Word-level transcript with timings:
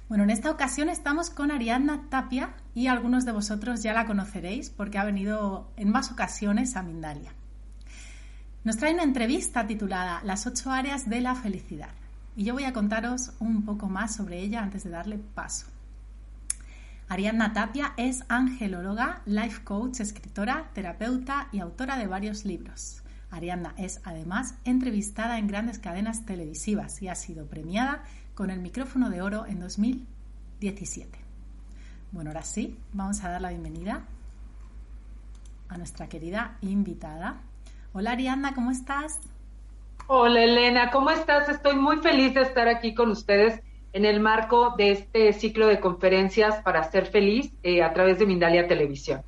Bueno, 0.09 0.25
en 0.25 0.31
esta 0.31 0.51
ocasión 0.51 0.89
estamos 0.89 1.29
con 1.29 1.51
Ariadna 1.51 2.07
Tapia 2.09 2.55
y 2.75 2.87
algunos 2.87 3.27
de 3.27 3.33
vosotros 3.33 3.83
ya 3.83 3.93
la 3.93 4.07
conoceréis 4.07 4.71
porque 4.71 4.99
ha 4.99 5.05
venido 5.05 5.71
en 5.77 5.91
más 5.91 6.11
ocasiones 6.11 6.77
a 6.77 6.83
Mindalia. 6.83 7.33
Nos 8.65 8.79
trae 8.79 8.95
una 8.95 9.03
entrevista 9.03 9.67
titulada 9.67 10.21
Las 10.25 10.47
ocho 10.47 10.71
áreas 10.71 11.09
de 11.09 11.21
la 11.21 11.35
felicidad 11.35 11.91
y 12.37 12.45
yo 12.45 12.55
voy 12.55 12.65
a 12.65 12.73
contaros 12.73 13.33
un 13.39 13.65
poco 13.65 13.89
más 13.89 14.15
sobre 14.15 14.41
ella 14.41 14.63
antes 14.63 14.85
de 14.85 14.91
darle 14.91 15.19
paso. 15.19 15.67
Ariadna 17.09 17.53
Tapia 17.53 17.93
es 17.97 18.25
angelóloga, 18.29 19.23
life 19.27 19.63
coach, 19.65 20.01
escritora, 20.01 20.71
terapeuta 20.73 21.49
y 21.53 21.61
autora 21.61 21.99
de 21.99 22.07
varios 22.07 22.45
libros. 22.45 23.03
Ariadna 23.31 23.75
es 23.77 24.01
además 24.05 24.55
entrevistada 24.65 25.39
en 25.39 25.47
grandes 25.47 25.79
cadenas 25.79 26.25
televisivas 26.25 27.03
y 27.03 27.09
ha 27.09 27.15
sido 27.15 27.47
premiada 27.47 28.03
con 28.35 28.51
el 28.51 28.61
micrófono 28.61 29.11
de 29.11 29.23
oro 29.23 29.47
en 29.47 29.61
2017. 29.61 31.19
Bueno, 32.11 32.31
ahora 32.31 32.43
sí, 32.43 32.79
vamos 32.93 33.23
a 33.23 33.31
dar 33.31 33.41
la 33.41 33.51
bienvenida 33.51 34.05
a 35.69 35.77
nuestra 35.77 36.09
querida 36.09 36.57
invitada. 36.63 37.41
Hola 37.93 38.13
Ariadna, 38.13 38.55
¿cómo 38.55 38.71
estás? 38.71 39.21
Hola 40.07 40.43
Elena, 40.43 40.91
¿cómo 40.91 41.11
estás? 41.11 41.49
Estoy 41.51 41.77
muy 41.77 41.99
feliz 41.99 42.33
de 42.35 42.43
estar 42.43 42.67
aquí 42.69 42.95
con 42.95 43.11
ustedes 43.11 43.61
en 43.93 44.05
el 44.05 44.21
marco 44.21 44.75
de 44.77 44.93
este 44.93 45.33
ciclo 45.33 45.67
de 45.67 45.81
conferencias 45.81 46.63
para 46.63 46.83
ser 46.85 47.07
feliz 47.07 47.53
eh, 47.63 47.83
a 47.83 47.93
través 47.93 48.19
de 48.19 48.27
Mindalia 48.27 48.67
Televisión. 48.67 49.23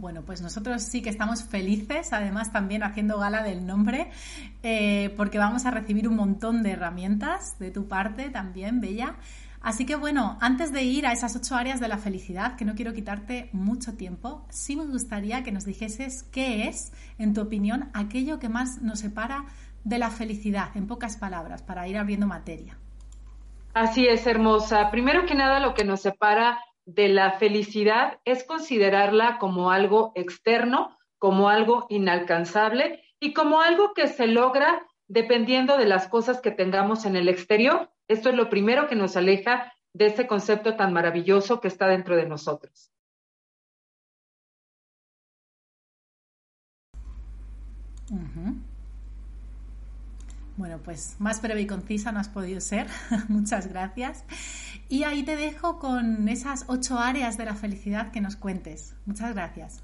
Bueno, 0.00 0.22
pues 0.22 0.40
nosotros 0.40 0.82
sí 0.82 1.02
que 1.02 1.10
estamos 1.10 1.42
felices, 1.42 2.12
además 2.12 2.52
también 2.52 2.84
haciendo 2.84 3.18
gala 3.18 3.42
del 3.42 3.66
nombre, 3.66 4.10
eh, 4.62 5.12
porque 5.16 5.38
vamos 5.38 5.66
a 5.66 5.72
recibir 5.72 6.06
un 6.08 6.14
montón 6.14 6.62
de 6.62 6.70
herramientas 6.70 7.58
de 7.58 7.72
tu 7.72 7.88
parte 7.88 8.30
también, 8.30 8.80
Bella. 8.80 9.16
Así 9.60 9.86
que 9.86 9.96
bueno, 9.96 10.38
antes 10.40 10.72
de 10.72 10.84
ir 10.84 11.04
a 11.04 11.12
esas 11.12 11.34
ocho 11.34 11.56
áreas 11.56 11.80
de 11.80 11.88
la 11.88 11.98
felicidad, 11.98 12.54
que 12.54 12.64
no 12.64 12.76
quiero 12.76 12.92
quitarte 12.92 13.50
mucho 13.52 13.94
tiempo, 13.94 14.46
sí 14.50 14.76
me 14.76 14.84
gustaría 14.84 15.42
que 15.42 15.50
nos 15.50 15.64
dijeses 15.64 16.22
qué 16.30 16.68
es, 16.68 16.92
en 17.18 17.34
tu 17.34 17.40
opinión, 17.40 17.90
aquello 17.92 18.38
que 18.38 18.48
más 18.48 18.80
nos 18.80 19.00
separa 19.00 19.46
de 19.82 19.98
la 19.98 20.10
felicidad, 20.10 20.76
en 20.76 20.86
pocas 20.86 21.16
palabras, 21.16 21.62
para 21.62 21.88
ir 21.88 21.98
abriendo 21.98 22.28
materia. 22.28 22.78
Así 23.74 24.06
es, 24.06 24.24
hermosa. 24.28 24.92
Primero 24.92 25.26
que 25.26 25.34
nada, 25.34 25.58
lo 25.58 25.74
que 25.74 25.84
nos 25.84 26.02
separa 26.02 26.60
de 26.88 27.08
la 27.08 27.32
felicidad 27.32 28.18
es 28.24 28.44
considerarla 28.44 29.38
como 29.38 29.70
algo 29.70 30.10
externo, 30.14 30.96
como 31.18 31.50
algo 31.50 31.86
inalcanzable 31.90 33.04
y 33.20 33.34
como 33.34 33.60
algo 33.60 33.92
que 33.92 34.08
se 34.08 34.26
logra 34.26 34.86
dependiendo 35.06 35.76
de 35.76 35.84
las 35.84 36.08
cosas 36.08 36.40
que 36.40 36.50
tengamos 36.50 37.04
en 37.04 37.14
el 37.14 37.28
exterior. 37.28 37.90
Esto 38.08 38.30
es 38.30 38.36
lo 38.36 38.48
primero 38.48 38.88
que 38.88 38.94
nos 38.94 39.18
aleja 39.18 39.74
de 39.92 40.06
ese 40.06 40.26
concepto 40.26 40.76
tan 40.76 40.94
maravilloso 40.94 41.60
que 41.60 41.68
está 41.68 41.88
dentro 41.88 42.16
de 42.16 42.26
nosotros. 42.26 42.90
Bueno, 50.56 50.78
pues 50.82 51.16
más 51.18 51.42
breve 51.42 51.60
y 51.60 51.66
concisa 51.66 52.12
no 52.12 52.20
has 52.20 52.30
podido 52.30 52.62
ser. 52.62 52.86
Muchas 53.28 53.66
gracias. 53.66 54.24
Y 54.88 55.04
ahí 55.04 55.22
te 55.22 55.36
dejo 55.36 55.78
con 55.78 56.28
esas 56.28 56.64
ocho 56.68 56.98
áreas 56.98 57.36
de 57.36 57.44
la 57.44 57.54
felicidad 57.54 58.10
que 58.10 58.20
nos 58.20 58.36
cuentes. 58.36 58.96
Muchas 59.04 59.34
gracias. 59.34 59.82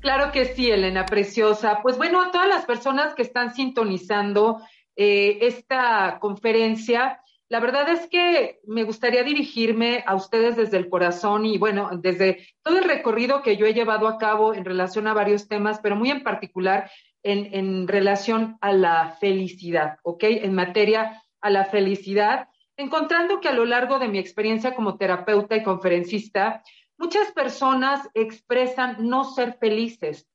Claro 0.00 0.32
que 0.32 0.46
sí, 0.46 0.70
Elena, 0.70 1.06
preciosa. 1.06 1.80
Pues 1.82 1.96
bueno, 1.96 2.20
a 2.20 2.30
todas 2.30 2.48
las 2.48 2.64
personas 2.64 3.14
que 3.14 3.22
están 3.22 3.54
sintonizando 3.54 4.60
eh, 4.96 5.38
esta 5.42 6.18
conferencia, 6.20 7.20
la 7.48 7.60
verdad 7.60 7.88
es 7.90 8.08
que 8.08 8.60
me 8.66 8.82
gustaría 8.82 9.22
dirigirme 9.22 10.02
a 10.06 10.14
ustedes 10.14 10.56
desde 10.56 10.78
el 10.78 10.88
corazón 10.88 11.44
y 11.44 11.58
bueno, 11.58 11.90
desde 11.92 12.46
todo 12.62 12.78
el 12.78 12.84
recorrido 12.84 13.42
que 13.42 13.58
yo 13.58 13.66
he 13.66 13.74
llevado 13.74 14.08
a 14.08 14.16
cabo 14.16 14.54
en 14.54 14.64
relación 14.64 15.06
a 15.06 15.12
varios 15.12 15.48
temas, 15.48 15.78
pero 15.82 15.94
muy 15.94 16.10
en 16.10 16.22
particular 16.22 16.90
en, 17.22 17.86
relación 17.86 18.56
a 18.60 18.72
la 18.72 19.16
felicidad, 19.20 19.98
¿ok? 20.02 20.24
En 20.24 20.54
materia 20.54 21.22
a 21.40 21.50
la 21.50 21.66
felicidad, 21.66 22.48
encontrando 22.76 23.40
que 23.40 23.48
a 23.48 23.52
lo 23.52 23.64
largo 23.64 23.98
de 23.98 24.08
mi 24.08 24.18
experiencia 24.18 24.74
como 24.74 24.96
terapeuta 24.96 25.56
y 25.56 25.62
conferencista, 25.62 26.62
muchas 26.96 27.32
personas 27.32 28.08
expresan 28.14 28.96
no 29.08 29.24
ser 29.24 29.58
felices, 29.58 30.28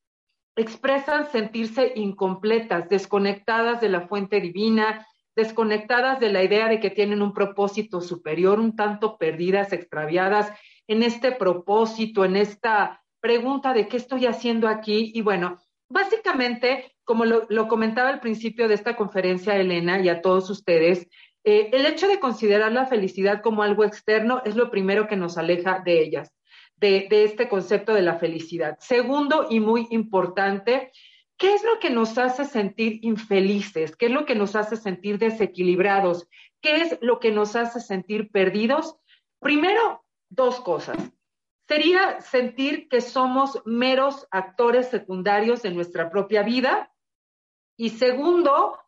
expresan 0.56 1.30
sentirse 1.30 1.92
incompletas, 1.96 2.88
desconectadas 2.88 3.80
de 3.80 3.88
la 3.88 4.08
fuente 4.08 4.40
divina, 4.40 5.06
desconectadas 5.36 6.18
de 6.18 6.32
la 6.32 6.42
idea 6.42 6.68
de 6.68 6.80
que 6.80 6.90
tienen 6.90 7.22
un 7.22 7.32
propósito 7.32 8.00
superior, 8.00 8.58
un 8.58 8.74
tanto 8.74 9.18
perdidas, 9.18 9.72
extraviadas 9.72 10.52
en 10.88 11.02
este 11.02 11.32
propósito, 11.32 12.24
en 12.24 12.36
esta 12.36 13.04
pregunta 13.20 13.72
de 13.72 13.86
qué 13.88 13.96
estoy 13.96 14.26
haciendo 14.26 14.66
aquí. 14.66 15.12
Y 15.14 15.20
bueno, 15.22 15.58
Básicamente, 15.90 16.92
como 17.04 17.24
lo, 17.24 17.68
comentaba 17.68 18.10
al 18.10 18.20
principio 18.20 18.68
de 18.68 18.74
esta 18.74 18.94
conferencia, 18.94 19.56
Elena, 19.56 20.00
y 20.00 20.10
a 20.10 20.20
todos 20.20 20.50
ustedes, 20.50 21.08
eh, 21.48 21.70
el 21.72 21.86
hecho 21.86 22.08
de 22.08 22.20
considerar 22.20 22.72
la 22.72 22.84
felicidad 22.84 23.40
como 23.40 23.62
algo 23.62 23.82
externo 23.82 24.42
es 24.44 24.54
lo 24.54 24.70
primero 24.70 25.08
que 25.08 25.16
nos 25.16 25.38
aleja 25.38 25.80
de 25.82 26.02
ellas, 26.02 26.30
de, 26.76 27.06
de 27.08 27.24
este 27.24 27.48
concepto 27.48 27.94
de 27.94 28.02
la 28.02 28.18
felicidad. 28.18 28.76
Segundo 28.80 29.46
y 29.48 29.58
muy 29.58 29.86
importante, 29.88 30.92
¿qué 31.38 31.54
es 31.54 31.64
lo 31.64 31.78
que 31.78 31.88
nos 31.88 32.18
hace 32.18 32.44
sentir 32.44 32.98
infelices? 33.02 33.96
¿Qué 33.96 34.06
es 34.06 34.12
lo 34.12 34.26
que 34.26 34.34
nos 34.34 34.56
hace 34.56 34.76
sentir 34.76 35.18
desequilibrados? 35.18 36.28
¿Qué 36.60 36.82
es 36.82 36.98
lo 37.00 37.18
que 37.18 37.30
nos 37.30 37.56
hace 37.56 37.80
sentir 37.80 38.30
perdidos? 38.30 38.96
Primero, 39.40 40.04
dos 40.28 40.60
cosas 40.60 40.98
sería 41.66 42.20
sentir 42.20 42.88
que 42.90 43.00
somos 43.00 43.62
meros 43.64 44.26
actores 44.30 44.88
secundarios 44.88 45.64
en 45.64 45.74
nuestra 45.74 46.10
propia 46.10 46.42
vida. 46.42 46.92
Y 47.76 47.90
segundo, 47.90 48.78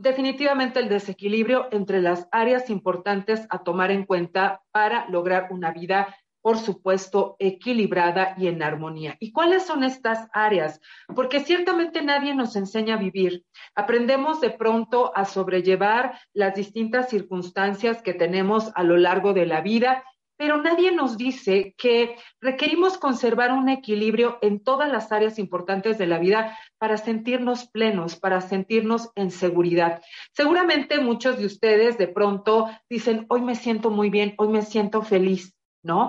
definitivamente 0.00 0.80
el 0.80 0.88
desequilibrio 0.88 1.68
entre 1.70 2.00
las 2.00 2.28
áreas 2.32 2.70
importantes 2.70 3.46
a 3.50 3.62
tomar 3.62 3.90
en 3.90 4.04
cuenta 4.04 4.62
para 4.72 5.08
lograr 5.08 5.48
una 5.50 5.72
vida 5.72 6.16
por 6.42 6.58
supuesto, 6.58 7.36
equilibrada 7.38 8.34
y 8.38 8.46
en 8.46 8.62
armonía. 8.62 9.16
¿Y 9.20 9.30
cuáles 9.30 9.66
son 9.66 9.84
estas 9.84 10.26
áreas? 10.32 10.80
Porque 11.14 11.40
ciertamente 11.40 12.00
nadie 12.00 12.34
nos 12.34 12.56
enseña 12.56 12.94
a 12.94 12.98
vivir. 12.98 13.44
Aprendemos 13.74 14.40
de 14.40 14.48
pronto 14.48 15.12
a 15.14 15.26
sobrellevar 15.26 16.18
las 16.32 16.54
distintas 16.54 17.10
circunstancias 17.10 18.00
que 18.00 18.14
tenemos 18.14 18.72
a 18.74 18.82
lo 18.82 18.96
largo 18.96 19.34
de 19.34 19.44
la 19.44 19.60
vida 19.60 20.02
pero 20.40 20.56
nadie 20.56 20.90
nos 20.90 21.18
dice 21.18 21.74
que 21.76 22.16
requerimos 22.40 22.96
conservar 22.96 23.52
un 23.52 23.68
equilibrio 23.68 24.38
en 24.40 24.64
todas 24.64 24.90
las 24.90 25.12
áreas 25.12 25.38
importantes 25.38 25.98
de 25.98 26.06
la 26.06 26.18
vida 26.18 26.56
para 26.80 26.96
sentirnos 26.96 27.66
plenos, 27.66 28.16
para 28.16 28.40
sentirnos 28.40 29.10
en 29.14 29.30
seguridad. 29.30 30.00
Seguramente 30.32 30.98
muchos 30.98 31.36
de 31.36 31.44
ustedes 31.44 31.98
de 31.98 32.08
pronto 32.08 32.70
dicen, 32.88 33.26
hoy 33.28 33.42
me 33.42 33.54
siento 33.54 33.90
muy 33.90 34.08
bien, 34.08 34.34
hoy 34.38 34.48
me 34.48 34.62
siento 34.62 35.02
feliz, 35.02 35.54
¿no? 35.82 36.08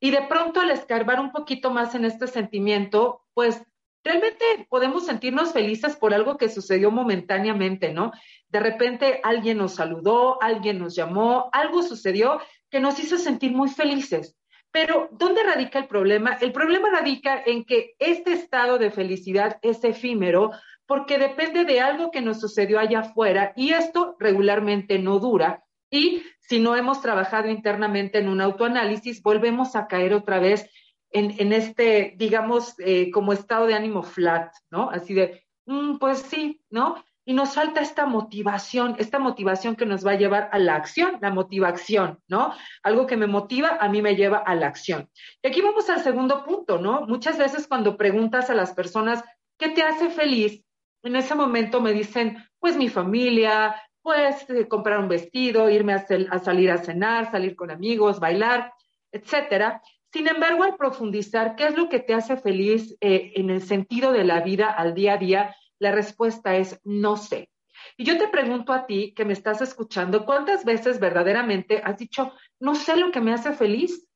Y 0.00 0.12
de 0.12 0.22
pronto 0.22 0.60
al 0.60 0.70
escarbar 0.70 1.18
un 1.18 1.32
poquito 1.32 1.72
más 1.72 1.96
en 1.96 2.04
este 2.04 2.28
sentimiento, 2.28 3.24
pues 3.34 3.60
realmente 4.04 4.44
podemos 4.68 5.04
sentirnos 5.04 5.52
felices 5.52 5.96
por 5.96 6.14
algo 6.14 6.36
que 6.36 6.48
sucedió 6.48 6.92
momentáneamente, 6.92 7.92
¿no? 7.92 8.12
De 8.48 8.60
repente 8.60 9.18
alguien 9.24 9.58
nos 9.58 9.74
saludó, 9.74 10.40
alguien 10.40 10.78
nos 10.78 10.94
llamó, 10.94 11.50
algo 11.52 11.82
sucedió 11.82 12.38
que 12.70 12.78
nos 12.78 13.00
hizo 13.00 13.18
sentir 13.18 13.50
muy 13.50 13.68
felices. 13.68 14.36
Pero, 14.74 15.08
¿dónde 15.12 15.44
radica 15.44 15.78
el 15.78 15.86
problema? 15.86 16.32
El 16.40 16.50
problema 16.50 16.90
radica 16.90 17.40
en 17.46 17.64
que 17.64 17.94
este 18.00 18.32
estado 18.32 18.76
de 18.76 18.90
felicidad 18.90 19.60
es 19.62 19.84
efímero 19.84 20.50
porque 20.84 21.16
depende 21.16 21.64
de 21.64 21.80
algo 21.80 22.10
que 22.10 22.20
nos 22.20 22.40
sucedió 22.40 22.80
allá 22.80 22.98
afuera 22.98 23.52
y 23.54 23.70
esto 23.70 24.16
regularmente 24.18 24.98
no 24.98 25.20
dura. 25.20 25.62
Y 25.90 26.24
si 26.40 26.58
no 26.58 26.74
hemos 26.74 27.00
trabajado 27.00 27.48
internamente 27.48 28.18
en 28.18 28.28
un 28.28 28.40
autoanálisis, 28.40 29.22
volvemos 29.22 29.76
a 29.76 29.86
caer 29.86 30.12
otra 30.12 30.40
vez 30.40 30.68
en, 31.12 31.52
este, 31.52 32.14
digamos, 32.16 32.74
eh, 32.80 33.12
como 33.12 33.32
estado 33.32 33.68
de 33.68 33.74
ánimo 33.74 34.02
flat, 34.02 34.52
¿no? 34.72 34.90
Así 34.90 35.14
de, 35.14 35.44
mm, 35.66 35.98
pues 35.98 36.18
sí, 36.18 36.60
¿no? 36.68 36.96
Y 37.24 37.32
nos 37.32 37.54
falta 37.54 37.80
esta 37.80 38.06
motivación, 38.06 38.96
esta 38.98 39.18
motivación 39.18 39.76
que 39.76 39.86
nos 39.86 40.06
va 40.06 40.12
a 40.12 40.18
llevar 40.18 40.50
a 40.52 40.58
la 40.58 40.76
acción, 40.76 41.18
la 41.20 41.30
motivación, 41.30 42.20
¿no? 42.28 42.52
Algo 42.82 43.06
que 43.06 43.16
me 43.16 43.26
motiva, 43.26 43.78
a 43.80 43.88
mí 43.88 44.02
me 44.02 44.14
lleva 44.14 44.38
a 44.38 44.54
la 44.54 44.66
acción. 44.66 45.08
Y 45.42 45.48
aquí 45.48 45.62
vamos 45.62 45.88
al 45.88 46.02
segundo 46.02 46.44
punto, 46.44 46.78
¿no? 46.78 47.06
Muchas 47.06 47.38
veces 47.38 47.66
cuando 47.66 47.96
preguntas 47.96 48.50
a 48.50 48.54
las 48.54 48.74
personas, 48.74 49.24
¿qué 49.58 49.70
te 49.70 49.82
hace 49.82 50.10
feliz? 50.10 50.62
En 51.02 51.16
ese 51.16 51.34
momento 51.34 51.80
me 51.80 51.92
dicen, 51.92 52.36
pues 52.58 52.76
mi 52.76 52.88
familia, 52.88 53.74
pues 54.02 54.48
eh, 54.50 54.68
comprar 54.68 55.00
un 55.00 55.08
vestido, 55.08 55.70
irme 55.70 55.94
a, 55.94 56.38
salir 56.40 56.70
a 56.70 56.78
cenar, 56.78 57.30
salir 57.30 57.56
con 57.56 57.70
amigos, 57.70 58.20
bailar, 58.20 58.72
etcétera. 59.10 59.80
Sin 60.12 60.28
embargo, 60.28 60.62
al 60.62 60.76
profundizar, 60.76 61.56
¿qué 61.56 61.66
es 61.66 61.76
lo 61.76 61.88
que 61.88 62.00
te 62.00 62.14
hace 62.14 62.36
feliz 62.36 62.96
eh, 63.00 63.32
en 63.34 63.48
el 63.48 63.62
sentido 63.62 64.12
de 64.12 64.24
la 64.24 64.40
vida 64.42 64.70
al 64.70 64.94
día 64.94 65.14
a 65.14 65.16
día? 65.16 65.56
La 65.78 65.92
respuesta 65.92 66.56
es 66.56 66.80
no 66.84 67.16
sé. 67.16 67.50
Y 67.96 68.04
yo 68.04 68.18
te 68.18 68.28
pregunto 68.28 68.72
a 68.72 68.86
ti 68.86 69.12
que 69.14 69.24
me 69.24 69.32
estás 69.32 69.60
escuchando, 69.60 70.24
¿cuántas 70.24 70.64
veces 70.64 71.00
verdaderamente 71.00 71.80
has 71.84 71.98
dicho, 71.98 72.32
no 72.60 72.74
sé 72.74 72.96
lo 72.96 73.10
que 73.10 73.20
me 73.20 73.32
hace 73.32 73.52
feliz? 73.52 74.08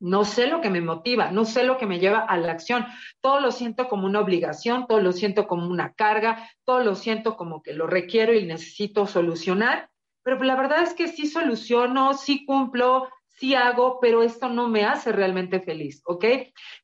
No 0.00 0.24
sé 0.24 0.48
lo 0.48 0.60
que 0.60 0.70
me 0.70 0.80
motiva, 0.80 1.30
no 1.30 1.44
sé 1.44 1.64
lo 1.64 1.78
que 1.78 1.86
me 1.86 1.98
lleva 1.98 2.18
a 2.18 2.36
la 2.36 2.52
acción. 2.52 2.84
Todo 3.20 3.40
lo 3.40 3.52
siento 3.52 3.88
como 3.88 4.06
una 4.06 4.20
obligación, 4.20 4.86
todo 4.86 5.00
lo 5.00 5.12
siento 5.12 5.46
como 5.46 5.66
una 5.66 5.94
carga, 5.94 6.50
todo 6.64 6.80
lo 6.80 6.94
siento 6.94 7.36
como 7.36 7.62
que 7.62 7.72
lo 7.72 7.86
requiero 7.86 8.34
y 8.34 8.44
necesito 8.44 9.06
solucionar. 9.06 9.88
Pero 10.22 10.42
la 10.42 10.56
verdad 10.56 10.82
es 10.82 10.94
que 10.94 11.08
sí 11.08 11.26
soluciono, 11.26 12.12
sí 12.14 12.44
cumplo, 12.44 13.08
sí 13.36 13.54
hago, 13.54 13.98
pero 14.00 14.22
esto 14.22 14.48
no 14.48 14.68
me 14.68 14.84
hace 14.84 15.12
realmente 15.12 15.60
feliz, 15.60 16.02
¿ok? 16.04 16.24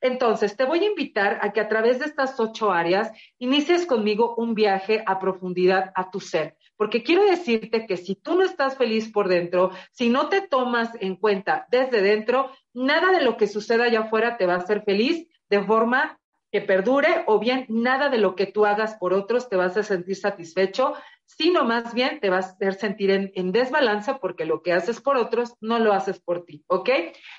Entonces, 0.01 0.57
te 0.57 0.65
voy 0.65 0.81
a 0.81 0.89
invitar 0.89 1.39
a 1.43 1.53
que 1.53 1.61
a 1.61 1.69
través 1.69 1.99
de 1.99 2.07
estas 2.07 2.39
ocho 2.41 2.73
áreas 2.73 3.11
inicies 3.39 3.87
conmigo 3.87 4.35
un 4.37 4.55
viaje 4.55 5.03
a 5.07 5.19
profundidad 5.19 5.93
a 5.95 6.11
tu 6.11 6.21
ser, 6.21 6.57
porque 6.77 7.03
quiero 7.03 7.25
decirte 7.25 7.87
que 7.87 7.97
si 7.97 8.17
tú 8.17 8.35
no 8.35 8.43
estás 8.43 8.77
feliz 8.77 9.11
por 9.11 9.29
dentro, 9.29 9.71
si 9.93 10.09
no 10.09 10.29
te 10.29 10.41
tomas 10.41 10.91
en 11.01 11.17
cuenta 11.17 11.67
desde 11.71 12.03
dentro, 12.03 12.51
nada 12.73 13.13
de 13.13 13.23
lo 13.23 13.37
que 13.37 13.47
suceda 13.47 13.85
allá 13.85 14.01
afuera 14.01 14.37
te 14.37 14.47
va 14.47 14.55
a 14.55 14.59
hacer 14.59 14.83
feliz 14.83 15.29
de 15.49 15.63
forma 15.63 16.19
que 16.53 16.61
perdure 16.61 17.25
o 17.27 17.39
bien 17.39 17.67
nada 17.69 18.09
de 18.09 18.19
lo 18.19 18.35
que 18.35 18.47
tú 18.47 18.67
hagas 18.67 18.97
por 18.97 19.13
otros 19.13 19.49
te 19.49 19.57
vas 19.57 19.77
a 19.77 19.83
sentir 19.83 20.17
satisfecho 20.17 20.95
sino 21.37 21.65
más 21.65 21.95
bien 21.95 22.21
te 22.21 22.31
vas 22.31 22.47
a 22.47 22.51
hacer 22.51 22.75
sentir 22.75 23.11
en, 23.11 23.33
en, 23.35 23.53
desbalance 23.53 24.15
porque 24.15 24.45
lo 24.45 24.63
que 24.63 24.73
haces 24.73 25.01
por 25.01 25.17
otros 25.17 25.55
no 25.61 25.79
lo 25.79 25.93
haces 25.93 26.21
por 26.21 26.45
ti, 26.45 26.65
¿ok? 26.67 26.91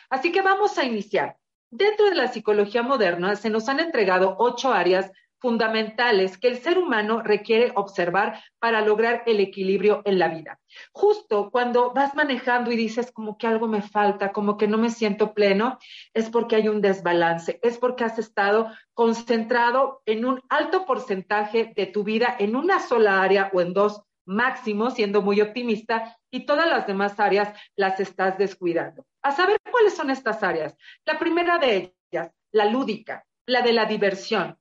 Así 0.09 0.31
que 0.31 0.41
vamos 0.41 0.77
a 0.77 0.85
iniciar. 0.85 1.37
Dentro 1.69 2.09
de 2.09 2.15
la 2.15 2.27
psicología 2.27 2.83
moderna 2.83 3.35
se 3.35 3.49
nos 3.49 3.69
han 3.69 3.79
entregado 3.79 4.35
ocho 4.39 4.73
áreas 4.73 5.11
fundamentales 5.41 6.37
que 6.37 6.47
el 6.47 6.57
ser 6.57 6.77
humano 6.77 7.21
requiere 7.21 7.71
observar 7.75 8.41
para 8.59 8.81
lograr 8.81 9.23
el 9.25 9.39
equilibrio 9.39 10.01
en 10.05 10.19
la 10.19 10.29
vida. 10.29 10.59
Justo 10.93 11.49
cuando 11.51 11.91
vas 11.91 12.15
manejando 12.15 12.71
y 12.71 12.75
dices 12.75 13.11
como 13.11 13.37
que 13.37 13.47
algo 13.47 13.67
me 13.67 13.81
falta, 13.81 14.31
como 14.31 14.55
que 14.55 14.67
no 14.67 14.77
me 14.77 14.91
siento 14.91 15.33
pleno, 15.33 15.79
es 16.13 16.29
porque 16.29 16.55
hay 16.55 16.67
un 16.67 16.79
desbalance, 16.79 17.59
es 17.63 17.77
porque 17.77 18.03
has 18.03 18.19
estado 18.19 18.71
concentrado 18.93 20.01
en 20.05 20.25
un 20.25 20.41
alto 20.47 20.85
porcentaje 20.85 21.73
de 21.75 21.87
tu 21.87 22.03
vida 22.03 22.35
en 22.37 22.55
una 22.55 22.79
sola 22.79 23.21
área 23.21 23.49
o 23.53 23.61
en 23.61 23.73
dos 23.73 24.03
máximo, 24.25 24.91
siendo 24.91 25.21
muy 25.23 25.41
optimista, 25.41 26.17
y 26.29 26.45
todas 26.45 26.67
las 26.67 26.87
demás 26.87 27.19
áreas 27.19 27.53
las 27.75 27.99
estás 27.99 28.37
descuidando. 28.37 29.03
A 29.23 29.31
saber 29.31 29.57
cuáles 29.69 29.95
son 29.95 30.09
estas 30.09 30.43
áreas. 30.43 30.77
La 31.05 31.19
primera 31.19 31.57
de 31.57 31.95
ellas, 32.11 32.31
la 32.51 32.65
lúdica, 32.65 33.25
la 33.47 33.61
de 33.61 33.73
la 33.73 33.85
diversión, 33.85 34.57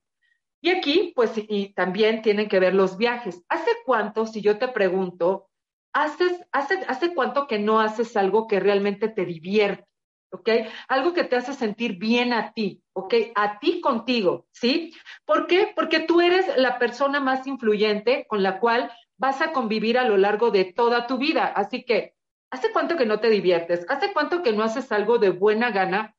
y 0.61 0.69
aquí, 0.69 1.11
pues, 1.15 1.31
y 1.35 1.73
también 1.73 2.21
tienen 2.21 2.47
que 2.47 2.59
ver 2.59 2.75
los 2.75 2.97
viajes. 2.97 3.43
¿Hace 3.49 3.71
cuánto, 3.85 4.25
si 4.25 4.41
yo 4.41 4.57
te 4.57 4.67
pregunto, 4.67 5.49
haces, 5.93 6.39
hace, 6.51 6.75
hace 6.87 7.13
cuánto 7.13 7.47
que 7.47 7.59
no 7.59 7.79
haces 7.79 8.15
algo 8.15 8.47
que 8.47 8.59
realmente 8.59 9.09
te 9.09 9.25
divierte? 9.25 9.85
¿ok? 10.31 10.49
Algo 10.87 11.13
que 11.13 11.23
te 11.23 11.35
hace 11.35 11.53
sentir 11.53 11.97
bien 11.97 12.33
a 12.33 12.53
ti, 12.53 12.81
¿ok? 12.93 13.13
A 13.35 13.59
ti 13.59 13.81
contigo, 13.81 14.47
¿sí? 14.51 14.93
¿Por 15.25 15.47
qué? 15.47 15.71
Porque 15.75 15.99
tú 15.99 16.21
eres 16.21 16.45
la 16.57 16.79
persona 16.79 17.19
más 17.19 17.45
influyente 17.47 18.25
con 18.27 18.41
la 18.41 18.59
cual 18.59 18.91
vas 19.17 19.41
a 19.41 19.51
convivir 19.51 19.97
a 19.97 20.07
lo 20.07 20.17
largo 20.17 20.51
de 20.51 20.65
toda 20.65 21.05
tu 21.05 21.17
vida. 21.17 21.45
Así 21.45 21.83
que, 21.83 22.15
¿hace 22.49 22.71
cuánto 22.71 22.97
que 22.97 23.05
no 23.05 23.19
te 23.19 23.29
diviertes? 23.29 23.85
¿Hace 23.89 24.13
cuánto 24.13 24.41
que 24.41 24.53
no 24.53 24.63
haces 24.63 24.91
algo 24.91 25.17
de 25.17 25.29
buena 25.29 25.71
gana 25.71 26.15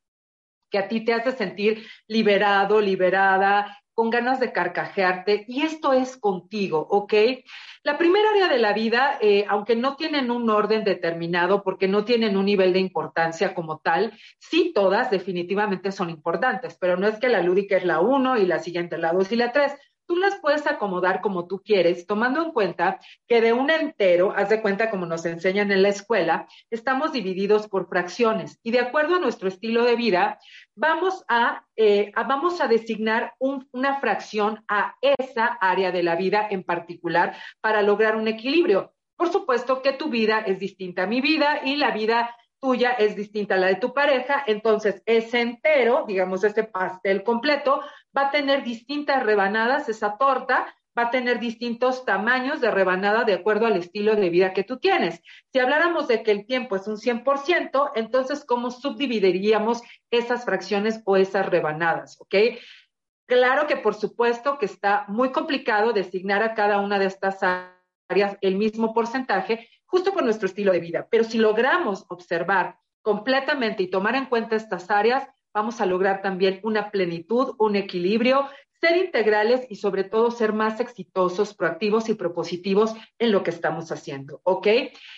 que 0.70 0.78
a 0.78 0.88
ti 0.88 1.04
te 1.04 1.12
hace 1.12 1.32
sentir 1.32 1.86
liberado, 2.06 2.80
liberada, 2.80 3.81
con 4.02 4.10
ganas 4.10 4.40
de 4.40 4.50
carcajearte 4.50 5.44
y 5.46 5.62
esto 5.62 5.92
es 5.92 6.16
contigo, 6.16 6.84
¿ok? 6.90 7.14
La 7.84 7.98
primera 7.98 8.30
área 8.30 8.48
de 8.48 8.58
la 8.58 8.72
vida, 8.72 9.16
eh, 9.20 9.44
aunque 9.48 9.76
no 9.76 9.94
tienen 9.94 10.32
un 10.32 10.50
orden 10.50 10.82
determinado 10.82 11.62
porque 11.62 11.86
no 11.86 12.04
tienen 12.04 12.36
un 12.36 12.46
nivel 12.46 12.72
de 12.72 12.80
importancia 12.80 13.54
como 13.54 13.78
tal, 13.78 14.12
sí 14.40 14.72
todas 14.74 15.08
definitivamente 15.12 15.92
son 15.92 16.10
importantes, 16.10 16.76
pero 16.80 16.96
no 16.96 17.06
es 17.06 17.20
que 17.20 17.28
la 17.28 17.42
lúdica 17.42 17.76
es 17.76 17.84
la 17.84 18.00
uno 18.00 18.36
y 18.36 18.44
la 18.44 18.58
siguiente 18.58 18.98
la 18.98 19.12
dos 19.12 19.30
y 19.30 19.36
la 19.36 19.52
tres 19.52 19.72
tú 20.06 20.16
las 20.16 20.38
puedes 20.40 20.66
acomodar 20.66 21.20
como 21.20 21.46
tú 21.46 21.62
quieres, 21.64 22.06
tomando 22.06 22.42
en 22.42 22.52
cuenta 22.52 23.00
que 23.26 23.40
de 23.40 23.52
un 23.52 23.70
entero, 23.70 24.32
haz 24.36 24.48
de 24.48 24.62
cuenta 24.62 24.90
como 24.90 25.06
nos 25.06 25.24
enseñan 25.24 25.72
en 25.72 25.82
la 25.82 25.88
escuela, 25.88 26.46
estamos 26.70 27.12
divididos 27.12 27.68
por 27.68 27.88
fracciones 27.88 28.58
y 28.62 28.70
de 28.70 28.80
acuerdo 28.80 29.16
a 29.16 29.20
nuestro 29.20 29.48
estilo 29.48 29.84
de 29.84 29.96
vida, 29.96 30.38
vamos 30.74 31.24
a, 31.28 31.64
eh, 31.76 32.12
vamos 32.14 32.60
a 32.60 32.68
designar 32.68 33.34
una 33.38 34.00
fracción 34.00 34.64
a 34.68 34.94
esa 35.00 35.46
área 35.46 35.92
de 35.92 36.02
la 36.02 36.16
vida 36.16 36.46
en 36.50 36.62
particular 36.62 37.36
para 37.60 37.82
lograr 37.82 38.16
un 38.16 38.28
equilibrio. 38.28 38.92
Por 39.16 39.30
supuesto 39.30 39.82
que 39.82 39.92
tu 39.92 40.08
vida 40.08 40.40
es 40.40 40.58
distinta 40.58 41.04
a 41.04 41.06
mi 41.06 41.20
vida 41.20 41.60
y 41.64 41.76
la 41.76 41.92
vida 41.92 42.34
tuya 42.62 42.92
es 42.92 43.16
distinta 43.16 43.56
a 43.56 43.58
la 43.58 43.66
de 43.66 43.74
tu 43.74 43.92
pareja, 43.92 44.44
entonces 44.46 45.02
ese 45.04 45.40
entero, 45.40 46.04
digamos 46.06 46.44
ese 46.44 46.62
pastel 46.62 47.24
completo, 47.24 47.82
va 48.16 48.28
a 48.28 48.30
tener 48.30 48.62
distintas 48.62 49.24
rebanadas, 49.24 49.88
esa 49.88 50.16
torta 50.16 50.72
va 50.96 51.04
a 51.04 51.10
tener 51.10 51.40
distintos 51.40 52.04
tamaños 52.04 52.60
de 52.60 52.70
rebanada 52.70 53.24
de 53.24 53.32
acuerdo 53.32 53.66
al 53.66 53.76
estilo 53.76 54.14
de 54.14 54.30
vida 54.30 54.52
que 54.52 54.62
tú 54.62 54.78
tienes. 54.78 55.20
Si 55.52 55.58
habláramos 55.58 56.06
de 56.06 56.22
que 56.22 56.30
el 56.30 56.46
tiempo 56.46 56.76
es 56.76 56.86
un 56.86 56.98
100%, 56.98 57.92
entonces, 57.96 58.44
¿cómo 58.44 58.70
subdividiríamos 58.70 59.82
esas 60.10 60.44
fracciones 60.44 61.02
o 61.04 61.16
esas 61.16 61.46
rebanadas? 61.46 62.20
¿Ok? 62.20 62.34
Claro 63.26 63.66
que 63.66 63.76
por 63.76 63.94
supuesto 63.94 64.58
que 64.58 64.66
está 64.66 65.04
muy 65.08 65.32
complicado 65.32 65.92
designar 65.92 66.42
a 66.42 66.54
cada 66.54 66.78
una 66.78 66.98
de 66.98 67.06
estas 67.06 67.40
áreas 67.42 68.36
el 68.40 68.56
mismo 68.56 68.92
porcentaje, 68.92 69.68
justo 69.92 70.14
por 70.14 70.24
nuestro 70.24 70.46
estilo 70.46 70.72
de 70.72 70.80
vida. 70.80 71.06
Pero 71.10 71.22
si 71.22 71.36
logramos 71.36 72.06
observar 72.08 72.78
completamente 73.02 73.82
y 73.82 73.90
tomar 73.90 74.16
en 74.16 74.24
cuenta 74.24 74.56
estas 74.56 74.90
áreas, 74.90 75.28
vamos 75.52 75.82
a 75.82 75.86
lograr 75.86 76.22
también 76.22 76.60
una 76.62 76.90
plenitud, 76.90 77.54
un 77.58 77.76
equilibrio, 77.76 78.48
ser 78.80 78.96
integrales 78.96 79.66
y 79.68 79.76
sobre 79.76 80.04
todo 80.04 80.30
ser 80.30 80.54
más 80.54 80.80
exitosos, 80.80 81.54
proactivos 81.54 82.08
y 82.08 82.14
propositivos 82.14 82.94
en 83.18 83.32
lo 83.32 83.42
que 83.42 83.50
estamos 83.50 83.92
haciendo, 83.92 84.40
¿ok? 84.44 84.66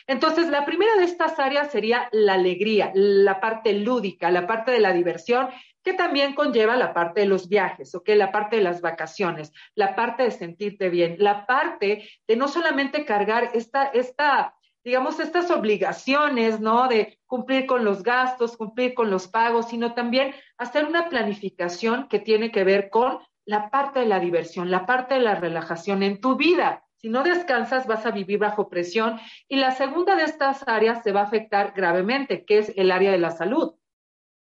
Entonces, 0.08 0.48
la 0.48 0.66
primera 0.66 0.96
de 0.96 1.04
estas 1.04 1.38
áreas 1.38 1.70
sería 1.70 2.08
la 2.10 2.34
alegría, 2.34 2.90
la 2.94 3.40
parte 3.40 3.72
lúdica, 3.74 4.30
la 4.32 4.48
parte 4.48 4.72
de 4.72 4.80
la 4.80 4.92
diversión, 4.92 5.48
que 5.84 5.92
también 5.92 6.34
conlleva 6.34 6.76
la 6.76 6.92
parte 6.92 7.20
de 7.20 7.26
los 7.26 7.48
viajes, 7.48 7.94
¿ok? 7.94 8.08
La 8.16 8.32
parte 8.32 8.56
de 8.56 8.62
las 8.62 8.80
vacaciones, 8.80 9.52
la 9.76 9.94
parte 9.94 10.24
de 10.24 10.32
sentirte 10.32 10.88
bien, 10.88 11.16
la 11.20 11.46
parte 11.46 12.08
de 12.26 12.36
no 12.36 12.48
solamente 12.48 13.04
cargar 13.04 13.50
esta, 13.54 13.84
esta 13.84 14.56
digamos, 14.84 15.18
estas 15.18 15.50
obligaciones, 15.50 16.60
¿no? 16.60 16.88
De 16.88 17.18
cumplir 17.26 17.66
con 17.66 17.84
los 17.84 18.02
gastos, 18.02 18.56
cumplir 18.56 18.94
con 18.94 19.10
los 19.10 19.28
pagos, 19.28 19.68
sino 19.68 19.94
también 19.94 20.34
hacer 20.58 20.84
una 20.84 21.08
planificación 21.08 22.08
que 22.08 22.18
tiene 22.18 22.52
que 22.52 22.64
ver 22.64 22.90
con 22.90 23.18
la 23.46 23.70
parte 23.70 24.00
de 24.00 24.06
la 24.06 24.20
diversión, 24.20 24.70
la 24.70 24.86
parte 24.86 25.14
de 25.14 25.20
la 25.20 25.34
relajación 25.34 26.02
en 26.02 26.20
tu 26.20 26.36
vida. 26.36 26.84
Si 26.96 27.08
no 27.08 27.22
descansas, 27.22 27.86
vas 27.86 28.06
a 28.06 28.10
vivir 28.10 28.38
bajo 28.38 28.68
presión. 28.68 29.18
Y 29.48 29.56
la 29.56 29.72
segunda 29.72 30.16
de 30.16 30.24
estas 30.24 30.66
áreas 30.68 31.02
se 31.02 31.12
va 31.12 31.20
a 31.20 31.24
afectar 31.24 31.72
gravemente, 31.74 32.44
que 32.44 32.58
es 32.58 32.72
el 32.76 32.90
área 32.90 33.10
de 33.10 33.18
la 33.18 33.30
salud. 33.30 33.74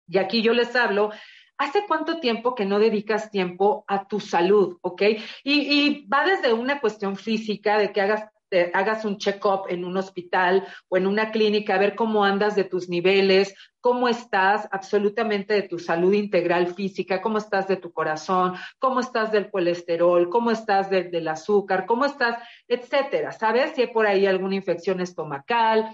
Y 0.08 0.18
aquí 0.18 0.42
yo 0.42 0.54
les 0.54 0.76
hablo 0.76 1.12
¿Hace 1.58 1.86
cuánto 1.88 2.20
tiempo 2.20 2.54
que 2.54 2.66
no 2.66 2.80
dedicas 2.80 3.32
tiempo 3.32 3.86
a 3.88 4.08
tu 4.08 4.20
salud? 4.20 4.78
¿Ok? 4.82 5.02
Y, 5.44 5.54
y, 5.54 6.06
va 6.08 6.26
desde 6.26 6.52
una 6.52 6.82
cuestión 6.82 7.16
física, 7.16 7.78
de 7.78 7.94
que 7.94 8.02
hagas 8.02 8.30
hagas 8.74 9.06
un 9.06 9.18
check-up 9.18 9.66
en 9.70 9.86
un 9.86 9.98
hospital 9.98 10.66
o 10.88 10.98
en 10.98 11.08
una 11.08 11.32
clínica, 11.32 11.76
a 11.76 11.80
ver 11.80 11.96
cómo 11.96 12.24
andas 12.24 12.56
de 12.56 12.64
tus 12.64 12.90
niveles, 12.90 13.54
cómo 13.82 14.08
estás 14.08 14.68
absolutamente 14.72 15.54
de 15.54 15.64
tu 15.64 15.78
salud 15.78 16.14
integral 16.14 16.74
física, 16.74 17.22
cómo 17.22 17.38
estás 17.38 17.68
de 17.68 17.78
tu 17.78 17.92
corazón, 17.92 18.54
cómo 18.80 19.00
estás 19.00 19.32
del 19.32 19.52
colesterol, 19.52 20.30
cómo 20.30 20.52
estás 20.52 20.90
del 20.90 21.28
azúcar, 21.28 21.86
cómo 21.86 22.06
estás, 22.06 22.38
etcétera. 22.68 23.32
¿Sabes 23.32 23.74
si 23.76 23.82
hay 23.82 23.88
por 23.88 24.08
ahí 24.08 24.26
alguna 24.26 24.56
infección 24.56 25.02
estomacal? 25.02 25.90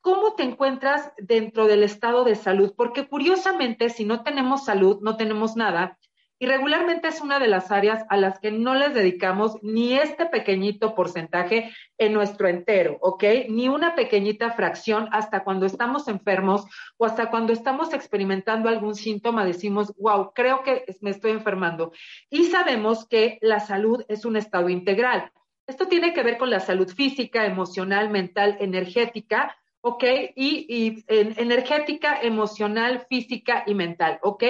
¿Cómo 0.00 0.34
te 0.34 0.44
encuentras 0.44 1.12
dentro 1.18 1.66
del 1.66 1.82
estado 1.82 2.22
de 2.22 2.36
salud? 2.36 2.74
Porque 2.76 3.08
curiosamente, 3.08 3.90
si 3.90 4.04
no 4.04 4.22
tenemos 4.22 4.64
salud, 4.64 5.00
no 5.02 5.16
tenemos 5.16 5.56
nada. 5.56 5.98
Y 6.38 6.46
regularmente 6.46 7.08
es 7.08 7.22
una 7.22 7.38
de 7.38 7.48
las 7.48 7.70
áreas 7.70 8.04
a 8.10 8.16
las 8.18 8.38
que 8.40 8.50
no 8.50 8.74
les 8.74 8.92
dedicamos 8.92 9.56
ni 9.62 9.94
este 9.94 10.26
pequeñito 10.26 10.94
porcentaje 10.94 11.72
en 11.96 12.12
nuestro 12.12 12.46
entero, 12.46 12.98
¿ok? 13.00 13.24
Ni 13.48 13.68
una 13.68 13.94
pequeñita 13.94 14.50
fracción 14.50 15.08
hasta 15.12 15.44
cuando 15.44 15.64
estamos 15.64 16.08
enfermos 16.08 16.66
o 16.98 17.06
hasta 17.06 17.30
cuando 17.30 17.54
estamos 17.54 17.94
experimentando 17.94 18.68
algún 18.68 18.94
síntoma, 18.94 19.46
decimos, 19.46 19.94
wow, 19.96 20.32
creo 20.34 20.62
que 20.62 20.84
me 21.00 21.10
estoy 21.10 21.30
enfermando. 21.30 21.92
Y 22.28 22.44
sabemos 22.44 23.06
que 23.08 23.38
la 23.40 23.60
salud 23.60 24.04
es 24.08 24.26
un 24.26 24.36
estado 24.36 24.68
integral. 24.68 25.32
Esto 25.66 25.88
tiene 25.88 26.12
que 26.12 26.22
ver 26.22 26.36
con 26.36 26.50
la 26.50 26.60
salud 26.60 26.88
física, 26.88 27.46
emocional, 27.46 28.10
mental, 28.10 28.56
energética, 28.60 29.56
¿ok? 29.86 30.02
Y, 30.34 30.66
y 30.68 31.04
energética, 31.08 32.20
emocional, 32.20 33.06
física 33.08 33.62
y 33.68 33.74
mental, 33.74 34.18
¿ok? 34.20 34.42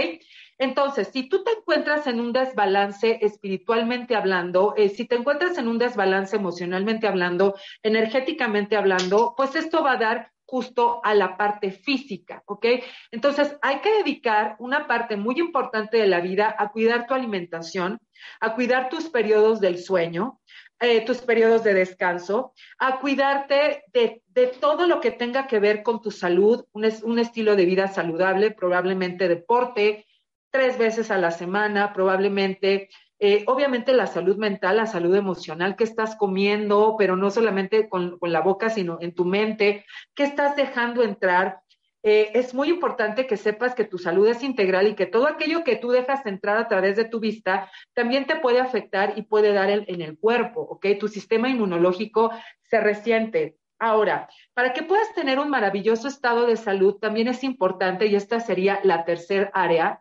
Entonces, 0.56 1.10
si 1.12 1.28
tú 1.28 1.44
te 1.44 1.50
encuentras 1.50 2.06
en 2.06 2.20
un 2.20 2.32
desbalance 2.32 3.18
espiritualmente 3.20 4.16
hablando, 4.16 4.72
eh, 4.78 4.88
si 4.88 5.04
te 5.04 5.16
encuentras 5.16 5.58
en 5.58 5.68
un 5.68 5.76
desbalance 5.76 6.36
emocionalmente 6.36 7.06
hablando, 7.06 7.54
energéticamente 7.82 8.76
hablando, 8.76 9.34
pues 9.36 9.54
esto 9.56 9.82
va 9.82 9.92
a 9.92 9.98
dar 9.98 10.32
justo 10.46 11.00
a 11.04 11.12
la 11.12 11.36
parte 11.36 11.70
física, 11.70 12.42
¿ok? 12.46 12.66
Entonces, 13.10 13.58
hay 13.60 13.80
que 13.80 13.92
dedicar 13.92 14.56
una 14.58 14.86
parte 14.86 15.16
muy 15.16 15.38
importante 15.38 15.98
de 15.98 16.06
la 16.06 16.20
vida 16.20 16.54
a 16.58 16.70
cuidar 16.70 17.06
tu 17.06 17.12
alimentación, 17.12 17.98
a 18.40 18.54
cuidar 18.54 18.88
tus 18.88 19.10
periodos 19.10 19.60
del 19.60 19.78
sueño, 19.78 20.40
eh, 20.80 21.04
tus 21.04 21.18
periodos 21.18 21.64
de 21.64 21.74
descanso, 21.74 22.52
a 22.78 23.00
cuidarte 23.00 23.84
de, 23.92 24.22
todo 24.60 24.86
lo 24.86 25.00
que 25.00 25.10
tenga 25.10 25.46
que 25.46 25.58
ver 25.58 25.82
con 25.82 26.02
tu 26.02 26.10
salud, 26.10 26.66
un, 26.72 26.86
un 27.04 27.18
estilo 27.18 27.56
de 27.56 27.64
vida 27.64 27.88
saludable, 27.88 28.50
probablemente 28.50 29.28
deporte, 29.28 30.06
tres 30.50 30.78
veces 30.78 31.10
a 31.10 31.18
la 31.18 31.30
semana, 31.30 31.92
probablemente. 31.92 32.88
Eh, 33.18 33.44
obviamente 33.46 33.94
la 33.94 34.06
salud 34.06 34.36
mental, 34.36 34.76
la 34.76 34.86
salud 34.86 35.14
emocional, 35.14 35.76
qué 35.76 35.84
estás 35.84 36.16
comiendo, 36.16 36.96
pero 36.98 37.16
no 37.16 37.30
solamente 37.30 37.88
con, 37.88 38.18
la 38.20 38.40
boca, 38.40 38.68
sino 38.68 38.98
en 39.00 39.14
tu 39.14 39.24
mente, 39.24 39.86
qué 40.14 40.24
estás 40.24 40.56
dejando 40.56 41.02
entrar. 41.02 41.60
Eh, 42.08 42.38
es 42.38 42.54
muy 42.54 42.68
importante 42.68 43.26
que 43.26 43.36
sepas 43.36 43.74
que 43.74 43.82
tu 43.82 43.98
salud 43.98 44.28
es 44.28 44.44
integral 44.44 44.86
y 44.86 44.94
que 44.94 45.06
todo 45.06 45.26
aquello 45.26 45.64
que 45.64 45.74
tú 45.74 45.90
dejas 45.90 46.24
entrar 46.24 46.56
a 46.56 46.68
través 46.68 46.94
de 46.94 47.04
tu 47.04 47.18
vista 47.18 47.68
también 47.94 48.28
te 48.28 48.36
puede 48.36 48.60
afectar 48.60 49.14
y 49.16 49.22
puede 49.22 49.52
dar 49.52 49.70
en 49.70 50.00
el 50.00 50.16
cuerpo, 50.16 50.60
¿ok? 50.60 50.86
Tu 51.00 51.08
sistema 51.08 51.48
inmunológico 51.48 52.30
se 52.62 52.78
resiente. 52.78 53.56
Ahora, 53.80 54.28
para 54.54 54.72
que 54.72 54.84
puedas 54.84 55.12
tener 55.14 55.40
un 55.40 55.50
maravilloso 55.50 56.06
estado 56.06 56.46
de 56.46 56.54
salud, 56.54 56.94
también 57.00 57.26
es 57.26 57.42
importante, 57.42 58.06
y 58.06 58.14
esta 58.14 58.38
sería 58.38 58.78
la 58.84 59.04
tercera 59.04 59.50
área, 59.52 59.98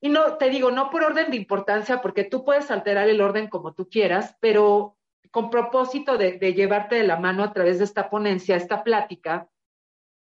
y 0.00 0.08
no, 0.08 0.38
te 0.38 0.48
digo, 0.48 0.70
no 0.70 0.88
por 0.88 1.04
orden 1.04 1.30
de 1.30 1.36
importancia, 1.36 2.00
porque 2.00 2.24
tú 2.24 2.46
puedes 2.46 2.70
alterar 2.70 3.10
el 3.10 3.20
orden 3.20 3.48
como 3.48 3.74
tú 3.74 3.90
quieras, 3.90 4.38
pero 4.40 4.96
con 5.30 5.50
propósito 5.50 6.16
de, 6.16 6.38
llevarte 6.54 6.94
de 6.94 7.06
la 7.06 7.20
mano 7.20 7.44
a 7.44 7.52
través 7.52 7.76
de 7.76 7.84
esta 7.84 8.08
ponencia, 8.08 8.56
esta 8.56 8.82
plática 8.82 9.50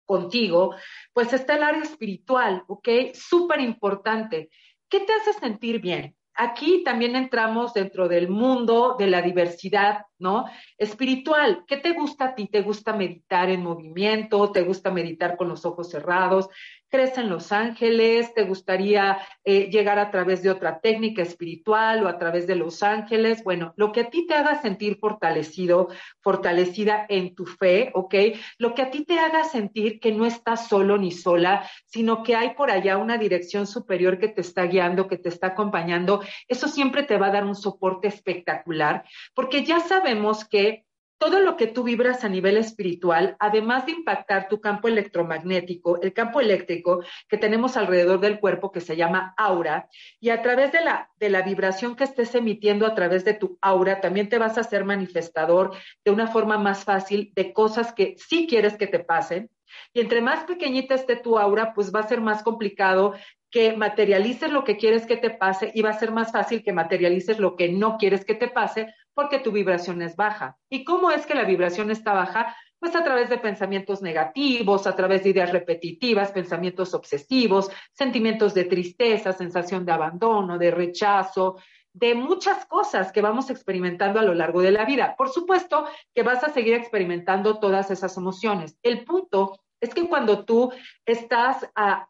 contigo, 0.10 0.74
pues 1.14 1.34
está 1.34 1.56
el 1.56 1.62
área 1.62 1.84
espiritual, 1.84 2.64
¿ok? 2.68 2.90
Súper 3.14 3.62
importante. 3.62 4.50
¿Qué 4.90 5.02
te 5.02 5.14
hace 5.14 5.34
sentir 5.34 5.80
bien? 5.80 6.16
Aquí 6.34 6.84
también 6.84 7.16
entramos 7.16 7.76
dentro 7.76 8.08
del 8.08 8.28
mundo 8.28 8.96
de 8.98 9.06
la 9.06 9.22
diversidad, 9.22 10.06
¿no? 10.18 10.46
Espiritual. 10.80 11.64
¿Qué 11.68 11.78
te 11.78 11.92
gusta 11.92 12.26
a 12.26 12.36
ti? 12.36 12.48
¿Te 12.48 12.64
gusta 12.64 12.94
meditar 12.94 13.52
en 13.52 13.62
movimiento? 13.62 14.52
¿Te 14.52 14.64
gusta 14.64 14.90
meditar 14.90 15.38
con 15.38 15.48
los 15.48 15.64
ojos 15.64 15.92
cerrados? 15.92 16.50
Crees 16.90 17.18
en 17.18 17.30
los 17.30 17.52
ángeles, 17.52 18.34
te 18.34 18.44
gustaría 18.44 19.20
eh, 19.44 19.70
llegar 19.70 20.00
a 20.00 20.12
través 20.12 20.44
de 20.44 20.50
otra 20.50 20.80
técnica 20.80 21.22
espiritual 21.22 22.04
o 22.04 22.08
a 22.08 22.18
través 22.18 22.48
de 22.48 22.56
los 22.56 22.84
ángeles, 22.84 23.44
bueno, 23.44 23.74
lo 23.78 23.92
que 23.92 24.02
a 24.02 24.10
ti 24.10 24.26
te 24.26 24.34
haga 24.34 24.62
sentir 24.62 24.98
fortalecido, 25.00 25.90
fortalecida 26.22 27.06
en 27.08 27.36
tu 27.36 27.46
fe, 27.46 27.92
¿ok? 27.94 28.16
Lo 28.58 28.74
que 28.74 28.82
a 28.82 28.92
ti 28.92 29.06
te 29.06 29.20
haga 29.20 29.44
sentir 29.44 30.00
que 30.00 30.12
no 30.12 30.26
estás 30.26 30.68
solo 30.68 30.98
ni 30.98 31.12
sola, 31.12 31.70
sino 31.86 32.24
que 32.24 32.36
hay 32.36 32.56
por 32.56 32.72
allá 32.72 32.98
una 32.98 33.18
dirección 33.18 33.68
superior 33.68 34.20
que 34.20 34.28
te 34.28 34.42
está 34.42 34.64
guiando, 34.66 35.08
que 35.08 35.18
te 35.18 35.30
está 35.30 35.48
acompañando, 35.48 36.22
eso 36.48 36.68
siempre 36.68 37.04
te 37.04 37.18
va 37.18 37.28
a 37.28 37.32
dar 37.32 37.46
un 37.46 37.56
soporte 37.56 38.08
espectacular, 38.08 39.04
porque 39.34 39.64
ya 39.64 39.80
sabemos 39.80 40.44
que 40.46 40.86
todo 41.20 41.42
lo 41.42 41.58
que 41.58 41.68
tú 41.68 41.84
vibras 41.84 42.24
a 42.24 42.30
nivel 42.30 42.56
espiritual, 42.56 43.36
además 43.40 43.86
de 43.86 43.92
impactar 43.92 44.48
tu 44.48 44.62
campo 44.62 44.88
electromagnético, 44.88 46.02
el 46.02 46.14
campo 46.14 46.40
eléctrico 46.40 47.04
que 47.28 47.38
tenemos 47.38 47.76
alrededor 47.76 48.22
del 48.22 48.40
cuerpo 48.40 48.72
que 48.72 48.80
se 48.80 48.96
llama 48.96 49.34
aura, 49.38 49.90
y 50.22 50.30
a 50.30 50.42
través 50.42 50.72
de 50.72 50.82
la, 50.82 51.12
de 51.18 51.30
la 51.30 51.42
vibración 51.42 51.98
que 51.98 52.06
estés 52.06 52.34
emitiendo 52.36 52.86
a 52.86 52.96
través 52.96 53.26
de 53.26 53.34
tu 53.34 53.58
aura, 53.62 54.00
también 54.00 54.30
te 54.30 54.38
vas 54.38 54.58
a 54.58 54.64
ser 54.64 54.86
manifestador 54.86 55.76
de 56.06 56.12
una 56.12 56.28
forma 56.28 56.58
más 56.58 56.86
fácil 56.86 57.34
de 57.36 57.52
cosas 57.52 57.94
que 57.94 58.16
sí 58.18 58.48
quieres 58.48 58.78
que 58.78 58.88
te 58.88 59.00
pasen. 59.00 59.52
Y 59.94 60.00
entre 60.00 60.22
más 60.22 60.46
pequeñita 60.46 60.96
esté 60.96 61.18
tu 61.18 61.38
aura, 61.38 61.74
pues 61.74 61.94
va 61.94 62.00
a 62.00 62.08
ser 62.08 62.22
más 62.22 62.42
complicado 62.44 63.14
que 63.52 63.76
materialices 63.76 64.52
lo 64.52 64.64
que 64.64 64.78
quieres 64.78 65.06
que 65.06 65.18
te 65.18 65.32
pase 65.32 65.72
y 65.74 65.82
va 65.82 65.90
a 65.90 66.00
ser 66.00 66.12
más 66.12 66.32
fácil 66.32 66.64
que 66.64 66.72
materialices 66.72 67.40
lo 67.40 67.56
que 67.56 67.70
no 67.70 67.98
quieres 67.98 68.24
que 68.24 68.36
te 68.36 68.48
pase 68.48 68.94
porque 69.20 69.40
tu 69.40 69.52
vibración 69.52 70.02
es 70.02 70.16
baja. 70.16 70.58
¿Y 70.70 70.86
cómo 70.86 71.12
es 71.12 71.26
que 71.26 71.36
la 71.36 71.44
vibración 71.44 71.92
está 71.92 72.14
baja? 72.14 72.56
Pues 72.80 72.96
a 72.96 73.04
través 73.04 73.30
de 73.30 73.38
pensamientos 73.38 74.02
negativos, 74.02 74.88
a 74.88 74.96
través 74.96 75.26
de 75.26 75.32
ideas 75.32 75.52
repetitivas, 75.52 76.32
pensamientos 76.32 76.94
obsesivos, 76.94 77.70
sentimientos 77.92 78.54
de 78.54 78.64
tristeza, 78.64 79.34
sensación 79.34 79.86
de 79.86 79.92
abandono, 79.92 80.58
de 80.58 80.72
rechazo, 80.72 81.58
de 81.92 82.16
muchas 82.16 82.66
cosas 82.66 83.12
que 83.12 83.20
vamos 83.20 83.50
experimentando 83.50 84.22
a 84.22 84.24
lo 84.24 84.34
largo 84.34 84.62
de 84.62 84.72
la 84.72 84.86
vida. 84.86 85.16
Por 85.18 85.28
supuesto 85.28 85.86
que 86.16 86.24
vas 86.24 86.42
a 86.46 86.54
seguir 86.54 86.76
experimentando 86.76 87.60
todas 87.60 87.92
esas 87.92 88.16
emociones. 88.16 88.78
El 88.84 89.04
punto 89.04 89.60
es 89.82 89.94
que 89.94 90.08
cuando 90.08 90.46
tú 90.46 90.72
estás 91.06 91.70
a, 91.76 92.08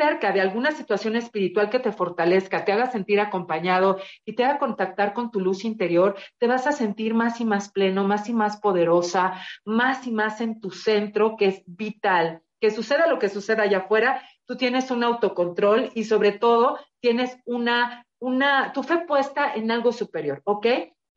cerca 0.00 0.32
de 0.32 0.40
alguna 0.40 0.72
situación 0.72 1.14
espiritual 1.14 1.68
que 1.68 1.78
te 1.78 1.92
fortalezca, 1.92 2.64
te 2.64 2.72
haga 2.72 2.90
sentir 2.90 3.20
acompañado 3.20 3.98
y 4.24 4.34
te 4.34 4.44
haga 4.44 4.58
contactar 4.58 5.12
con 5.12 5.30
tu 5.30 5.40
luz 5.40 5.62
interior, 5.66 6.16
te 6.38 6.46
vas 6.46 6.66
a 6.66 6.72
sentir 6.72 7.12
más 7.12 7.38
y 7.42 7.44
más 7.44 7.70
pleno, 7.70 8.04
más 8.04 8.26
y 8.30 8.32
más 8.32 8.58
poderosa, 8.60 9.34
más 9.62 10.06
y 10.06 10.10
más 10.10 10.40
en 10.40 10.58
tu 10.58 10.70
centro, 10.70 11.36
que 11.36 11.48
es 11.48 11.62
vital. 11.66 12.40
Que 12.60 12.70
suceda 12.70 13.08
lo 13.08 13.18
que 13.18 13.28
suceda 13.28 13.64
allá 13.64 13.80
afuera, 13.80 14.22
tú 14.46 14.56
tienes 14.56 14.90
un 14.90 15.04
autocontrol 15.04 15.90
y 15.94 16.04
sobre 16.04 16.32
todo 16.32 16.78
tienes 17.00 17.36
una, 17.44 18.06
una, 18.18 18.72
tu 18.72 18.82
fe 18.82 19.04
puesta 19.06 19.52
en 19.52 19.70
algo 19.70 19.92
superior, 19.92 20.40
¿ok? 20.44 20.66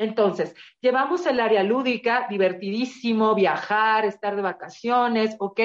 Entonces, 0.03 0.55
llevamos 0.81 1.25
el 1.25 1.39
área 1.39 1.63
lúdica, 1.63 2.27
divertidísimo, 2.29 3.35
viajar, 3.35 4.05
estar 4.05 4.35
de 4.35 4.41
vacaciones, 4.41 5.35
¿ok? 5.39 5.59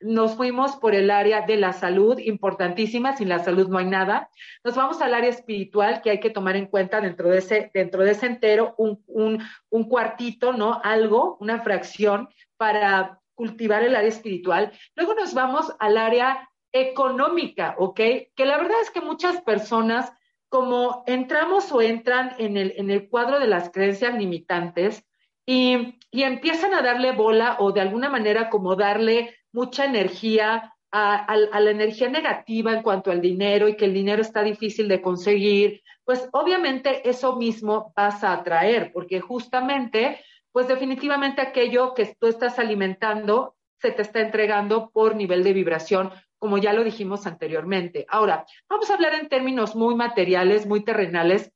Nos 0.00 0.36
fuimos 0.36 0.76
por 0.76 0.94
el 0.94 1.10
área 1.10 1.42
de 1.42 1.56
la 1.56 1.72
salud, 1.72 2.18
importantísima, 2.18 3.16
sin 3.16 3.28
la 3.28 3.40
salud 3.40 3.68
no 3.68 3.78
hay 3.78 3.86
nada. 3.86 4.30
Nos 4.64 4.76
vamos 4.76 5.02
al 5.02 5.14
área 5.14 5.30
espiritual, 5.30 6.00
que 6.02 6.10
hay 6.10 6.20
que 6.20 6.30
tomar 6.30 6.56
en 6.56 6.66
cuenta 6.66 7.00
dentro 7.00 7.28
de 7.28 7.38
ese, 7.38 7.70
dentro 7.74 8.02
de 8.04 8.12
ese 8.12 8.26
entero, 8.26 8.74
un, 8.78 9.02
un, 9.06 9.42
un 9.68 9.84
cuartito, 9.84 10.52
¿no? 10.52 10.80
Algo, 10.82 11.36
una 11.40 11.60
fracción 11.60 12.28
para 12.56 13.18
cultivar 13.34 13.82
el 13.82 13.96
área 13.96 14.08
espiritual. 14.08 14.72
Luego 14.94 15.14
nos 15.14 15.34
vamos 15.34 15.72
al 15.78 15.96
área 15.96 16.48
económica, 16.72 17.74
¿ok? 17.78 17.96
Que 17.96 18.44
la 18.44 18.56
verdad 18.56 18.80
es 18.82 18.90
que 18.90 19.00
muchas 19.00 19.40
personas 19.42 20.12
como 20.50 21.04
entramos 21.06 21.72
o 21.72 21.80
entran 21.80 22.34
en 22.38 22.58
el, 22.58 22.74
en 22.76 22.90
el 22.90 23.08
cuadro 23.08 23.38
de 23.40 23.46
las 23.46 23.70
creencias 23.70 24.14
limitantes 24.14 25.06
y, 25.46 25.98
y, 26.10 26.24
empiezan 26.24 26.74
a 26.74 26.82
darle 26.82 27.12
bola 27.12 27.56
o 27.60 27.72
de 27.72 27.80
alguna 27.80 28.10
manera 28.10 28.50
como 28.50 28.76
darle 28.76 29.34
mucha 29.52 29.86
energía 29.86 30.74
a, 30.92 31.36
la 31.36 31.70
energía 31.70 32.08
negativa 32.08 32.72
en 32.72 32.82
cuanto 32.82 33.10
al 33.10 33.20
dinero 33.20 33.68
y 33.68 33.76
que 33.76 33.84
el 33.84 33.94
dinero 33.94 34.22
está 34.22 34.42
difícil 34.42 34.88
de 34.88 35.00
conseguir, 35.00 35.82
pues 36.04 36.28
obviamente 36.32 37.08
eso 37.08 37.36
mismo 37.36 37.92
vas 37.96 38.24
a 38.24 38.32
atraer, 38.32 38.90
porque 38.92 39.20
justamente, 39.20 40.20
pues 40.52 40.66
definitivamente 40.66 41.40
aquello 41.40 41.94
que 41.94 42.16
tú 42.18 42.26
estás 42.26 42.58
alimentando 42.58 43.54
se 43.78 43.92
te 43.92 44.02
está 44.02 44.20
entregando 44.20 44.90
por 44.90 45.14
nivel 45.14 45.44
de 45.44 45.52
vibración 45.52 46.10
como 46.40 46.58
ya 46.58 46.72
lo 46.72 46.82
dijimos 46.82 47.26
anteriormente. 47.26 48.06
Ahora, 48.08 48.44
vamos 48.68 48.90
a 48.90 48.94
hablar 48.94 49.14
en 49.14 49.28
términos 49.28 49.76
muy 49.76 49.94
materiales, 49.94 50.66
muy 50.66 50.82
terrenales, 50.82 51.52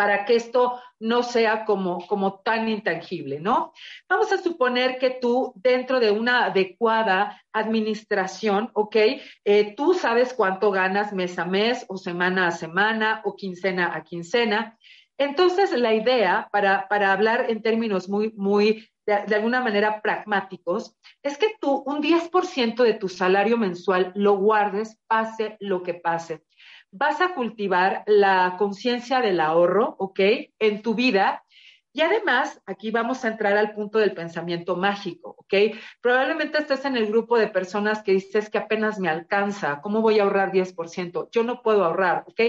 para 0.00 0.24
que 0.24 0.34
esto 0.34 0.80
no 0.98 1.22
sea 1.22 1.66
como, 1.66 2.06
como 2.06 2.40
tan 2.40 2.70
intangible, 2.70 3.38
¿no? 3.38 3.74
Vamos 4.08 4.32
a 4.32 4.38
suponer 4.38 4.98
que 4.98 5.10
tú, 5.10 5.52
dentro 5.56 6.00
de 6.00 6.10
una 6.10 6.46
adecuada 6.46 7.42
administración, 7.52 8.70
¿ok? 8.72 8.96
Eh, 9.44 9.74
tú 9.76 9.92
sabes 9.92 10.32
cuánto 10.32 10.70
ganas 10.70 11.12
mes 11.12 11.38
a 11.38 11.44
mes 11.44 11.84
o 11.86 11.98
semana 11.98 12.46
a 12.46 12.50
semana 12.50 13.20
o 13.26 13.36
quincena 13.36 13.94
a 13.94 14.02
quincena. 14.02 14.78
Entonces, 15.18 15.70
la 15.72 15.92
idea, 15.92 16.48
para, 16.50 16.88
para 16.88 17.12
hablar 17.12 17.50
en 17.50 17.60
términos 17.60 18.08
muy, 18.08 18.32
muy 18.38 18.88
de, 19.26 19.34
alguna 19.34 19.60
manera 19.60 20.00
pragmáticos, 20.00 20.96
es 21.22 21.36
que 21.36 21.54
tú 21.60 21.82
un 21.86 22.02
10% 22.02 22.82
de 22.82 22.94
tu 22.94 23.08
salario 23.08 23.56
mensual 23.56 24.12
lo 24.14 24.36
guardes, 24.36 24.98
pase 25.06 25.56
lo 25.60 25.82
que 25.82 25.94
pase. 25.94 26.44
Vas 26.92 27.20
a 27.20 27.34
cultivar 27.34 28.04
la 28.06 28.56
conciencia 28.58 29.20
del 29.20 29.40
ahorro, 29.40 29.96
¿ok? 29.98 30.20
En 30.58 30.82
tu 30.82 30.94
vida. 30.94 31.44
Y 31.92 32.02
además, 32.02 32.62
aquí 32.66 32.92
vamos 32.92 33.24
a 33.24 33.28
entrar 33.28 33.56
al 33.56 33.72
punto 33.72 33.98
del 33.98 34.14
pensamiento 34.14 34.76
mágico, 34.76 35.34
¿ok? 35.38 35.74
Probablemente 36.00 36.58
estés 36.58 36.84
en 36.84 36.96
el 36.96 37.06
grupo 37.06 37.36
de 37.36 37.48
personas 37.48 38.02
que 38.02 38.12
dices 38.12 38.48
que 38.48 38.58
apenas 38.58 39.00
me 39.00 39.08
alcanza, 39.08 39.80
¿cómo 39.82 40.00
voy 40.00 40.20
a 40.20 40.22
ahorrar 40.22 40.52
10%? 40.52 41.30
Yo 41.32 41.42
no 41.42 41.62
puedo 41.62 41.84
ahorrar, 41.84 42.24
¿ok? 42.28 42.40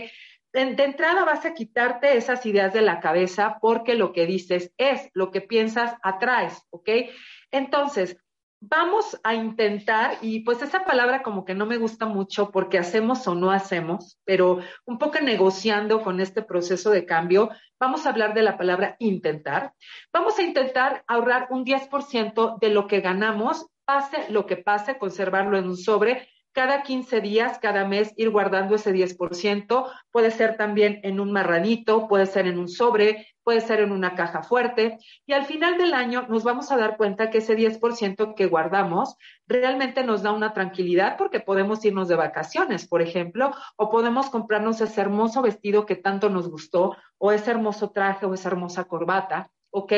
De, 0.53 0.83
entrada 0.83 1.25
vas 1.25 1.45
a 1.45 1.53
quitarte 1.53 2.17
esas 2.17 2.45
ideas 2.45 2.73
de 2.73 2.81
la 2.81 2.99
cabeza 2.99 3.57
porque 3.61 3.95
lo 3.95 4.11
que 4.13 4.25
dices 4.25 4.71
es, 4.77 5.09
lo 5.13 5.31
que 5.31 5.41
piensas 5.41 5.95
atraes, 6.03 6.63
¿ok? 6.69 6.89
Entonces, 7.51 8.17
vamos 8.61 9.19
a 9.23 9.33
intentar, 9.33 10.19
y 10.21 10.41
pues 10.41 10.61
esa 10.61 10.85
palabra 10.85 11.23
como 11.23 11.45
que 11.45 11.55
no 11.55 11.65
me 11.65 11.77
gusta 11.77 12.05
mucho 12.05 12.51
porque 12.51 12.77
hacemos 12.77 13.27
o 13.27 13.33
no 13.33 13.51
hacemos, 13.51 14.19
pero 14.23 14.59
un 14.85 14.99
poco 14.99 15.19
negociando 15.19 16.01
con 16.01 16.19
este 16.19 16.43
proceso 16.43 16.91
de 16.91 17.05
cambio, 17.05 17.49
vamos 17.79 18.05
a 18.05 18.09
hablar 18.09 18.35
de 18.35 18.43
la 18.43 18.57
palabra 18.57 18.95
intentar. 18.99 19.73
Vamos 20.13 20.37
a 20.37 20.43
intentar 20.43 21.03
ahorrar 21.07 21.47
un 21.49 21.65
10% 21.65 22.59
de 22.59 22.69
lo 22.69 22.87
que 22.87 23.01
ganamos, 23.01 23.65
pase 23.83 24.29
lo 24.29 24.45
que 24.45 24.57
pase, 24.57 24.99
conservarlo 24.99 25.57
en 25.57 25.67
un 25.67 25.77
sobre 25.77 26.27
cada 26.53 26.83
15 26.83 27.21
días, 27.21 27.59
cada 27.59 27.87
mes, 27.87 28.13
ir 28.17 28.29
guardando 28.29 28.75
ese 28.75 28.93
10%. 28.93 29.85
Puede 30.11 30.31
ser 30.31 30.57
también 30.57 30.99
en 31.03 31.19
un 31.19 31.31
marranito, 31.31 32.07
puede 32.07 32.25
ser 32.25 32.47
en 32.47 32.57
un 32.57 32.67
sobre, 32.67 33.27
puede 33.43 33.61
ser 33.61 33.79
en 33.79 33.91
una 33.91 34.15
caja 34.15 34.43
fuerte. 34.43 34.97
Y 35.25 35.33
al 35.33 35.45
final 35.45 35.77
del 35.77 35.93
año 35.93 36.25
nos 36.29 36.43
vamos 36.43 36.71
a 36.71 36.77
dar 36.77 36.97
cuenta 36.97 37.29
que 37.29 37.39
ese 37.39 37.55
10% 37.55 38.35
que 38.35 38.47
guardamos 38.47 39.15
realmente 39.47 40.03
nos 40.03 40.23
da 40.23 40.31
una 40.31 40.53
tranquilidad 40.53 41.17
porque 41.17 41.39
podemos 41.39 41.83
irnos 41.85 42.07
de 42.07 42.15
vacaciones, 42.15 42.87
por 42.87 43.01
ejemplo, 43.01 43.51
o 43.77 43.89
podemos 43.89 44.29
comprarnos 44.29 44.81
ese 44.81 45.01
hermoso 45.01 45.41
vestido 45.41 45.85
que 45.85 45.95
tanto 45.95 46.29
nos 46.29 46.49
gustó, 46.49 46.95
o 47.17 47.31
ese 47.31 47.51
hermoso 47.51 47.91
traje 47.91 48.25
o 48.25 48.33
esa 48.33 48.49
hermosa 48.49 48.85
corbata. 48.85 49.49
¿Ok? 49.71 49.93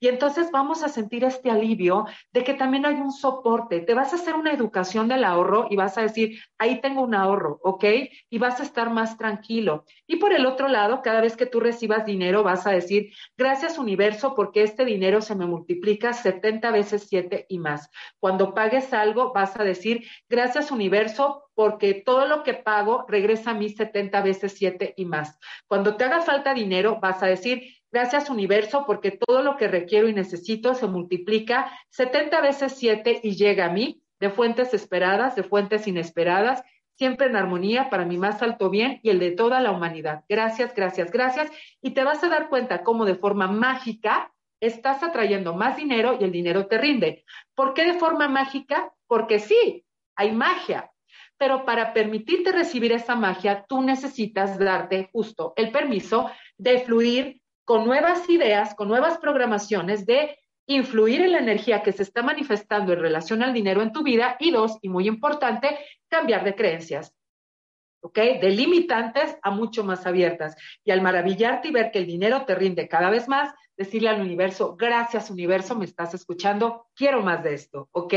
Y 0.00 0.08
entonces 0.08 0.50
vamos 0.50 0.82
a 0.82 0.88
sentir 0.88 1.24
este 1.24 1.50
alivio 1.50 2.06
de 2.32 2.44
que 2.44 2.54
también 2.54 2.86
hay 2.86 2.94
un 2.94 3.12
soporte. 3.12 3.80
Te 3.80 3.94
vas 3.94 4.12
a 4.12 4.16
hacer 4.16 4.34
una 4.34 4.52
educación 4.52 5.08
del 5.08 5.24
ahorro 5.24 5.66
y 5.70 5.76
vas 5.76 5.96
a 5.98 6.02
decir, 6.02 6.40
ahí 6.58 6.80
tengo 6.80 7.02
un 7.02 7.14
ahorro, 7.14 7.60
¿ok? 7.62 7.84
Y 8.30 8.38
vas 8.38 8.60
a 8.60 8.64
estar 8.64 8.90
más 8.90 9.16
tranquilo. 9.16 9.84
Y 10.06 10.16
por 10.16 10.32
el 10.32 10.46
otro 10.46 10.68
lado, 10.68 11.02
cada 11.02 11.20
vez 11.20 11.36
que 11.36 11.46
tú 11.46 11.60
recibas 11.60 12.04
dinero, 12.04 12.42
vas 12.42 12.66
a 12.66 12.70
decir, 12.70 13.12
gracias 13.36 13.78
universo, 13.78 14.34
porque 14.34 14.62
este 14.62 14.84
dinero 14.84 15.20
se 15.20 15.34
me 15.34 15.46
multiplica 15.46 16.12
70 16.12 16.70
veces 16.70 17.06
7 17.08 17.46
y 17.48 17.58
más. 17.58 17.90
Cuando 18.18 18.54
pagues 18.54 18.92
algo, 18.92 19.32
vas 19.32 19.58
a 19.58 19.64
decir, 19.64 20.04
gracias 20.28 20.70
universo, 20.70 21.47
porque 21.58 21.92
todo 21.92 22.24
lo 22.24 22.44
que 22.44 22.54
pago 22.54 23.04
regresa 23.08 23.50
a 23.50 23.54
mí 23.54 23.68
70 23.68 24.22
veces 24.22 24.52
7 24.56 24.94
y 24.96 25.06
más. 25.06 25.40
Cuando 25.66 25.96
te 25.96 26.04
haga 26.04 26.20
falta 26.20 26.54
dinero, 26.54 27.00
vas 27.02 27.20
a 27.24 27.26
decir, 27.26 27.64
Gracias 27.90 28.28
universo, 28.28 28.84
porque 28.86 29.12
todo 29.12 29.42
lo 29.42 29.56
que 29.56 29.66
requiero 29.66 30.08
y 30.08 30.12
necesito 30.12 30.74
se 30.74 30.86
multiplica 30.86 31.72
70 31.88 32.42
veces 32.42 32.74
7 32.76 33.20
y 33.22 33.34
llega 33.34 33.64
a 33.64 33.72
mí 33.72 34.02
de 34.20 34.28
fuentes 34.28 34.74
esperadas, 34.74 35.36
de 35.36 35.42
fuentes 35.42 35.88
inesperadas, 35.88 36.62
siempre 36.96 37.28
en 37.28 37.34
armonía 37.34 37.88
para 37.88 38.04
mi 38.04 38.18
más 38.18 38.42
alto 38.42 38.68
bien 38.68 39.00
y 39.02 39.08
el 39.08 39.18
de 39.18 39.30
toda 39.30 39.60
la 39.60 39.70
humanidad. 39.70 40.24
Gracias, 40.28 40.74
gracias, 40.74 41.10
gracias. 41.10 41.50
Y 41.80 41.92
te 41.92 42.04
vas 42.04 42.22
a 42.22 42.28
dar 42.28 42.50
cuenta 42.50 42.84
cómo 42.84 43.06
de 43.06 43.14
forma 43.14 43.48
mágica 43.48 44.34
estás 44.60 45.02
atrayendo 45.02 45.54
más 45.54 45.78
dinero 45.78 46.18
y 46.20 46.24
el 46.24 46.30
dinero 46.30 46.66
te 46.66 46.76
rinde. 46.76 47.24
¿Por 47.54 47.72
qué 47.72 47.84
de 47.84 47.98
forma 47.98 48.28
mágica? 48.28 48.92
Porque 49.06 49.38
sí, 49.38 49.86
hay 50.14 50.30
magia. 50.32 50.92
Pero 51.38 51.64
para 51.64 51.94
permitirte 51.94 52.52
recibir 52.52 52.92
esa 52.92 53.14
magia, 53.14 53.64
tú 53.68 53.80
necesitas 53.80 54.58
darte 54.58 55.08
justo 55.12 55.54
el 55.56 55.70
permiso 55.70 56.30
de 56.58 56.80
fluir 56.80 57.40
con 57.64 57.84
nuevas 57.84 58.28
ideas, 58.28 58.74
con 58.74 58.88
nuevas 58.88 59.18
programaciones 59.18 60.04
de 60.04 60.36
influir 60.66 61.22
en 61.22 61.32
la 61.32 61.38
energía 61.38 61.82
que 61.82 61.92
se 61.92 62.02
está 62.02 62.22
manifestando 62.22 62.92
en 62.92 63.00
relación 63.00 63.42
al 63.42 63.54
dinero 63.54 63.82
en 63.82 63.92
tu 63.92 64.02
vida 64.02 64.36
y 64.38 64.50
dos, 64.50 64.78
y 64.82 64.88
muy 64.88 65.08
importante, 65.08 65.78
cambiar 66.08 66.44
de 66.44 66.54
creencias. 66.54 67.17
¿Ok? 68.00 68.18
De 68.40 68.50
limitantes 68.50 69.36
a 69.42 69.50
mucho 69.50 69.84
más 69.84 70.06
abiertas. 70.06 70.56
Y 70.84 70.90
al 70.90 71.02
maravillarte 71.02 71.68
y 71.68 71.72
ver 71.72 71.90
que 71.90 71.98
el 71.98 72.06
dinero 72.06 72.44
te 72.44 72.54
rinde 72.54 72.88
cada 72.88 73.10
vez 73.10 73.28
más, 73.28 73.52
decirle 73.78 74.08
al 74.08 74.20
universo, 74.20 74.76
gracias 74.76 75.30
universo, 75.30 75.76
me 75.76 75.84
estás 75.84 76.12
escuchando, 76.12 76.88
quiero 76.96 77.22
más 77.22 77.44
de 77.44 77.54
esto, 77.54 77.88
¿ok? 77.92 78.12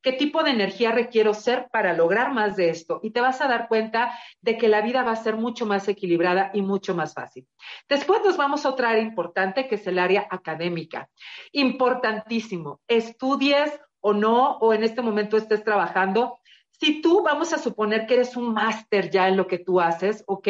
¿Qué 0.00 0.12
tipo 0.18 0.42
de 0.42 0.50
energía 0.50 0.90
requiero 0.90 1.34
ser 1.34 1.68
para 1.70 1.92
lograr 1.92 2.32
más 2.32 2.56
de 2.56 2.70
esto? 2.70 2.98
Y 3.02 3.10
te 3.10 3.20
vas 3.20 3.42
a 3.42 3.46
dar 3.46 3.68
cuenta 3.68 4.18
de 4.40 4.56
que 4.56 4.68
la 4.68 4.80
vida 4.80 5.02
va 5.02 5.12
a 5.12 5.16
ser 5.16 5.36
mucho 5.36 5.66
más 5.66 5.86
equilibrada 5.86 6.50
y 6.54 6.62
mucho 6.62 6.94
más 6.94 7.12
fácil. 7.12 7.46
Después 7.90 8.22
nos 8.24 8.38
vamos 8.38 8.64
a 8.64 8.70
otra 8.70 8.88
área 8.88 9.02
importante 9.02 9.68
que 9.68 9.74
es 9.74 9.86
el 9.86 9.98
área 9.98 10.26
académica. 10.30 11.10
Importantísimo, 11.52 12.80
estudies 12.88 13.78
o 14.00 14.14
no, 14.14 14.56
o 14.58 14.72
en 14.72 14.82
este 14.82 15.02
momento 15.02 15.36
estés 15.36 15.62
trabajando. 15.62 16.38
Si 16.82 17.00
tú 17.00 17.22
vamos 17.22 17.52
a 17.52 17.58
suponer 17.58 18.06
que 18.08 18.14
eres 18.14 18.36
un 18.36 18.52
máster 18.54 19.08
ya 19.08 19.28
en 19.28 19.36
lo 19.36 19.46
que 19.46 19.60
tú 19.60 19.80
haces, 19.80 20.24
¿ok? 20.26 20.48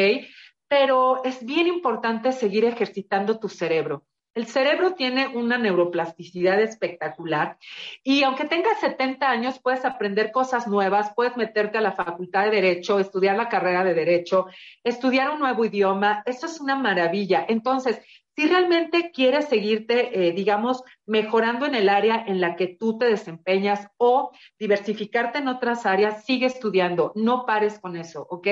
Pero 0.67 1.23
es 1.25 1.45
bien 1.45 1.67
importante 1.67 2.33
seguir 2.33 2.65
ejercitando 2.65 3.39
tu 3.39 3.51
cerebro. 3.51 4.07
El 4.35 4.47
cerebro 4.47 4.95
tiene 4.95 5.29
una 5.29 5.59
neuroplasticidad 5.59 6.59
espectacular 6.63 7.59
y 8.03 8.23
aunque 8.23 8.47
tengas 8.47 8.81
70 8.81 9.29
años 9.29 9.61
puedes 9.63 9.85
aprender 9.85 10.33
cosas 10.33 10.67
nuevas, 10.67 11.13
puedes 11.15 11.37
meterte 11.37 11.77
a 11.77 11.83
la 11.83 11.93
facultad 11.93 12.45
de 12.45 12.53
derecho, 12.53 12.99
estudiar 12.99 13.37
la 13.37 13.51
carrera 13.51 13.85
de 13.85 13.93
derecho, 13.93 14.47
estudiar 14.83 15.33
un 15.33 15.41
nuevo 15.41 15.67
idioma, 15.67 16.23
eso 16.25 16.47
es 16.47 16.59
una 16.63 16.77
maravilla. 16.77 17.45
Entonces, 17.47 18.01
si 18.35 18.47
realmente 18.47 19.11
quieres 19.13 19.49
seguirte, 19.49 20.29
eh, 20.29 20.33
digamos, 20.33 20.83
mejorando 21.05 21.67
en 21.67 21.75
el 21.75 21.89
área 21.89 22.25
en 22.27 22.41
la 22.41 22.57
que 22.57 22.67
tú 22.67 22.97
te 22.97 23.05
desempeñas 23.05 23.89
o 23.99 24.31
diversificarte 24.59 25.39
en 25.39 25.49
otras 25.49 25.85
áreas, 25.85 26.25
sigue 26.25 26.47
estudiando, 26.47 27.13
no 27.15 27.45
pares 27.45 27.79
con 27.79 27.97
eso, 27.97 28.27
¿ok? 28.31 28.49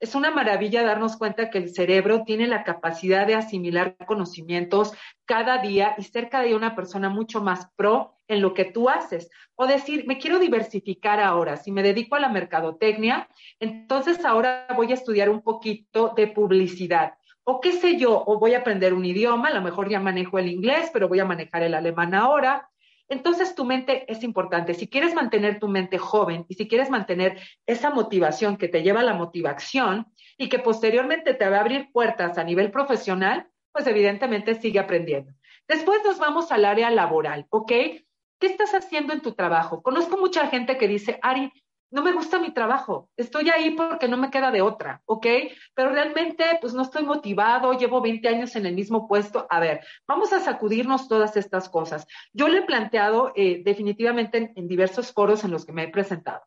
Es 0.00 0.14
una 0.14 0.30
maravilla 0.30 0.82
darnos 0.82 1.16
cuenta 1.16 1.48
que 1.48 1.58
el 1.58 1.72
cerebro 1.74 2.24
tiene 2.24 2.46
la 2.46 2.64
capacidad 2.64 3.26
de 3.26 3.34
asimilar 3.34 3.96
conocimientos 4.06 4.92
cada 5.24 5.58
día 5.58 5.94
y 5.96 6.02
ser 6.02 6.28
cada 6.28 6.44
día 6.44 6.56
una 6.56 6.76
persona 6.76 7.08
mucho 7.08 7.40
más 7.40 7.70
pro 7.74 8.18
en 8.28 8.42
lo 8.42 8.52
que 8.52 8.66
tú 8.66 8.88
haces. 8.90 9.30
O 9.54 9.66
decir, 9.66 10.04
me 10.06 10.18
quiero 10.18 10.38
diversificar 10.38 11.20
ahora, 11.20 11.56
si 11.56 11.72
me 11.72 11.82
dedico 11.82 12.16
a 12.16 12.20
la 12.20 12.28
mercadotecnia, 12.28 13.28
entonces 13.60 14.24
ahora 14.24 14.66
voy 14.76 14.90
a 14.90 14.94
estudiar 14.94 15.30
un 15.30 15.42
poquito 15.42 16.12
de 16.16 16.26
publicidad 16.26 17.14
o 17.44 17.60
qué 17.60 17.72
sé 17.72 17.96
yo, 17.96 18.22
o 18.26 18.38
voy 18.38 18.54
a 18.54 18.58
aprender 18.58 18.94
un 18.94 19.04
idioma, 19.04 19.48
a 19.48 19.54
lo 19.54 19.62
mejor 19.62 19.88
ya 19.88 20.00
manejo 20.00 20.38
el 20.38 20.48
inglés, 20.48 20.90
pero 20.92 21.08
voy 21.08 21.20
a 21.20 21.24
manejar 21.24 21.62
el 21.62 21.74
alemán 21.74 22.14
ahora. 22.14 22.68
Entonces 23.08 23.54
tu 23.54 23.64
mente 23.64 24.10
es 24.10 24.22
importante. 24.22 24.74
Si 24.74 24.88
quieres 24.88 25.14
mantener 25.14 25.58
tu 25.58 25.68
mente 25.68 25.98
joven 25.98 26.46
y 26.48 26.54
si 26.54 26.68
quieres 26.68 26.88
mantener 26.88 27.38
esa 27.66 27.90
motivación 27.90 28.56
que 28.56 28.68
te 28.68 28.82
lleva 28.82 29.00
a 29.00 29.04
la 29.04 29.14
motivación 29.14 30.06
y 30.38 30.48
que 30.48 30.60
posteriormente 30.60 31.34
te 31.34 31.48
va 31.48 31.58
a 31.58 31.60
abrir 31.60 31.90
puertas 31.92 32.38
a 32.38 32.44
nivel 32.44 32.70
profesional, 32.70 33.48
pues 33.72 33.86
evidentemente 33.86 34.54
sigue 34.54 34.78
aprendiendo. 34.78 35.32
Después 35.68 36.00
nos 36.04 36.18
vamos 36.18 36.52
al 36.52 36.64
área 36.64 36.90
laboral, 36.90 37.46
¿ok? 37.50 37.68
¿Qué 37.68 38.46
estás 38.46 38.74
haciendo 38.74 39.12
en 39.12 39.20
tu 39.20 39.32
trabajo? 39.32 39.82
Conozco 39.82 40.16
mucha 40.16 40.48
gente 40.48 40.76
que 40.76 40.88
dice, 40.88 41.18
Ari, 41.22 41.52
no 41.92 42.02
me 42.02 42.12
gusta 42.12 42.38
mi 42.38 42.52
trabajo, 42.52 43.10
estoy 43.16 43.50
ahí 43.50 43.70
porque 43.72 44.08
no 44.08 44.16
me 44.16 44.30
queda 44.30 44.50
de 44.50 44.62
otra, 44.62 45.02
¿ok? 45.04 45.26
Pero 45.74 45.90
realmente, 45.90 46.44
pues 46.60 46.72
no 46.72 46.82
estoy 46.82 47.04
motivado, 47.04 47.74
llevo 47.74 48.00
20 48.00 48.26
años 48.28 48.56
en 48.56 48.64
el 48.64 48.74
mismo 48.74 49.06
puesto. 49.06 49.46
A 49.50 49.60
ver, 49.60 49.84
vamos 50.08 50.32
a 50.32 50.40
sacudirnos 50.40 51.06
todas 51.06 51.36
estas 51.36 51.68
cosas. 51.68 52.06
Yo 52.32 52.48
le 52.48 52.58
he 52.58 52.62
planteado 52.62 53.32
eh, 53.36 53.62
definitivamente 53.62 54.52
en 54.56 54.68
diversos 54.68 55.12
foros 55.12 55.44
en 55.44 55.50
los 55.50 55.66
que 55.66 55.72
me 55.72 55.84
he 55.84 55.88
presentado. 55.88 56.40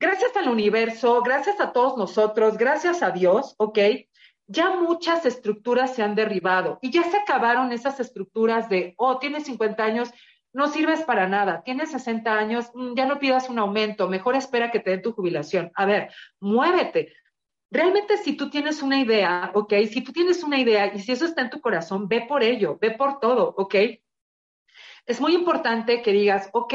Gracias 0.00 0.34
al 0.36 0.48
universo, 0.48 1.20
gracias 1.22 1.60
a 1.60 1.72
todos 1.72 1.98
nosotros, 1.98 2.56
gracias 2.56 3.02
a 3.02 3.10
Dios, 3.10 3.54
¿ok? 3.58 3.78
Ya 4.46 4.70
muchas 4.70 5.26
estructuras 5.26 5.94
se 5.94 6.02
han 6.02 6.14
derribado 6.14 6.78
y 6.80 6.90
ya 6.90 7.02
se 7.04 7.18
acabaron 7.18 7.70
esas 7.70 8.00
estructuras 8.00 8.68
de, 8.68 8.94
oh, 8.96 9.18
tienes 9.18 9.44
50 9.44 9.84
años, 9.84 10.10
no 10.54 10.68
sirves 10.68 11.02
para 11.02 11.28
nada, 11.28 11.62
tienes 11.64 11.90
60 11.90 12.32
años, 12.32 12.70
mm, 12.74 12.94
ya 12.94 13.06
no 13.06 13.18
pidas 13.18 13.50
un 13.50 13.58
aumento, 13.58 14.08
mejor 14.08 14.36
espera 14.36 14.70
que 14.70 14.78
te 14.78 14.90
den 14.90 15.02
tu 15.02 15.12
jubilación. 15.12 15.70
A 15.74 15.84
ver, 15.84 16.10
muévete. 16.40 17.12
Realmente 17.70 18.16
si 18.18 18.36
tú 18.36 18.48
tienes 18.50 18.80
una 18.80 19.00
idea, 19.00 19.50
¿ok? 19.52 19.74
Si 19.90 20.02
tú 20.02 20.12
tienes 20.12 20.44
una 20.44 20.60
idea 20.60 20.94
y 20.94 21.00
si 21.00 21.10
eso 21.10 21.24
está 21.24 21.42
en 21.42 21.50
tu 21.50 21.60
corazón, 21.60 22.06
ve 22.06 22.24
por 22.28 22.44
ello, 22.44 22.78
ve 22.80 22.92
por 22.92 23.18
todo, 23.18 23.52
¿ok? 23.56 23.74
Es 25.06 25.20
muy 25.20 25.34
importante 25.34 26.02
que 26.02 26.12
digas, 26.12 26.48
ok, 26.52 26.72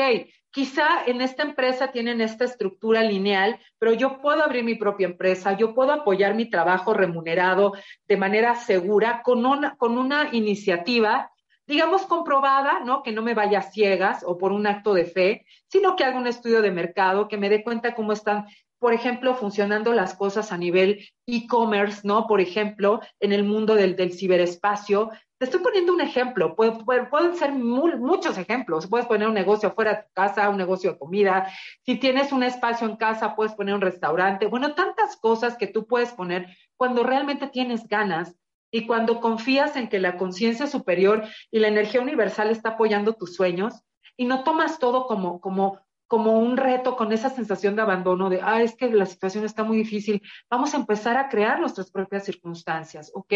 quizá 0.52 1.06
en 1.06 1.22
esta 1.22 1.44
empresa 1.44 1.94
tienen 1.94 2.20
esta 2.20 2.44
estructura 2.44 3.02
lineal, 3.02 3.60
pero 3.78 3.94
yo 3.94 4.20
puedo 4.22 4.44
abrir 4.44 4.65
mi 4.65 4.76
propia 4.76 5.08
empresa, 5.08 5.56
yo 5.56 5.74
puedo 5.74 5.94
apoyar 5.94 6.36
mi 6.36 6.50
trabajo 6.50 6.94
remunerado 6.94 7.74
de 8.10 8.18
manera 8.18 8.56
segura 8.56 9.22
con 9.24 9.46
una, 9.46 9.78
con 9.78 9.98
una 9.98 10.30
iniciativa 10.34 11.32
digamos, 11.69 12.08
comprobada, 12.08 12.79
¿no? 12.79 13.03
Que 13.03 13.12
no 13.12 13.21
me 13.21 13.36
vaya 13.36 13.62
ciegas 13.62 14.23
o 14.25 14.39
por 14.39 14.51
un 14.51 14.65
acto 14.65 14.95
de 14.95 15.05
fe, 15.05 15.45
sino 15.67 15.95
que 15.95 16.03
haga 16.03 16.17
un 16.17 16.25
estudio 16.25 16.63
de 16.63 16.71
mercado, 16.71 17.27
que 17.27 17.38
me 17.38 17.47
dé 17.47 17.63
cuenta 17.63 17.93
cómo 17.93 18.12
están, 18.12 18.47
por 18.79 18.91
ejemplo, 18.95 19.36
funcionando 19.36 19.93
las 19.93 20.15
cosas 20.15 20.51
a 20.51 20.58
nivel 20.58 21.08
e-commerce, 21.27 22.01
¿no? 22.03 22.25
Por 22.25 22.41
ejemplo, 22.41 23.01
en 23.19 23.34
el 23.34 23.43
mundo 23.43 23.75
del, 23.75 23.95
ciberespacio. 24.13 25.12
Te 25.38 25.45
estoy 25.45 25.60
poniendo 25.60 25.93
un 25.93 26.01
ejemplo, 26.01 26.55
pueden 26.55 27.36
ser 27.36 27.51
muchos 27.51 28.39
ejemplos. 28.39 28.88
Puedes 28.88 29.05
poner 29.05 29.27
un 29.27 29.36
negocio 29.36 29.71
fuera 29.71 29.93
de 29.93 30.01
tu 30.01 30.10
casa, 30.13 30.49
un 30.49 30.58
negocio 30.58 30.93
de 30.93 30.97
comida. 30.97 31.51
Si 31.86 31.97
tienes 31.97 32.32
un 32.32 32.41
espacio 32.41 32.88
en 32.88 32.97
casa, 32.97 33.36
puedes 33.36 33.53
poner 33.53 33.75
un 33.75 33.82
restaurante. 33.82 34.47
Bueno, 34.47 34.73
tantas 34.73 35.17
cosas 35.17 35.55
que 35.55 35.67
tú 35.67 35.86
puedes 35.86 36.13
poner 36.13 36.47
cuando 36.77 37.03
realmente 37.03 37.47
tienes 37.47 37.88
ganas 37.88 38.36
y 38.71 38.86
cuando 38.86 39.19
confías 39.19 39.75
en 39.75 39.89
que 39.89 39.99
la 39.99 40.17
conciencia 40.17 40.67
superior 40.67 41.23
y 41.51 41.60
la 41.60 41.67
energía 41.67 42.01
universal 42.01 42.49
está 42.49 42.69
apoyando 42.69 43.13
tus 43.13 43.36
sueños 43.36 43.73
y 44.15 44.25
no 44.25 44.43
tomas 44.43 44.79
todo 44.79 45.08
como, 45.08 45.39
como, 45.39 45.79
como 46.08 46.39
un 46.39 46.58
reto 46.58 46.95
con 46.95 47.12
esa 47.12 47.29
sensación 47.29 47.75
de 47.75 47.82
abandono, 47.82 48.29
de, 48.29 48.41
ah, 48.43 48.62
es 48.62 48.75
que 48.75 48.89
la 48.89 49.05
situación 49.05 49.45
está 49.45 49.63
muy 49.63 49.77
difícil, 49.77 50.21
vamos 50.49 50.73
a 50.73 50.77
empezar 50.77 51.17
a 51.17 51.29
crear 51.29 51.60
nuestras 51.60 51.91
propias 51.91 52.25
circunstancias, 52.25 53.12
¿ok? 53.13 53.34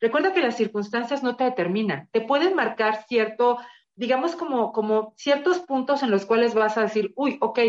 Recuerda 0.00 0.32
que 0.32 0.42
las 0.42 0.56
circunstancias 0.56 1.22
no 1.22 1.36
te 1.36 1.44
determinan, 1.44 2.08
te 2.12 2.20
pueden 2.20 2.54
marcar 2.54 3.04
cierto, 3.08 3.58
digamos 3.94 4.36
como, 4.36 4.72
como 4.72 5.14
ciertos 5.16 5.60
puntos 5.60 6.02
en 6.02 6.10
los 6.10 6.26
cuales 6.26 6.54
vas 6.54 6.76
a 6.76 6.82
decir, 6.82 7.12
uy, 7.16 7.38
ok, 7.40 7.60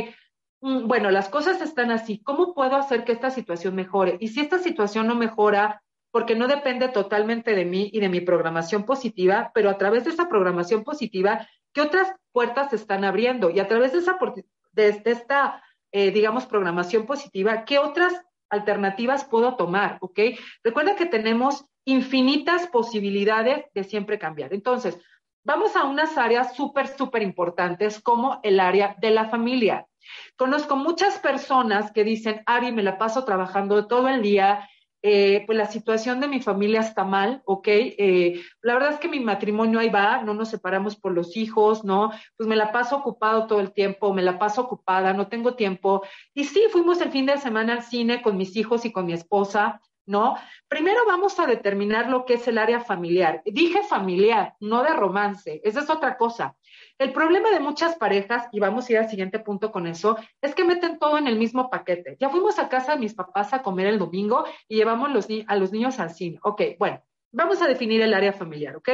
mm, 0.62 0.88
bueno, 0.88 1.10
las 1.10 1.30
cosas 1.30 1.62
están 1.62 1.92
así, 1.92 2.22
¿cómo 2.22 2.54
puedo 2.54 2.76
hacer 2.76 3.06
que 3.06 3.14
esta 3.14 3.30
situación 3.30 3.76
mejore? 3.76 4.18
Y 4.20 4.28
si 4.30 4.42
esta 4.42 4.60
situación 4.60 5.08
no 5.08 5.16
mejora, 5.16 5.84
porque 6.18 6.34
no 6.34 6.48
depende 6.48 6.88
totalmente 6.88 7.54
de 7.54 7.64
mí 7.64 7.92
y 7.94 8.00
de 8.00 8.10
mi 8.10 8.22
programación 8.22 8.86
positiva, 8.86 9.52
pero 9.54 9.70
a 9.70 9.78
través 9.78 10.04
de 10.04 10.10
esa 10.10 10.28
programación 10.28 10.84
positiva, 10.84 11.48
¿qué 11.74 11.82
otras 11.82 12.12
puertas 12.32 12.72
se 12.72 12.76
están 12.76 13.04
abriendo? 13.04 13.52
Y 13.52 13.60
a 13.60 13.68
través 13.68 13.94
de, 13.94 14.00
esa, 14.00 14.18
de, 14.72 15.00
esta, 15.06 15.62
eh, 15.92 16.10
digamos, 16.10 16.48
programación 16.48 17.06
positiva, 17.06 17.66
¿qué 17.66 17.78
otras 17.78 18.20
alternativas 18.50 19.26
puedo 19.26 19.58
tomar? 19.58 20.00
¿Ok? 20.02 20.20
Recuerda 20.64 20.96
que 20.96 21.06
tenemos 21.06 21.66
infinitas 21.86 22.66
posibilidades 22.66 23.66
de 23.76 23.84
siempre 23.84 24.18
cambiar. 24.18 24.56
Entonces, 24.56 24.98
vamos 25.44 25.76
a 25.76 25.84
unas 25.84 26.18
áreas 26.18 26.56
súper, 26.56 26.88
súper 26.88 27.22
importantes 27.22 28.02
como 28.02 28.40
el 28.42 28.60
área 28.60 28.96
de 28.98 29.12
la 29.12 29.30
familia. 29.30 29.86
Conozco 30.36 30.78
muchas 30.78 31.20
personas 31.20 31.92
que 31.92 32.04
dicen, 32.04 32.42
Ari, 32.48 32.72
me 32.72 32.82
la 32.82 32.98
paso 32.98 33.24
trabajando 33.24 33.86
todo 33.86 34.08
el 34.08 34.24
día, 34.24 34.68
eh, 35.10 35.44
pues 35.46 35.58
la 35.58 35.68
situación 35.68 36.20
de 36.20 36.28
mi 36.28 36.42
familia 36.42 36.82
está 36.82 37.06
mal, 37.06 37.42
¿ok? 37.46 37.68
Eh, 37.70 38.42
la 38.62 38.74
verdad 38.74 38.92
es 38.92 39.00
que 39.00 39.08
mi 39.08 39.22
matrimonio 39.22 39.80
ahí 39.80 39.88
va, 39.88 40.22
no 40.22 40.34
nos 40.34 40.50
separamos 40.50 40.98
por 40.98 41.14
los 41.14 41.38
hijos, 41.38 41.86
¿no? 41.86 42.12
Pues 42.36 42.50
me 42.50 42.58
la 42.58 42.74
paso 42.74 42.98
ocupado 42.98 43.48
todo 43.48 43.62
el 43.62 43.72
tiempo, 43.72 44.14
me 44.14 44.22
la 44.22 44.38
paso 44.38 44.64
ocupada, 44.64 45.14
no 45.14 45.28
tengo 45.28 45.56
tiempo. 45.56 46.04
Y 46.34 46.44
sí, 46.44 46.62
fuimos 46.74 47.00
el 47.00 47.12
fin 47.12 47.26
de 47.26 47.38
semana 47.38 47.72
al 47.72 47.84
cine 47.84 48.22
con 48.22 48.36
mis 48.36 48.58
hijos 48.58 48.84
y 48.84 48.92
con 48.92 49.06
mi 49.06 49.14
esposa, 49.14 49.80
¿no? 50.06 50.36
Primero 50.68 51.00
vamos 51.08 51.40
a 51.40 51.46
determinar 51.46 52.10
lo 52.10 52.26
que 52.26 52.34
es 52.34 52.48
el 52.50 52.58
área 52.58 52.82
familiar. 52.82 53.42
Dije 53.46 53.84
familiar, 53.84 54.56
no 54.60 54.84
de 54.84 54.94
romance, 54.94 55.62
esa 55.64 55.80
es 55.80 55.90
otra 55.90 56.18
cosa. 56.18 56.58
El 57.00 57.14
problema 57.14 57.52
de 57.52 57.60
muchas 57.60 57.96
parejas, 57.96 58.48
y 58.52 58.60
vamos 58.60 58.88
a 58.88 58.92
ir 58.92 58.98
al 58.98 59.10
siguiente 59.10 59.40
punto 59.40 59.72
con 59.72 59.86
eso, 59.86 60.18
es 60.42 60.56
que 60.56 60.64
meten 60.64 60.98
todo 60.98 61.18
en 61.18 61.28
el 61.28 61.38
mismo 61.38 61.70
paquete. 61.70 62.18
Ya 62.20 62.30
fuimos 62.30 62.58
a 62.58 62.70
casa 62.70 62.94
de 62.94 63.00
mis 63.00 63.14
papás 63.14 63.54
a 63.54 63.62
comer 63.62 63.88
el 63.88 64.00
domingo 64.00 64.46
y 64.68 64.78
llevamos 64.78 65.10
a 65.48 65.56
los 65.56 65.72
niños 65.72 66.00
al 66.00 66.10
cine. 66.10 66.40
Ok, 66.42 66.62
bueno, 66.80 67.04
vamos 67.32 67.62
a 67.62 67.68
definir 67.68 68.02
el 68.02 68.14
área 68.14 68.34
familiar, 68.34 68.76
¿ok? 68.76 68.90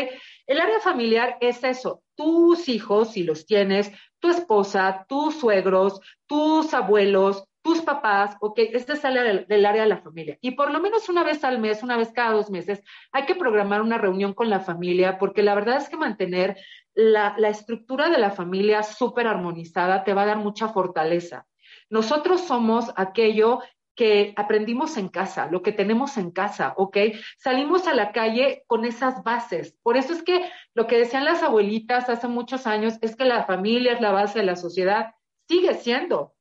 El 0.46 0.60
área 0.60 0.80
familiar 0.80 1.38
es 1.40 1.64
eso, 1.64 2.04
tus 2.16 2.68
hijos, 2.68 3.12
si 3.12 3.24
los 3.24 3.46
tienes, 3.46 3.92
tu 4.20 4.30
esposa, 4.30 5.06
tus 5.08 5.40
suegros, 5.40 6.02
tus 6.28 6.74
abuelos, 6.74 7.46
tus 7.64 7.82
papás, 7.82 8.36
ok, 8.42 8.60
este 8.74 8.94
es 8.94 9.04
el 9.06 9.14
del, 9.14 9.48
del, 9.48 9.66
área 9.66 9.84
de 9.84 9.90
la 9.90 10.02
familia. 10.02 10.38
Y 10.42 10.52
por 10.52 10.70
lo 10.70 10.82
menos 10.82 11.08
una 11.10 11.24
vez 11.24 11.44
al 11.44 11.60
mes, 11.60 11.82
una 11.82 11.98
vez 11.98 12.12
cada 12.12 12.34
dos 12.34 12.52
meses, 12.52 12.84
hay 13.12 13.26
que 13.26 13.36
programar 13.36 13.82
una 13.82 13.98
reunión 13.98 14.34
con 14.34 14.50
la 14.50 14.60
familia, 14.60 15.18
porque 15.18 15.42
la 15.42 15.56
verdad 15.56 15.78
es 15.78 15.90
que 15.90 15.98
mantener 15.98 16.58
la, 16.94 17.36
la 17.38 17.50
estructura 17.50 18.10
de 18.10 18.20
la 18.20 18.32
familia 18.32 18.84
súper 18.84 19.28
armonizada 19.28 20.04
te 20.04 20.14
va 20.14 20.24
a 20.24 20.28
dar 20.28 20.38
mucha 20.38 20.68
fortaleza. 20.68 21.48
Nosotros 21.90 22.42
somos 22.42 22.92
aquello 22.98 23.62
que 23.96 24.34
aprendimos 24.36 24.98
en 24.98 25.08
casa, 25.08 25.48
lo 25.48 25.62
que 25.62 25.72
tenemos 25.72 26.18
en 26.18 26.32
casa, 26.32 26.74
¿ok? 26.78 26.98
Salimos 27.38 27.88
a 27.88 27.94
la 27.94 28.12
calle 28.12 28.64
con 28.68 28.86
esas 28.86 29.24
bases. 29.24 29.78
Por 29.84 29.98
eso 29.98 30.14
es 30.14 30.24
que 30.24 30.50
lo 30.74 30.88
que 30.88 30.98
decían 30.98 31.26
las 31.26 31.44
abuelitas 31.44 32.10
hace 32.10 32.28
muchos 32.28 32.66
años 32.68 32.98
es 33.02 33.16
que 33.16 33.26
la 33.26 33.44
familia 33.44 33.94
es 33.94 34.02
la 34.02 34.12
base 34.12 34.40
de 34.40 34.46
la 34.46 34.56
sociedad. 34.56 35.14
Sigue 35.48 35.76
siendo, 35.76 36.34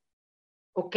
¿ok? 0.73 0.95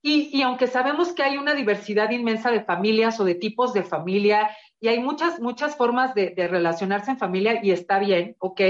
Y, 0.00 0.30
y, 0.32 0.42
aunque 0.42 0.68
sabemos 0.68 1.12
que 1.12 1.24
hay 1.24 1.36
una 1.36 1.54
diversidad 1.54 2.10
inmensa 2.10 2.50
de 2.52 2.62
familias 2.62 3.18
o 3.18 3.24
de 3.24 3.34
tipos 3.34 3.72
de 3.72 3.82
familia, 3.82 4.48
y 4.80 4.88
hay 4.88 5.00
muchas, 5.00 5.40
muchas 5.40 5.76
formas 5.76 6.14
de, 6.14 6.34
relacionarse 6.48 7.10
en 7.10 7.18
familia 7.18 7.60
y 7.62 7.72
está 7.72 7.98
bien, 7.98 8.36
¿ok? 8.38 8.60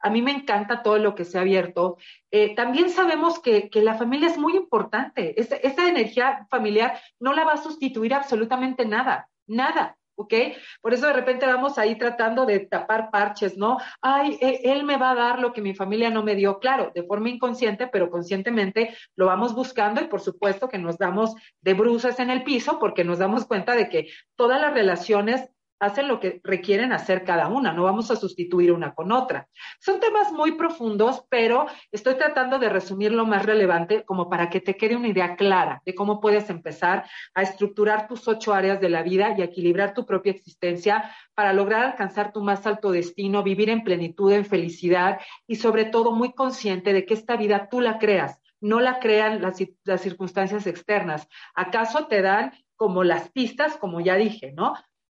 A 0.00 0.10
mí 0.10 0.20
me 0.20 0.32
encanta 0.32 0.82
todo 0.82 0.98
lo 0.98 1.14
que 1.14 1.24
se 1.24 1.38
ha 1.38 1.40
abierto. 1.40 1.96
Eh, 2.30 2.54
también 2.54 2.90
sabemos 2.90 3.38
que, 3.38 3.70
que, 3.70 3.82
la 3.82 3.94
familia 3.94 4.28
es 4.28 4.38
muy 4.38 4.56
importante. 4.56 5.40
Esa 5.40 5.88
energía 5.88 6.46
familiar 6.50 7.00
no 7.18 7.32
la 7.32 7.44
va 7.44 7.54
a 7.54 7.62
sustituir 7.62 8.12
absolutamente 8.12 8.84
nada, 8.84 9.28
nada. 9.46 9.96
¿Ok? 10.16 10.34
Por 10.80 10.94
eso 10.94 11.06
de 11.06 11.12
repente 11.12 11.46
vamos 11.46 11.78
ahí 11.78 11.96
tratando 11.96 12.46
de 12.46 12.60
tapar 12.60 13.10
parches, 13.10 13.56
¿no? 13.56 13.78
Ay, 14.00 14.38
e, 14.40 14.72
él 14.72 14.84
me 14.84 14.96
va 14.96 15.10
a 15.10 15.14
dar 15.14 15.38
lo 15.38 15.52
que 15.52 15.62
mi 15.62 15.74
familia 15.74 16.10
no 16.10 16.22
me 16.22 16.34
dio, 16.34 16.58
claro, 16.58 16.92
de 16.94 17.02
forma 17.04 17.28
inconsciente, 17.28 17.86
pero 17.86 18.10
conscientemente 18.10 18.96
lo 19.16 19.26
vamos 19.26 19.54
buscando 19.54 20.00
y 20.00 20.06
por 20.06 20.20
supuesto 20.20 20.68
que 20.68 20.78
nos 20.78 20.98
damos 20.98 21.34
de 21.60 21.74
bruces 21.74 22.18
en 22.18 22.30
el 22.30 22.44
piso 22.44 22.78
porque 22.78 23.04
nos 23.04 23.18
damos 23.18 23.46
cuenta 23.46 23.74
de 23.74 23.88
que 23.88 24.08
todas 24.36 24.60
las 24.60 24.74
relaciones 24.74 25.48
hacen 25.80 26.08
lo 26.08 26.20
que 26.20 26.40
requieren 26.44 26.92
hacer 26.92 27.24
cada 27.24 27.48
una, 27.48 27.72
no 27.72 27.84
vamos 27.84 28.10
a 28.10 28.16
sustituir 28.16 28.72
una 28.72 28.94
con 28.94 29.12
otra. 29.12 29.48
Son 29.80 30.00
temas 30.00 30.32
muy 30.32 30.52
profundos, 30.52 31.24
pero 31.28 31.66
estoy 31.92 32.14
tratando 32.14 32.58
de 32.58 32.68
resumir 32.68 33.12
lo 33.12 33.26
más 33.26 33.44
relevante 33.44 34.04
como 34.04 34.28
para 34.28 34.48
que 34.50 34.60
te 34.60 34.76
quede 34.76 34.96
una 34.96 35.08
idea 35.08 35.36
clara 35.36 35.82
de 35.84 35.94
cómo 35.94 36.20
puedes 36.20 36.48
empezar 36.50 37.04
a 37.34 37.42
estructurar 37.42 38.08
tus 38.08 38.26
ocho 38.28 38.54
áreas 38.54 38.80
de 38.80 38.88
la 38.88 39.02
vida 39.02 39.34
y 39.36 39.42
equilibrar 39.42 39.94
tu 39.94 40.06
propia 40.06 40.32
existencia 40.32 41.10
para 41.34 41.52
lograr 41.52 41.84
alcanzar 41.84 42.32
tu 42.32 42.42
más 42.42 42.66
alto 42.66 42.90
destino, 42.90 43.42
vivir 43.42 43.70
en 43.70 43.84
plenitud, 43.84 44.32
en 44.32 44.44
felicidad 44.44 45.20
y 45.46 45.56
sobre 45.56 45.84
todo 45.84 46.12
muy 46.12 46.32
consciente 46.32 46.92
de 46.92 47.04
que 47.04 47.14
esta 47.14 47.36
vida 47.36 47.68
tú 47.70 47.80
la 47.80 47.98
creas, 47.98 48.40
no 48.60 48.80
la 48.80 48.98
crean 48.98 49.42
las, 49.42 49.58
las 49.84 50.00
circunstancias 50.00 50.66
externas. 50.66 51.28
¿Acaso 51.54 52.06
te 52.06 52.22
dan 52.22 52.52
como 52.76 53.04
las 53.04 53.30
pistas, 53.30 53.76
como 53.76 54.00
ya 54.00 54.16
dije, 54.16 54.52
¿no? 54.52 54.74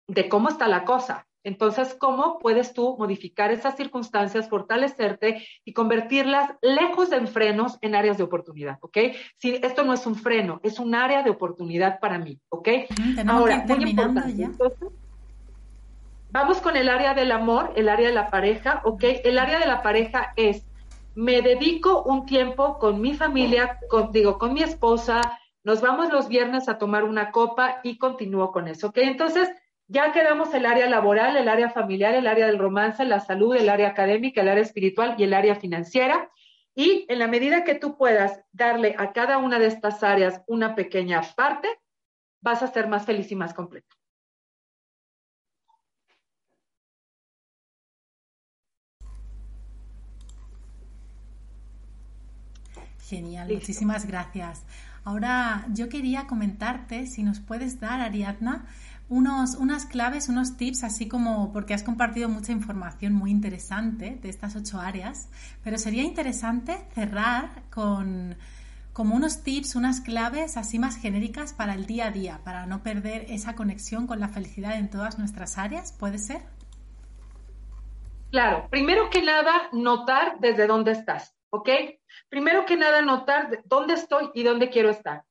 De 0.08 0.30
cómo 0.30 0.50
está 0.50 0.68
la 0.68 0.86
cosa. 0.86 1.28
Entonces, 1.44 1.96
¿cómo 1.98 2.40
puedes 2.40 2.74
tú 2.74 2.98
modificar 3.00 3.52
esas 3.52 3.78
circunstancias, 3.78 4.50
fortalecerte 4.50 5.48
y 5.64 5.72
convertirlas 5.72 6.52
lejos 6.62 7.10
de 7.10 7.26
frenos 7.26 7.78
en 7.80 7.96
áreas 7.96 8.18
de 8.18 8.24
oportunidad? 8.24 8.80
¿Ok? 8.82 8.98
Si 9.38 9.56
esto 9.56 9.84
no 9.86 9.94
es 9.94 10.06
un 10.06 10.16
freno, 10.16 10.60
es 10.62 10.78
un 10.78 10.94
área 10.94 11.24
de 11.24 11.30
oportunidad 11.30 12.02
para 12.02 12.20
mí. 12.20 12.38
¿Ok? 12.50 12.68
Ahora, 13.28 13.64
muy 13.66 13.92
importante. 13.92 14.36
Ya. 14.36 14.52
vamos 16.32 16.60
con 16.60 16.76
el 16.76 16.90
área 16.90 17.14
del 17.14 17.32
amor, 17.32 17.72
el 17.78 17.88
área 17.88 18.10
de 18.10 18.16
la 18.16 18.30
pareja. 18.30 18.82
¿Ok? 18.84 19.04
El 19.24 19.40
área 19.40 19.58
de 19.58 19.68
la 19.68 19.82
pareja 19.82 20.34
es, 20.36 20.66
me 21.16 21.42
dedico 21.42 22.04
un 22.04 22.26
tiempo 22.26 22.78
con 22.78 23.00
mi 23.00 23.14
familia, 23.14 23.80
con, 23.90 24.12
digo, 24.12 24.38
con 24.38 24.54
mi 24.54 24.64
esposa, 24.64 25.22
nos 25.64 25.80
vamos 25.80 26.12
los 26.12 26.28
viernes 26.28 26.68
a 26.68 26.78
tomar 26.78 27.06
una 27.06 27.32
copa 27.32 27.80
y 27.84 27.98
continúo 27.98 28.52
con 28.52 28.68
eso. 28.68 28.88
¿Ok? 28.88 28.98
Entonces, 28.98 29.50
ya 29.88 30.12
quedamos 30.12 30.54
el 30.54 30.66
área 30.66 30.90
laboral, 30.90 31.38
el 31.38 31.48
área 31.48 31.70
familiar, 31.70 32.14
el 32.14 32.28
área 32.28 32.48
del 32.48 32.60
romance, 32.60 33.06
la 33.06 33.20
salud, 33.20 33.56
el 33.56 33.70
área 33.70 33.90
académica, 33.90 34.42
el 34.42 34.50
área 34.50 34.64
espiritual 34.64 35.16
y 35.18 35.24
el 35.24 35.34
área 35.34 35.56
financiera. 35.56 36.30
Y 36.76 37.06
en 37.10 37.20
la 37.20 37.28
medida 37.28 37.64
que 37.64 37.76
tú 37.76 37.98
puedas 37.98 38.42
darle 38.52 38.96
a 38.98 39.14
cada 39.14 39.38
una 39.38 39.60
de 39.60 39.68
estas 39.68 40.04
áreas 40.04 40.42
una 40.48 40.76
pequeña 40.76 41.22
parte, 41.36 41.70
vas 42.42 42.62
a 42.64 42.68
ser 42.68 42.88
más 42.88 43.06
feliz 43.06 43.32
y 43.32 43.36
más 43.36 43.54
completo. 43.54 43.96
Genial, 53.08 53.50
muchísimas 53.54 54.06
gracias. 54.06 54.66
Ahora 55.06 55.66
yo 55.72 55.88
quería 55.88 56.28
comentarte 56.28 57.08
si 57.08 57.24
nos 57.24 57.40
puedes 57.40 57.80
dar, 57.80 58.02
Ariadna, 58.02 58.66
unos, 59.10 59.56
unas 59.56 59.86
claves, 59.86 60.28
unos 60.30 60.58
tips, 60.58 60.84
así 60.84 61.08
como 61.08 61.54
porque 61.54 61.74
has 61.74 61.84
compartido 61.84 62.28
mucha 62.30 62.52
información 62.52 63.14
muy 63.14 63.32
interesante 63.32 64.20
de 64.22 64.30
estas 64.30 64.56
ocho 64.56 64.80
áreas, 64.80 65.30
pero 65.64 65.78
sería 65.78 66.04
interesante 66.04 66.78
cerrar 66.94 67.64
con 67.70 68.36
como 68.92 69.16
unos 69.16 69.44
tips, 69.44 69.76
unas 69.76 70.02
claves 70.02 70.58
así 70.58 70.80
más 70.80 70.98
genéricas 70.98 71.54
para 71.54 71.76
el 71.76 71.86
día 71.86 72.08
a 72.08 72.12
día, 72.12 72.42
para 72.44 72.66
no 72.66 72.82
perder 72.82 73.28
esa 73.30 73.56
conexión 73.56 74.08
con 74.08 74.20
la 74.20 74.28
felicidad 74.28 74.76
en 74.76 74.90
todas 74.90 75.20
nuestras 75.20 75.60
áreas, 75.60 75.94
¿puede 75.94 76.18
ser? 76.18 76.42
Claro, 78.32 78.68
primero 78.72 79.12
que 79.12 79.22
nada, 79.22 79.70
notar 79.72 80.40
desde 80.40 80.66
dónde 80.66 80.94
estás, 80.94 81.36
¿ok? 81.52 81.70
Primero 82.28 82.66
que 82.66 82.76
nada, 82.76 83.04
notar 83.04 83.62
dónde 83.66 83.94
estoy 83.94 84.32
y 84.34 84.44
dónde 84.44 84.72
quiero 84.72 84.90
estar. 84.90 85.24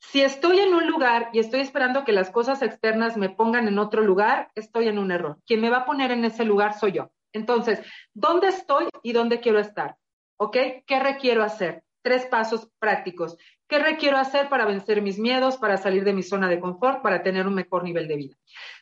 Si 0.00 0.22
estoy 0.22 0.58
en 0.60 0.74
un 0.74 0.86
lugar 0.86 1.28
y 1.32 1.38
estoy 1.38 1.60
esperando 1.60 2.04
que 2.04 2.12
las 2.12 2.30
cosas 2.30 2.62
externas 2.62 3.16
me 3.16 3.28
pongan 3.28 3.68
en 3.68 3.78
otro 3.78 4.02
lugar, 4.02 4.50
estoy 4.54 4.88
en 4.88 4.98
un 4.98 5.12
error. 5.12 5.38
Quien 5.46 5.60
me 5.60 5.70
va 5.70 5.78
a 5.78 5.84
poner 5.84 6.10
en 6.10 6.24
ese 6.24 6.44
lugar 6.44 6.78
soy 6.78 6.92
yo. 6.92 7.10
Entonces, 7.32 7.80
¿dónde 8.14 8.48
estoy 8.48 8.88
y 9.02 9.12
dónde 9.12 9.40
quiero 9.40 9.60
estar? 9.60 9.96
¿Ok? 10.36 10.56
¿Qué 10.86 11.00
requiero 11.00 11.44
hacer? 11.44 11.84
Tres 12.02 12.24
pasos 12.26 12.68
prácticos. 12.78 13.36
¿Qué 13.68 13.78
requiero 13.78 14.16
hacer 14.16 14.48
para 14.48 14.64
vencer 14.64 15.02
mis 15.02 15.18
miedos, 15.18 15.58
para 15.58 15.76
salir 15.76 16.02
de 16.02 16.14
mi 16.14 16.22
zona 16.22 16.48
de 16.48 16.58
confort, 16.58 17.02
para 17.02 17.22
tener 17.22 17.46
un 17.46 17.54
mejor 17.54 17.84
nivel 17.84 18.08
de 18.08 18.16
vida? 18.16 18.36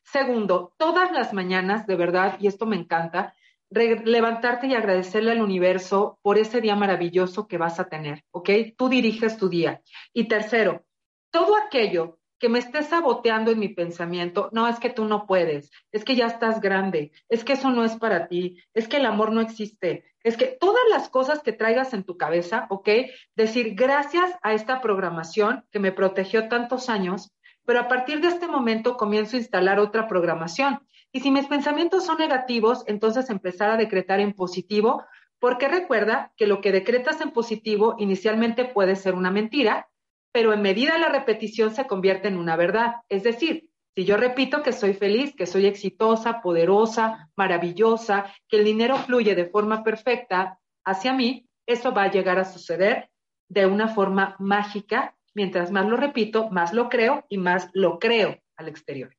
Segundo, 0.05 0.73
todas 0.79 1.13
las 1.13 1.35
mañanas, 1.35 1.87
de 1.87 1.97
verdad, 1.97 2.39
y 2.41 2.47
esto 2.47 2.65
me 2.65 2.77
encanta, 2.77 3.35
levantarte 3.71 4.69
y 4.69 4.75
agradecerle 4.75 5.33
al 5.33 5.43
universo 5.43 6.19
por 6.23 6.39
ese 6.39 6.61
día 6.61 6.75
maravilloso 6.75 7.47
que 7.49 7.59
vas 7.59 7.79
a 7.81 7.89
tener, 7.89 8.25
¿ok? 8.31 8.51
Tú 8.79 8.89
diriges 8.89 9.37
tu 9.37 9.51
día. 9.51 9.83
Y 10.15 10.27
tercero, 10.27 10.87
todo 11.31 11.57
aquello 11.57 12.19
que 12.39 12.49
me 12.49 12.59
esté 12.59 12.83
saboteando 12.83 13.51
en 13.51 13.59
mi 13.59 13.69
pensamiento, 13.69 14.49
no 14.53 14.69
es 14.69 14.79
que 14.79 14.91
tú 14.91 15.05
no 15.05 15.27
puedes, 15.27 15.71
es 15.91 16.05
que 16.05 16.15
ya 16.15 16.27
estás 16.27 16.61
grande, 16.61 17.13
es 17.29 17.45
que 17.45 17.55
eso 17.55 17.71
no 17.71 17.85
es 17.85 17.97
para 17.97 18.29
ti, 18.29 18.63
es 18.75 18.87
que 18.87 18.99
el 18.99 19.07
amor 19.07 19.33
no 19.33 19.41
existe, 19.41 20.05
es 20.23 20.37
que 20.37 20.47
todas 20.47 20.83
las 20.91 21.09
cosas 21.09 21.43
que 21.43 21.53
traigas 21.53 21.95
en 21.95 22.05
tu 22.05 22.17
cabeza, 22.17 22.67
¿ok? 22.71 22.89
Decir 23.35 23.75
gracias 23.75 24.31
a 24.43 24.53
esta 24.53 24.81
programación 24.81 25.65
que 25.71 25.79
me 25.81 25.93
protegió 25.93 26.49
tantos 26.49 26.89
años, 26.89 27.33
pero 27.65 27.81
a 27.81 27.89
partir 27.89 28.21
de 28.21 28.29
este 28.29 28.47
momento 28.47 28.97
comienzo 28.97 29.37
a 29.37 29.41
instalar 29.41 29.81
otra 29.81 30.07
programación. 30.07 30.81
Y 31.13 31.21
si 31.21 31.31
mis 31.31 31.47
pensamientos 31.47 32.05
son 32.05 32.19
negativos, 32.19 32.85
entonces 32.87 33.31
empezar 33.31 33.71
a 33.71 33.77
decretar 33.77 34.21
en 34.21 34.33
positivo, 34.33 35.05
porque 35.39 35.69
recuerda 35.69 36.33
que 36.37 36.47
lo 36.47 36.61
que 36.61 36.73
decretas 36.73 37.21
en 37.21 37.31
positivo 37.31 37.95
inicialmente 37.99 38.65
puede 38.65 38.97
ser 38.97 39.15
una 39.15 39.31
mentira, 39.31 39.89
pero 40.33 40.53
en 40.53 40.63
medida 40.63 40.99
la 40.99 41.09
repetición 41.09 41.75
se 41.75 41.87
convierte 41.87 42.29
en 42.29 42.39
una 42.39 42.57
verdad. 42.57 42.97
Es 43.09 43.23
decir, 43.23 43.69
si 43.95 44.05
yo 44.05 44.17
repito 44.17 44.63
que 44.63 44.73
soy 44.73 44.95
feliz, 44.95 45.35
que 45.35 45.47
soy 45.47 45.67
exitosa, 45.67 46.41
poderosa, 46.41 47.31
maravillosa, 47.37 48.33
que 48.49 48.59
el 48.59 48.65
dinero 48.65 48.97
fluye 48.97 49.35
de 49.35 49.47
forma 49.47 49.83
perfecta 49.83 50.61
hacia 50.85 51.13
mí, 51.13 51.49
eso 51.67 51.93
va 51.93 52.05
a 52.05 52.11
llegar 52.11 52.39
a 52.39 52.45
suceder 52.45 53.11
de 53.49 53.67
una 53.67 53.89
forma 53.89 54.37
mágica. 54.39 55.17
Mientras 55.35 55.71
más 55.71 55.87
lo 55.87 55.97
repito, 55.97 56.49
más 56.51 56.73
lo 56.73 56.89
creo 56.89 57.25
y 57.29 57.39
más 57.39 57.71
lo 57.73 57.99
creo 57.99 58.39
al 58.57 58.69
exterior. 58.69 59.15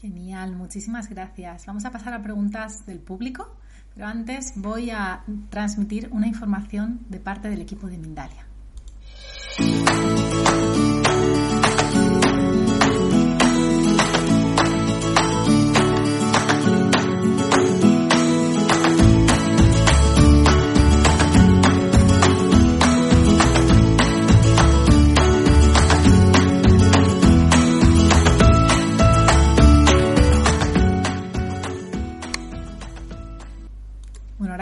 Genial, 0.00 0.54
muchísimas 0.54 1.08
gracias. 1.08 1.66
Vamos 1.66 1.84
a 1.86 1.90
pasar 1.90 2.12
a 2.12 2.22
preguntas 2.22 2.86
del 2.86 3.00
público. 3.00 3.56
Pero 3.96 4.08
antes 4.08 4.52
voy 4.56 4.90
a 4.90 5.24
transmitir 5.48 6.10
una 6.12 6.26
información 6.26 7.00
de 7.08 7.18
parte 7.18 7.48
del 7.48 7.62
equipo 7.62 7.86
de 7.86 7.96
Mindalia. 7.96 8.46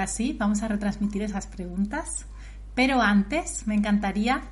Sí, 0.06 0.36
vamos 0.38 0.62
a 0.62 0.68
retransmitir 0.68 1.22
esas 1.22 1.46
preguntas. 1.46 2.26
Pero 2.74 3.00
antes, 3.00 3.66
me 3.66 3.74
encantaría 3.74 4.42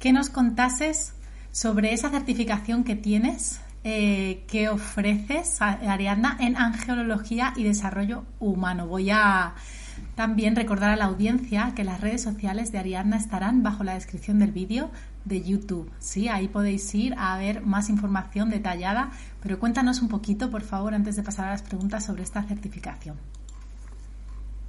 que 0.00 0.12
nos 0.12 0.28
contases 0.28 1.14
sobre 1.52 1.92
esa 1.92 2.10
certificación 2.10 2.84
que 2.84 2.96
tienes, 2.96 3.60
eh, 3.84 4.44
que 4.48 4.68
ofreces, 4.68 5.60
Ariadna, 5.62 6.36
en 6.40 6.56
angelología 6.56 7.52
y 7.56 7.62
desarrollo 7.62 8.24
humano. 8.40 8.86
Voy 8.86 9.10
a 9.10 9.54
también 10.14 10.56
recordar 10.56 10.90
a 10.90 10.96
la 10.96 11.06
audiencia 11.06 11.72
que 11.74 11.84
las 11.84 12.00
redes 12.00 12.22
sociales 12.22 12.72
de 12.72 12.78
Ariadna 12.78 13.16
estarán 13.16 13.62
bajo 13.62 13.84
la 13.84 13.94
descripción 13.94 14.38
del 14.38 14.52
vídeo 14.52 14.90
de 15.24 15.42
YouTube. 15.42 15.90
Sí, 15.98 16.28
ahí 16.28 16.48
podéis 16.48 16.94
ir 16.94 17.14
a 17.18 17.36
ver 17.38 17.62
más 17.62 17.88
información 17.88 18.50
detallada, 18.50 19.10
pero 19.42 19.58
cuéntanos 19.58 20.00
un 20.02 20.08
poquito, 20.08 20.50
por 20.50 20.62
favor, 20.62 20.94
antes 20.94 21.16
de 21.16 21.22
pasar 21.22 21.48
a 21.48 21.50
las 21.50 21.62
preguntas 21.62 22.04
sobre 22.04 22.22
esta 22.22 22.42
certificación. 22.42 23.16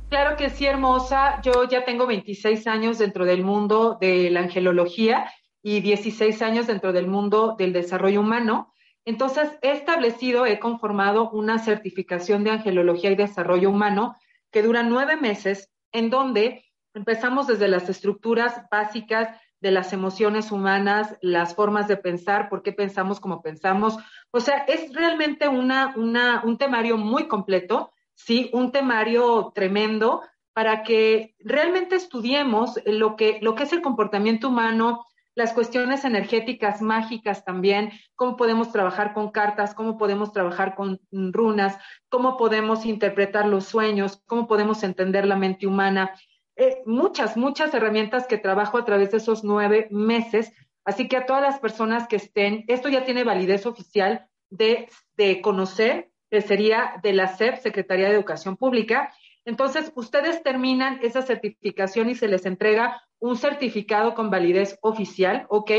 Claro 0.09 0.37
que 0.37 0.49
sí, 0.49 0.65
hermosa. 0.65 1.41
Yo 1.41 1.65
ya 1.65 1.83
tengo 1.83 2.07
26 2.07 2.65
años 2.67 2.97
dentro 2.97 3.25
del 3.25 3.43
mundo 3.43 3.97
de 3.99 4.29
la 4.29 4.39
angelología 4.39 5.29
y 5.61 5.81
16 5.81 6.41
años 6.41 6.65
dentro 6.65 6.93
del 6.93 7.07
mundo 7.07 7.55
del 7.57 7.73
desarrollo 7.73 8.21
humano. 8.21 8.73
Entonces, 9.03 9.49
he 9.61 9.71
establecido, 9.71 10.45
he 10.45 10.59
conformado 10.59 11.29
una 11.31 11.59
certificación 11.59 12.45
de 12.45 12.51
angelología 12.51 13.11
y 13.11 13.15
desarrollo 13.15 13.69
humano 13.69 14.15
que 14.49 14.63
dura 14.63 14.81
nueve 14.81 15.17
meses, 15.17 15.73
en 15.91 16.09
donde 16.09 16.63
empezamos 16.93 17.47
desde 17.47 17.67
las 17.67 17.89
estructuras 17.89 18.61
básicas 18.71 19.37
de 19.59 19.71
las 19.71 19.91
emociones 19.91 20.53
humanas, 20.53 21.17
las 21.21 21.53
formas 21.53 21.89
de 21.89 21.97
pensar, 21.97 22.47
por 22.47 22.63
qué 22.63 22.71
pensamos 22.71 23.19
como 23.19 23.41
pensamos. 23.41 23.97
O 24.31 24.39
sea, 24.39 24.59
es 24.69 24.93
realmente 24.93 25.49
una, 25.49 25.93
una, 25.97 26.43
un 26.45 26.57
temario 26.57 26.97
muy 26.97 27.27
completo 27.27 27.91
¿sí? 28.17 28.49
Un 28.51 28.71
temario 28.71 29.51
tremendo 29.55 30.21
para 30.53 30.83
que 30.83 31.35
realmente 31.39 31.95
estudiemos 31.95 32.79
lo 32.85 33.15
que, 33.15 33.37
lo 33.41 33.55
que 33.55 33.63
es 33.63 33.73
el 33.73 33.81
comportamiento 33.81 34.49
humano, 34.49 35.05
las 35.35 35.53
cuestiones 35.53 36.03
energéticas 36.03 36.81
mágicas 36.81 37.45
también, 37.45 37.91
cómo 38.15 38.35
podemos 38.35 38.71
trabajar 38.71 39.13
con 39.13 39.29
cartas, 39.29 39.75
cómo 39.75 39.99
podemos 39.99 40.33
trabajar 40.33 40.73
con 40.73 40.99
runas, 41.11 41.77
cómo 42.09 42.37
podemos 42.37 42.87
interpretar 42.87 43.45
los 43.47 43.65
sueños, 43.65 44.23
cómo 44.25 44.47
podemos 44.47 44.81
entender 44.83 45.27
la 45.27 45.35
mente 45.35 45.67
humana. 45.67 46.11
Eh, 46.55 46.81
muchas, 46.87 47.37
muchas 47.37 47.71
herramientas 47.75 48.25
que 48.25 48.39
trabajo 48.39 48.79
a 48.79 48.85
través 48.85 49.11
de 49.11 49.17
esos 49.17 49.43
nueve 49.43 49.87
meses. 49.91 50.51
Así 50.83 51.07
que 51.07 51.17
a 51.17 51.27
todas 51.27 51.43
las 51.43 51.59
personas 51.59 52.07
que 52.07 52.15
estén, 52.15 52.65
esto 52.67 52.89
ya 52.89 53.05
tiene 53.05 53.23
validez 53.23 53.67
oficial 53.67 54.27
de, 54.49 54.89
de 55.17 55.39
conocer 55.41 56.09
que 56.29 56.41
sería 56.41 56.95
de 57.03 57.13
la 57.13 57.27
SEP, 57.27 57.57
Secretaría 57.57 58.07
de 58.07 58.15
Educación 58.15 58.57
Pública. 58.57 59.13
Entonces, 59.45 59.91
ustedes 59.95 60.43
terminan 60.43 60.99
esa 61.01 61.21
certificación 61.21 62.09
y 62.09 62.15
se 62.15 62.27
les 62.27 62.45
entrega 62.45 63.01
un 63.19 63.37
certificado 63.37 64.13
con 64.13 64.29
validez 64.29 64.77
oficial, 64.81 65.45
¿ok? 65.49 65.71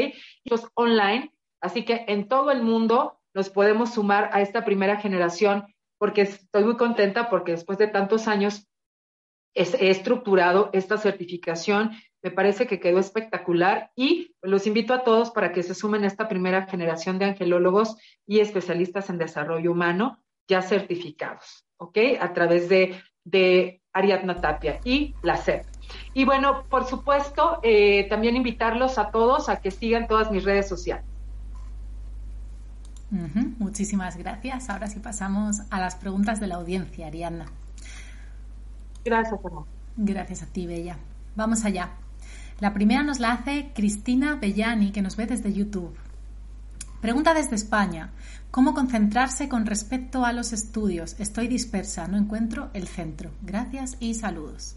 Y 0.44 0.54
es 0.54 0.66
online, 0.74 1.32
así 1.60 1.84
que 1.84 2.04
en 2.08 2.28
todo 2.28 2.50
el 2.50 2.62
mundo 2.62 3.20
nos 3.34 3.50
podemos 3.50 3.92
sumar 3.94 4.30
a 4.32 4.40
esta 4.40 4.64
primera 4.64 4.96
generación 4.96 5.66
porque 5.98 6.22
estoy 6.22 6.64
muy 6.64 6.76
contenta 6.76 7.28
porque 7.28 7.52
después 7.52 7.78
de 7.78 7.88
tantos 7.88 8.28
años 8.28 8.66
he 9.54 9.90
estructurado 9.90 10.70
esta 10.72 10.96
certificación. 10.98 11.92
Me 12.22 12.30
parece 12.30 12.66
que 12.66 12.80
quedó 12.80 12.98
espectacular 12.98 13.90
y 13.96 14.34
los 14.42 14.66
invito 14.66 14.94
a 14.94 15.04
todos 15.04 15.30
para 15.30 15.52
que 15.52 15.62
se 15.62 15.74
sumen 15.74 16.04
a 16.04 16.06
esta 16.06 16.28
primera 16.28 16.66
generación 16.66 17.18
de 17.18 17.26
angelólogos 17.26 17.96
y 18.26 18.40
especialistas 18.40 19.10
en 19.10 19.18
desarrollo 19.18 19.72
humano 19.72 20.22
ya 20.48 20.62
certificados, 20.62 21.64
¿ok? 21.76 21.98
A 22.20 22.32
través 22.32 22.68
de 22.68 22.98
de 23.30 23.82
Ariadna 23.92 24.40
Tapia 24.40 24.80
y 24.84 25.14
la 25.22 25.36
SEP. 25.36 25.64
Y 26.14 26.24
bueno, 26.24 26.64
por 26.68 26.86
supuesto, 26.86 27.60
eh, 27.62 28.06
también 28.08 28.36
invitarlos 28.36 28.98
a 28.98 29.10
todos 29.10 29.48
a 29.48 29.60
que 29.60 29.70
sigan 29.70 30.06
todas 30.08 30.30
mis 30.30 30.44
redes 30.44 30.68
sociales. 30.68 31.04
Muchísimas 33.58 34.18
gracias. 34.18 34.68
Ahora 34.68 34.86
sí 34.86 35.00
pasamos 35.00 35.62
a 35.70 35.80
las 35.80 35.96
preguntas 35.96 36.40
de 36.40 36.46
la 36.46 36.56
audiencia, 36.56 37.06
Ariadna. 37.06 37.46
Gracias, 39.04 39.40
amor. 39.42 39.64
Gracias 39.96 40.42
a 40.42 40.46
ti, 40.46 40.66
Bella. 40.66 40.98
Vamos 41.34 41.64
allá. 41.64 41.90
La 42.60 42.74
primera 42.74 43.02
nos 43.02 43.18
la 43.18 43.32
hace 43.32 43.70
Cristina 43.74 44.34
Bellani, 44.34 44.92
que 44.92 45.00
nos 45.00 45.16
ve 45.16 45.26
desde 45.26 45.52
YouTube. 45.52 45.96
Pregunta 47.00 47.34
desde 47.34 47.54
España. 47.54 48.12
¿Cómo 48.50 48.74
concentrarse 48.74 49.48
con 49.48 49.66
respecto 49.66 50.24
a 50.24 50.32
los 50.32 50.52
estudios? 50.52 51.18
Estoy 51.20 51.46
dispersa, 51.46 52.08
no 52.08 52.16
encuentro 52.16 52.70
el 52.74 52.88
centro. 52.88 53.30
Gracias 53.42 53.96
y 54.00 54.14
saludos. 54.14 54.76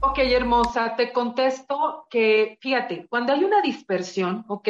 Ok, 0.00 0.18
hermosa, 0.18 0.94
te 0.96 1.12
contesto 1.12 2.06
que, 2.10 2.58
fíjate, 2.60 3.06
cuando 3.08 3.32
hay 3.32 3.44
una 3.44 3.62
dispersión, 3.62 4.44
ok, 4.48 4.68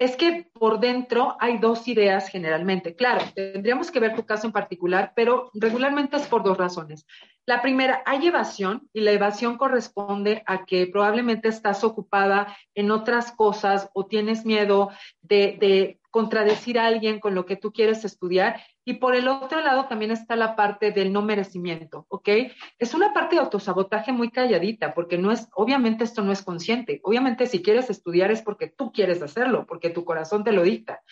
es 0.00 0.16
que 0.16 0.50
por 0.54 0.80
dentro 0.80 1.36
hay 1.38 1.58
dos 1.58 1.86
ideas 1.86 2.30
generalmente. 2.30 2.96
Claro, 2.96 3.22
tendríamos 3.34 3.90
que 3.90 4.00
ver 4.00 4.16
tu 4.16 4.24
caso 4.24 4.46
en 4.46 4.52
particular, 4.52 5.12
pero 5.14 5.50
regularmente 5.52 6.16
es 6.16 6.26
por 6.26 6.42
dos 6.42 6.56
razones. 6.56 7.06
La 7.44 7.60
primera, 7.60 8.02
hay 8.06 8.26
evasión 8.26 8.88
y 8.94 9.00
la 9.00 9.10
evasión 9.10 9.58
corresponde 9.58 10.42
a 10.46 10.64
que 10.64 10.86
probablemente 10.86 11.48
estás 11.48 11.84
ocupada 11.84 12.56
en 12.74 12.90
otras 12.90 13.32
cosas 13.32 13.90
o 13.92 14.06
tienes 14.06 14.46
miedo 14.46 14.90
de, 15.20 15.98
contradecir 16.10 16.76
a 16.76 16.86
alguien 16.86 17.20
con 17.20 17.36
lo 17.36 17.46
que 17.46 17.54
tú 17.54 17.72
quieres 17.72 18.04
estudiar. 18.04 18.60
Y 18.90 18.94
por 18.94 19.14
el 19.14 19.28
otro 19.28 19.60
lado 19.60 19.86
también 19.86 20.10
está 20.10 20.34
la 20.34 20.56
parte 20.56 20.90
del 20.90 21.12
no 21.12 21.22
merecimiento, 21.22 22.06
¿ok? 22.08 22.28
Es 22.76 22.92
una 22.92 23.12
parte 23.12 23.36
de 23.36 23.40
autosabotaje 23.40 24.10
muy 24.10 24.32
calladita, 24.32 24.94
porque 24.94 25.16
no 25.16 25.30
es, 25.30 25.46
obviamente 25.54 26.02
esto 26.02 26.22
no 26.22 26.32
es 26.32 26.42
consciente. 26.42 27.00
Obviamente 27.04 27.46
si 27.46 27.62
quieres 27.62 27.88
estudiar 27.88 28.32
es 28.32 28.42
porque 28.42 28.66
tú 28.66 28.90
quieres 28.90 29.22
hacerlo, 29.22 29.64
porque 29.64 29.90
tu 29.90 30.04
corazón 30.04 30.42
te 30.42 30.50
lo 30.50 30.64
dicta. 30.64 31.02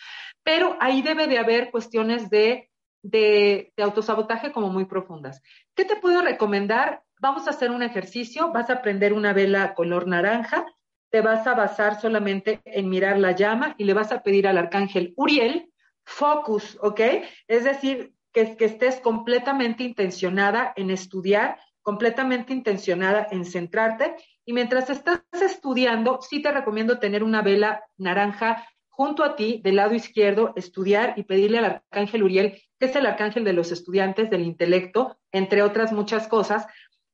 Pero 0.43 0.75
ahí 0.81 1.01
debe 1.01 1.27
de 1.27 1.37
haber 1.37 1.71
cuestiones 1.71 2.29
de 2.29 2.69
de, 3.01 3.71
autosabotaje 3.77 4.51
como 4.51 4.67
muy 4.67 4.83
profundas. 4.83 5.41
¿Qué 5.73 5.85
te 5.85 5.95
puedo 5.95 6.21
recomendar? 6.21 7.03
Vamos 7.21 7.47
a 7.47 7.51
hacer 7.51 7.71
un 7.71 7.81
ejercicio, 7.81 8.51
vas 8.51 8.69
a 8.69 8.81
prender 8.81 9.13
una 9.13 9.31
vela 9.31 9.73
color 9.73 10.05
naranja, 10.05 10.65
te 11.09 11.21
vas 11.21 11.47
a 11.47 11.53
basar 11.53 12.01
solamente 12.01 12.59
en 12.65 12.89
mirar 12.89 13.17
la 13.19 13.31
llama 13.31 13.73
y 13.77 13.85
le 13.85 13.93
vas 13.93 14.11
a 14.11 14.21
pedir 14.21 14.49
al 14.49 14.57
arcángel 14.57 15.13
Uriel, 15.15 15.68
focus, 16.09 16.77
¿ok? 16.81 16.99
Es 17.47 17.63
decir, 17.63 18.13
que, 18.33 18.55
estés 18.59 18.99
completamente 18.99 19.83
intencionada 19.83 20.73
en 20.75 20.89
estudiar, 20.89 21.59
completamente 21.81 22.51
intencionada 22.51 23.27
en 23.31 23.45
centrarte. 23.45 24.15
Y 24.43 24.53
mientras 24.53 24.89
estás 24.89 25.21
estudiando, 25.31 26.19
sí 26.21 26.41
te 26.41 26.51
recomiendo 26.51 26.99
tener 26.99 27.23
una 27.23 27.41
vela 27.41 27.83
naranja 27.97 28.67
junto 28.89 29.23
a 29.23 29.35
ti, 29.35 29.61
del 29.63 29.77
lado 29.77 29.93
izquierdo, 29.93 30.53
estudiar 30.55 31.13
y 31.15 31.23
pedirle 31.23 31.59
al 31.59 31.65
arcángel 31.65 32.23
Uriel, 32.23 32.61
que 32.79 32.87
es 32.87 32.95
el 32.95 33.05
arcángel 33.05 33.43
de 33.43 33.53
los 33.53 33.71
estudiantes, 33.71 34.29
del 34.29 34.41
intelecto, 34.41 35.17
entre 35.31 35.61
otras 35.61 35.93
muchas 35.93 36.27
cosas, 36.27 36.67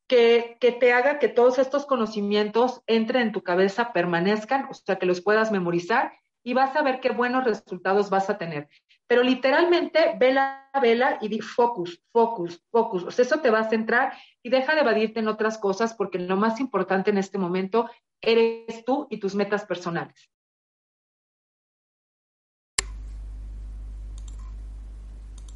que, 0.07 0.57
que, 0.59 0.71
te 0.71 0.93
haga 0.93 1.19
que 1.19 1.27
todos 1.27 1.59
estos 1.59 1.85
conocimientos 1.85 2.81
entren 2.87 3.23
en 3.23 3.31
tu 3.33 3.43
cabeza, 3.43 3.91
permanezcan, 3.93 4.67
o 4.69 4.73
sea, 4.73 4.97
que 4.97 5.05
los 5.05 5.21
puedas 5.21 5.51
memorizar 5.51 6.13
y 6.45 6.53
vas 6.53 6.75
a 6.75 6.83
ver 6.83 6.99
qué 7.01 7.09
buenos 7.09 7.43
resultados 7.43 8.09
vas 8.09 8.29
a 8.29 8.37
tener. 8.37 8.69
Pero 9.07 9.21
literalmente, 9.21 10.15
vela, 10.19 10.69
vela 10.81 11.19
y 11.21 11.27
di 11.27 11.39
focus, 11.39 12.01
focus, 12.11 12.63
focus. 12.71 13.03
O 13.03 13.11
sea, 13.11 13.23
eso 13.23 13.39
te 13.39 13.51
va 13.51 13.59
a 13.59 13.69
centrar 13.69 14.13
y 14.41 14.49
deja 14.49 14.73
de 14.73 14.81
evadirte 14.81 15.19
en 15.19 15.27
otras 15.27 15.57
cosas 15.57 15.93
porque 15.93 16.19
lo 16.19 16.37
más 16.37 16.59
importante 16.59 17.11
en 17.11 17.17
este 17.17 17.37
momento 17.37 17.89
eres 18.21 18.83
tú 18.85 19.07
y 19.09 19.19
tus 19.19 19.35
metas 19.35 19.65
personales. 19.65 20.29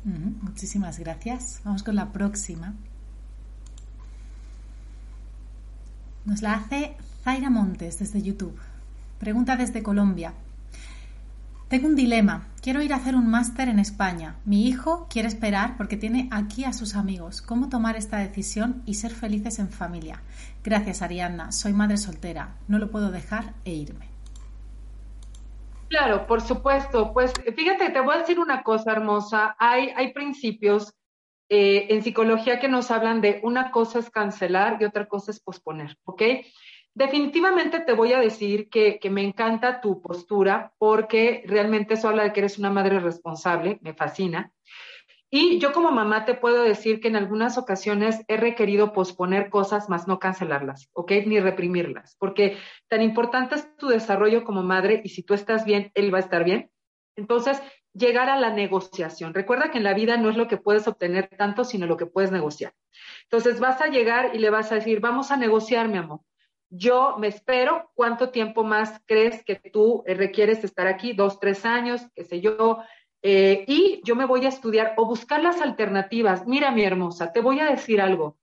Muchísimas 0.04 0.98
gracias. 1.00 1.62
Vamos 1.64 1.84
con 1.84 1.96
la 1.96 2.12
próxima. 2.12 2.74
Nos 6.26 6.42
la 6.42 6.54
hace 6.54 6.96
Zaira 7.24 7.50
Montes 7.50 8.00
desde 8.00 8.22
YouTube. 8.22 8.58
Pregunta 9.20 9.56
desde 9.56 9.84
Colombia. 9.84 10.34
Tengo 11.70 11.88
un 11.88 11.96
dilema. 11.96 12.48
Quiero 12.64 12.82
ir 12.82 12.94
a 12.94 12.96
hacer 12.96 13.14
un 13.14 13.30
máster 13.30 13.70
en 13.70 13.78
España. 13.78 14.38
Mi 14.44 14.68
hijo 14.68 15.08
quiere 15.08 15.28
esperar 15.28 15.78
porque 15.78 15.98
tiene 15.98 16.28
aquí 16.32 16.66
a 16.66 16.74
sus 16.74 16.96
amigos. 16.96 17.44
¿Cómo 17.44 17.70
tomar 17.70 17.96
esta 17.96 18.18
decisión 18.18 18.82
y 18.88 18.96
ser 18.96 19.12
felices 19.12 19.60
en 19.60 19.70
familia? 19.70 20.24
Gracias, 20.64 21.04
Ariadna. 21.04 21.52
Soy 21.52 21.74
madre 21.74 21.98
soltera. 21.98 22.56
No 22.68 22.80
lo 22.80 22.90
puedo 22.90 23.12
dejar 23.12 23.54
e 23.66 23.74
irme. 23.74 24.08
Claro, 25.90 26.26
por 26.26 26.42
supuesto. 26.42 27.14
Pues 27.14 27.34
fíjate, 27.56 27.92
te 27.92 28.02
voy 28.02 28.16
a 28.16 28.20
decir 28.20 28.40
una 28.40 28.64
cosa 28.64 28.92
hermosa. 28.92 29.56
Hay, 29.60 29.92
hay 29.96 30.12
principios 30.12 30.96
eh, 31.50 31.86
en 31.90 32.02
psicología 32.02 32.60
que 32.60 32.68
nos 32.68 32.90
hablan 32.90 33.22
de 33.22 33.42
una 33.44 33.70
cosa 33.70 34.00
es 34.00 34.10
cancelar 34.10 34.78
y 34.82 34.86
otra 34.86 35.08
cosa 35.08 35.30
es 35.30 35.40
posponer, 35.40 35.98
¿ok? 36.06 36.24
Definitivamente 37.00 37.80
te 37.80 37.94
voy 37.94 38.12
a 38.12 38.20
decir 38.20 38.70
que, 38.70 39.00
que 39.00 39.10
me 39.10 39.24
encanta 39.24 39.80
tu 39.80 40.02
postura 40.02 40.74
porque 40.78 41.44
realmente 41.46 41.94
eso 41.94 42.10
habla 42.10 42.24
de 42.24 42.34
que 42.34 42.42
eres 42.42 42.60
una 42.60 42.72
madre 42.72 43.00
responsable, 43.00 43.80
me 43.82 43.94
fascina. 43.94 44.52
Y 45.30 45.60
yo 45.60 45.72
como 45.72 45.92
mamá 45.92 46.26
te 46.26 46.34
puedo 46.34 46.62
decir 46.62 47.00
que 47.00 47.08
en 47.08 47.16
algunas 47.16 47.58
ocasiones 47.58 48.20
he 48.28 48.36
requerido 48.36 48.92
posponer 48.92 49.50
cosas, 49.50 49.88
más 49.88 50.10
no 50.10 50.20
cancelarlas, 50.20 50.90
¿ok? 50.92 51.14
Ni 51.26 51.40
reprimirlas, 51.40 52.18
porque 52.20 52.58
tan 52.90 53.02
importante 53.02 53.56
es 53.56 53.78
tu 53.78 53.88
desarrollo 53.88 54.44
como 54.44 54.62
madre 54.62 55.00
y 55.02 55.08
si 55.08 55.24
tú 55.24 55.34
estás 55.34 55.64
bien, 55.64 55.94
él 55.94 56.14
va 56.14 56.18
a 56.18 56.28
estar 56.28 56.44
bien. 56.44 56.70
Entonces, 57.16 57.64
llegar 57.94 58.30
a 58.30 58.38
la 58.38 58.50
negociación. 58.50 59.34
Recuerda 59.34 59.72
que 59.72 59.78
en 59.78 59.86
la 59.86 59.94
vida 59.94 60.18
no 60.18 60.30
es 60.30 60.36
lo 60.36 60.50
que 60.50 60.58
puedes 60.58 60.86
obtener 60.86 61.30
tanto, 61.30 61.64
sino 61.64 61.86
lo 61.86 61.96
que 61.96 62.08
puedes 62.08 62.34
negociar. 62.34 62.74
Entonces, 63.24 63.62
vas 63.62 63.80
a 63.80 63.88
llegar 63.88 64.36
y 64.36 64.40
le 64.40 64.50
vas 64.50 64.74
a 64.74 64.76
decir, 64.76 65.00
vamos 65.00 65.32
a 65.32 65.38
negociar, 65.38 65.88
mi 65.88 65.98
amor. 65.98 66.20
Yo 66.70 67.18
me 67.18 67.28
espero, 67.28 67.90
¿cuánto 67.96 68.30
tiempo 68.30 68.64
más 68.64 69.02
crees 69.06 69.44
que 69.44 69.56
tú 69.56 70.04
requieres 70.06 70.64
estar 70.64 70.88
aquí? 70.88 71.14
Dos, 71.14 71.40
tres 71.40 71.66
años, 71.66 72.02
qué 72.14 72.24
sé 72.24 72.42
yo, 72.42 72.80
eh, 73.22 73.66
y 73.68 74.02
yo 74.04 74.16
me 74.16 74.26
voy 74.26 74.46
a 74.46 74.50
estudiar 74.50 74.94
o 74.98 75.06
buscar 75.06 75.42
las 75.42 75.62
alternativas. 75.62 76.48
Mira, 76.48 76.72
mi 76.72 76.84
hermosa, 76.84 77.32
te 77.34 77.42
voy 77.42 77.60
a 77.60 77.70
decir 77.70 78.02
algo. 78.02 78.38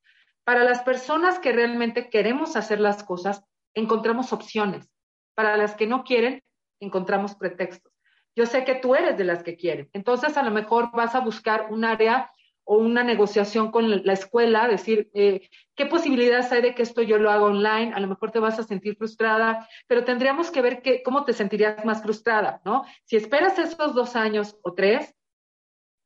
Para 0.45 0.65
las 0.65 0.83
personas 0.83 1.39
que 1.39 1.53
realmente 1.53 2.11
queremos 2.11 2.57
hacer 2.57 2.81
las 2.81 3.03
cosas, 3.03 3.45
encontramos 3.75 4.33
opciones. 4.33 4.89
Para 5.35 5.57
las 5.57 5.75
que 5.75 5.87
no 5.87 6.05
quieren, 6.05 6.43
encontramos 6.81 7.35
pretextos. 7.35 7.93
Yo 8.35 8.45
sé 8.45 8.65
que 8.65 8.75
tú 8.75 8.95
eres 8.95 9.17
de 9.17 9.25
las 9.25 9.43
que 9.43 9.57
quieren. 9.57 9.89
Entonces, 9.93 10.37
a 10.37 10.43
lo 10.43 10.51
mejor 10.51 10.91
vas 10.93 11.15
a 11.15 11.21
buscar 11.21 11.69
un 11.71 11.85
área 11.85 12.31
o 12.69 12.79
una 12.79 13.05
negociación 13.05 13.71
con 13.71 14.05
la 14.05 14.13
escuela, 14.13 14.67
decir, 14.67 15.09
eh, 15.15 15.49
¿qué 15.77 15.87
posibilidades 15.87 16.51
hay 16.51 16.63
de 16.63 16.75
que 16.75 16.83
esto 16.83 17.01
yo 17.01 17.17
lo 17.17 17.31
haga 17.31 17.45
online? 17.45 17.95
A 17.95 18.01
lo 18.01 18.09
mejor 18.09 18.33
te 18.33 18.41
vas 18.41 18.59
a 18.59 18.65
sentir 18.65 18.97
frustrada, 18.97 19.69
pero 19.87 20.05
tendríamos 20.05 20.51
que 20.51 20.63
ver 20.63 20.83
cómo 21.05 21.25
te 21.25 21.33
sentirías 21.33 21.85
más 21.85 22.03
frustrada, 22.03 22.61
¿no? 22.65 22.85
Si 23.05 23.17
esperas 23.17 23.57
esos 23.61 23.95
dos 23.95 24.17
años 24.17 24.59
o 24.63 24.75
tres, 24.75 25.15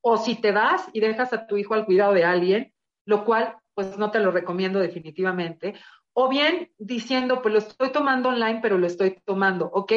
o 0.02 0.18
si 0.18 0.34
te 0.34 0.52
vas 0.52 0.86
y 0.92 1.00
dejas 1.00 1.32
a 1.32 1.46
tu 1.46 1.56
hijo 1.56 1.72
al 1.72 1.86
cuidado 1.86 2.12
de 2.12 2.24
alguien, 2.24 2.74
lo 3.06 3.24
cual 3.24 3.56
pues 3.74 3.96
no 3.96 4.10
te 4.10 4.20
lo 4.20 4.30
recomiendo 4.30 4.80
definitivamente, 4.80 5.74
o 6.12 6.28
bien 6.28 6.70
diciendo, 6.76 7.40
pues 7.40 7.54
lo 7.54 7.58
estoy 7.60 7.90
tomando 7.90 8.28
online, 8.28 8.60
pero 8.60 8.76
lo 8.76 8.86
estoy 8.86 9.18
tomando, 9.24 9.70
¿ok? 9.72 9.92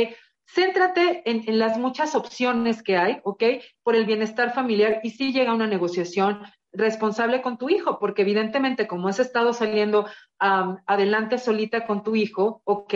Céntrate 0.45 1.23
en, 1.25 1.57
las 1.57 1.77
muchas 1.77 2.15
opciones 2.15 2.83
que 2.83 2.97
hay, 2.97 3.19
¿ok? 3.23 3.43
Por 3.81 3.95
el 3.95 4.05
bienestar 4.05 4.53
familiar 4.53 4.99
y 5.03 5.11
si 5.11 5.31
llega 5.31 5.53
una 5.53 5.67
negociación 5.67 6.41
responsable 6.71 7.41
con 7.41 7.57
tu 7.57 7.69
hijo, 7.69 7.99
porque 7.99 8.23
evidentemente 8.23 8.87
como 8.87 9.07
has 9.07 9.19
estado 9.19 9.53
saliendo 9.53 10.07
adelante 10.39 11.37
solita 11.37 11.85
con 11.85 12.03
tu 12.03 12.15
hijo, 12.15 12.61
¿ok? 12.65 12.93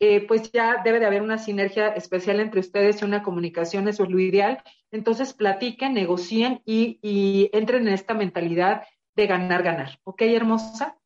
Eh, 0.00 0.26
pues 0.26 0.50
ya 0.52 0.82
debe 0.82 1.00
de 1.00 1.06
haber 1.06 1.22
una 1.22 1.38
sinergia 1.38 1.88
especial 1.88 2.40
entre 2.40 2.60
ustedes 2.60 3.00
y 3.00 3.04
una 3.04 3.22
comunicación, 3.22 3.88
eso 3.88 4.04
es 4.04 4.10
lo 4.10 4.18
ideal. 4.18 4.62
Entonces 4.90 5.34
platiquen, 5.34 5.94
negocien 5.94 6.62
y, 6.64 6.98
y 7.02 7.50
entren 7.52 7.86
en 7.86 7.94
esta 7.94 8.14
mentalidad 8.14 8.84
de 9.14 9.26
ganar, 9.26 9.62
ganar. 9.62 9.98
¿Ok, 10.04 10.22
hermosa? 10.22 10.99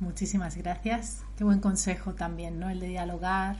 Muchísimas 0.00 0.56
gracias. 0.56 1.24
Qué 1.36 1.44
buen 1.44 1.60
consejo 1.60 2.14
también, 2.14 2.60
¿no? 2.60 2.70
El 2.70 2.80
de 2.80 2.88
dialogar, 2.88 3.56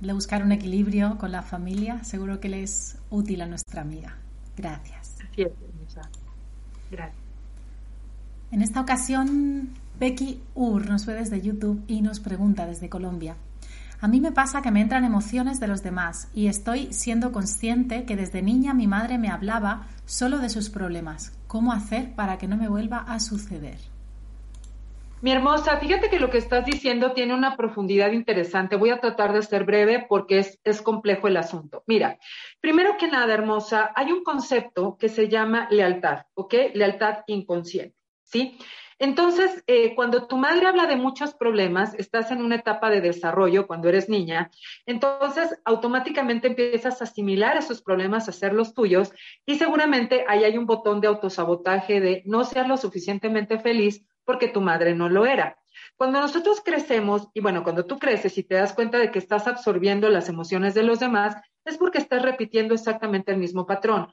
el 0.00 0.06
de 0.06 0.12
buscar 0.12 0.42
un 0.42 0.52
equilibrio 0.52 1.18
con 1.18 1.32
la 1.32 1.42
familia. 1.42 2.02
Seguro 2.04 2.40
que 2.40 2.48
le 2.48 2.62
es 2.62 2.98
útil 3.10 3.42
a 3.42 3.46
nuestra 3.46 3.82
amiga. 3.82 4.16
Gracias. 4.56 5.16
Gracias. 6.90 7.20
En 8.50 8.62
esta 8.62 8.80
ocasión, 8.80 9.70
Becky 9.98 10.42
Ur 10.54 10.88
nos 10.88 11.06
ve 11.06 11.14
desde 11.14 11.40
YouTube 11.40 11.84
y 11.86 12.00
nos 12.00 12.18
pregunta 12.18 12.66
desde 12.66 12.88
Colombia. 12.88 13.36
A 14.00 14.08
mí 14.08 14.20
me 14.20 14.32
pasa 14.32 14.62
que 14.62 14.70
me 14.70 14.80
entran 14.80 15.04
emociones 15.04 15.60
de 15.60 15.68
los 15.68 15.82
demás 15.82 16.28
y 16.34 16.46
estoy 16.46 16.92
siendo 16.92 17.32
consciente 17.32 18.06
que 18.06 18.16
desde 18.16 18.40
niña 18.40 18.72
mi 18.72 18.86
madre 18.86 19.18
me 19.18 19.28
hablaba 19.28 19.86
solo 20.06 20.38
de 20.38 20.48
sus 20.48 20.70
problemas. 20.70 21.32
¿Cómo 21.46 21.72
hacer 21.72 22.14
para 22.14 22.38
que 22.38 22.48
no 22.48 22.56
me 22.56 22.68
vuelva 22.68 22.98
a 22.98 23.20
suceder? 23.20 23.78
Mi 25.22 25.32
hermosa, 25.32 25.76
fíjate 25.76 26.08
que 26.08 26.18
lo 26.18 26.30
que 26.30 26.38
estás 26.38 26.64
diciendo 26.64 27.12
tiene 27.12 27.34
una 27.34 27.54
profundidad 27.54 28.12
interesante. 28.12 28.76
Voy 28.76 28.88
a 28.88 29.00
tratar 29.00 29.34
de 29.34 29.42
ser 29.42 29.64
breve 29.64 30.06
porque 30.08 30.38
es, 30.38 30.58
es, 30.64 30.80
complejo 30.80 31.28
el 31.28 31.36
asunto. 31.36 31.84
Mira, 31.86 32.18
primero 32.60 32.96
que 32.98 33.06
nada, 33.06 33.34
hermosa, 33.34 33.92
hay 33.94 34.12
un 34.12 34.24
concepto 34.24 34.96
que 34.98 35.10
se 35.10 35.28
llama 35.28 35.68
lealtad, 35.70 36.22
¿ok? 36.32 36.54
Lealtad 36.72 37.18
inconsciente, 37.26 37.94
¿sí? 38.22 38.56
Entonces, 38.98 39.62
eh, 39.66 39.94
cuando 39.94 40.26
tu 40.26 40.38
madre 40.38 40.66
habla 40.66 40.86
de 40.86 40.96
muchos 40.96 41.34
problemas, 41.34 41.94
estás 41.94 42.30
en 42.30 42.42
una 42.42 42.56
etapa 42.56 42.88
de 42.88 43.02
desarrollo 43.02 43.66
cuando 43.66 43.88
eres 43.88 44.08
niña, 44.08 44.50
entonces 44.84 45.58
automáticamente 45.64 46.48
empiezas 46.48 47.00
a 47.00 47.04
asimilar 47.04 47.56
esos 47.56 47.82
problemas, 47.82 48.28
a 48.28 48.32
ser 48.32 48.52
los 48.52 48.74
tuyos 48.74 49.12
y 49.46 49.56
seguramente 49.56 50.24
ahí 50.28 50.44
hay 50.44 50.58
un 50.58 50.66
botón 50.66 51.00
de 51.00 51.08
autosabotaje 51.08 52.00
de 52.00 52.22
no 52.26 52.44
ser 52.44 52.68
lo 52.68 52.76
suficientemente 52.76 53.58
feliz 53.58 54.04
porque 54.30 54.46
tu 54.46 54.60
madre 54.60 54.94
no 54.94 55.08
lo 55.08 55.26
era. 55.26 55.58
Cuando 55.96 56.20
nosotros 56.20 56.62
crecemos, 56.64 57.26
y 57.34 57.40
bueno, 57.40 57.64
cuando 57.64 57.84
tú 57.84 57.98
creces 57.98 58.38
y 58.38 58.44
te 58.44 58.54
das 58.54 58.72
cuenta 58.72 58.96
de 58.96 59.10
que 59.10 59.18
estás 59.18 59.48
absorbiendo 59.48 60.08
las 60.08 60.28
emociones 60.28 60.72
de 60.72 60.84
los 60.84 61.00
demás, 61.00 61.34
es 61.64 61.76
porque 61.76 61.98
estás 61.98 62.22
repitiendo 62.22 62.72
exactamente 62.72 63.32
el 63.32 63.38
mismo 63.38 63.66
patrón. 63.66 64.06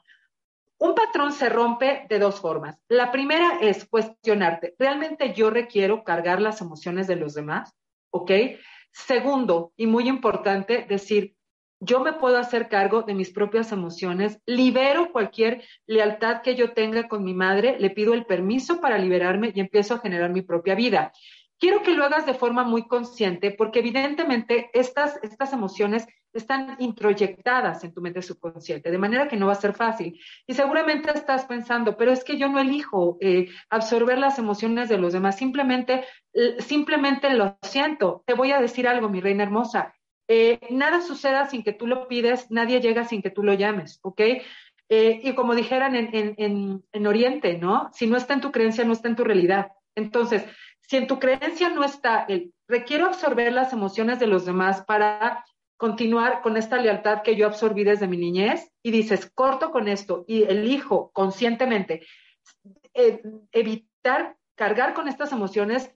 Un 0.79 0.95
patrón 0.95 1.33
se 1.33 1.49
rompe 1.49 2.07
de 2.09 2.17
dos 2.17 2.41
formas. 2.41 2.81
La 2.87 3.11
primera 3.11 3.59
es 3.61 3.85
cuestionarte, 3.85 4.73
¿realmente 4.79 5.35
yo 5.35 5.51
requiero 5.51 6.03
cargar 6.03 6.41
las 6.41 6.61
emociones 6.61 7.05
de 7.05 7.17
los 7.17 7.35
demás? 7.35 7.75
¿Ok? 8.09 8.31
Segundo, 8.91 9.71
y 9.77 9.85
muy 9.85 10.09
importante, 10.09 10.87
decir, 10.89 11.36
yo 11.79 11.99
me 11.99 12.13
puedo 12.13 12.37
hacer 12.37 12.69
cargo 12.69 13.03
de 13.03 13.13
mis 13.13 13.31
propias 13.31 13.71
emociones, 13.71 14.39
libero 14.45 15.11
cualquier 15.11 15.63
lealtad 15.85 16.41
que 16.41 16.55
yo 16.55 16.73
tenga 16.73 17.07
con 17.07 17.23
mi 17.23 17.33
madre, 17.33 17.77
le 17.79 17.89
pido 17.89 18.13
el 18.13 18.25
permiso 18.25 18.81
para 18.81 18.97
liberarme 18.97 19.51
y 19.53 19.59
empiezo 19.59 19.95
a 19.95 19.99
generar 19.99 20.31
mi 20.31 20.41
propia 20.41 20.75
vida. 20.75 21.11
Quiero 21.59 21.81
que 21.81 21.93
lo 21.93 22.05
hagas 22.05 22.25
de 22.25 22.35
forma 22.35 22.63
muy 22.63 22.87
consciente 22.87 23.51
porque 23.51 23.79
evidentemente 23.79 24.69
estas, 24.73 25.19
estas 25.23 25.53
emociones 25.53 26.07
están 26.33 26.75
introyectadas 26.79 27.83
en 27.83 27.93
tu 27.93 28.01
mente 28.01 28.21
subconsciente, 28.21 28.91
de 28.91 28.97
manera 28.97 29.27
que 29.27 29.37
no 29.37 29.47
va 29.47 29.53
a 29.53 29.55
ser 29.55 29.73
fácil. 29.73 30.19
Y 30.45 30.53
seguramente 30.53 31.11
estás 31.13 31.45
pensando, 31.45 31.97
pero 31.97 32.11
es 32.11 32.23
que 32.23 32.37
yo 32.37 32.47
no 32.47 32.59
elijo 32.59 33.17
eh, 33.21 33.49
absorber 33.69 34.19
las 34.19 34.37
emociones 34.37 34.87
de 34.87 34.99
los 34.99 35.13
demás, 35.13 35.37
simplemente, 35.37 36.05
simplemente 36.59 37.33
lo 37.33 37.57
siento. 37.63 38.23
Te 38.27 38.35
voy 38.35 38.51
a 38.51 38.61
decir 38.61 38.87
algo, 38.87 39.09
mi 39.09 39.19
reina 39.19 39.43
hermosa. 39.43 39.95
Eh, 40.27 40.59
nada 40.69 41.01
suceda 41.01 41.47
sin 41.49 41.63
que 41.63 41.73
tú 41.73 41.87
lo 41.87 42.07
pides, 42.07 42.51
nadie 42.51 42.81
llega 42.81 43.05
sin 43.05 43.21
que 43.21 43.29
tú 43.29 43.43
lo 43.43 43.53
llames, 43.53 43.99
¿ok? 44.01 44.21
Eh, 44.89 45.19
y 45.23 45.33
como 45.35 45.55
dijeran 45.55 45.95
en, 45.95 46.09
en, 46.37 46.83
en 46.91 47.07
Oriente, 47.07 47.57
¿no? 47.57 47.89
Si 47.93 48.07
no 48.07 48.17
está 48.17 48.33
en 48.33 48.41
tu 48.41 48.51
creencia, 48.51 48.83
no 48.83 48.93
está 48.93 49.07
en 49.07 49.15
tu 49.15 49.23
realidad. 49.23 49.71
Entonces, 49.95 50.45
si 50.81 50.97
en 50.97 51.07
tu 51.07 51.19
creencia 51.19 51.69
no 51.69 51.83
está 51.83 52.25
el 52.27 52.53
requiero 52.67 53.05
absorber 53.05 53.51
las 53.53 53.73
emociones 53.73 54.19
de 54.19 54.27
los 54.27 54.45
demás 54.45 54.83
para 54.85 55.45
continuar 55.77 56.41
con 56.41 56.57
esta 56.57 56.77
lealtad 56.77 57.21
que 57.21 57.35
yo 57.35 57.45
absorbí 57.45 57.83
desde 57.83 58.07
mi 58.07 58.17
niñez 58.17 58.71
y 58.83 58.91
dices, 58.91 59.29
corto 59.33 59.71
con 59.71 59.87
esto 59.87 60.25
y 60.27 60.43
elijo 60.43 61.11
conscientemente 61.11 62.05
eh, 62.93 63.21
evitar 63.51 64.35
cargar 64.55 64.93
con 64.93 65.07
estas 65.07 65.31
emociones, 65.31 65.93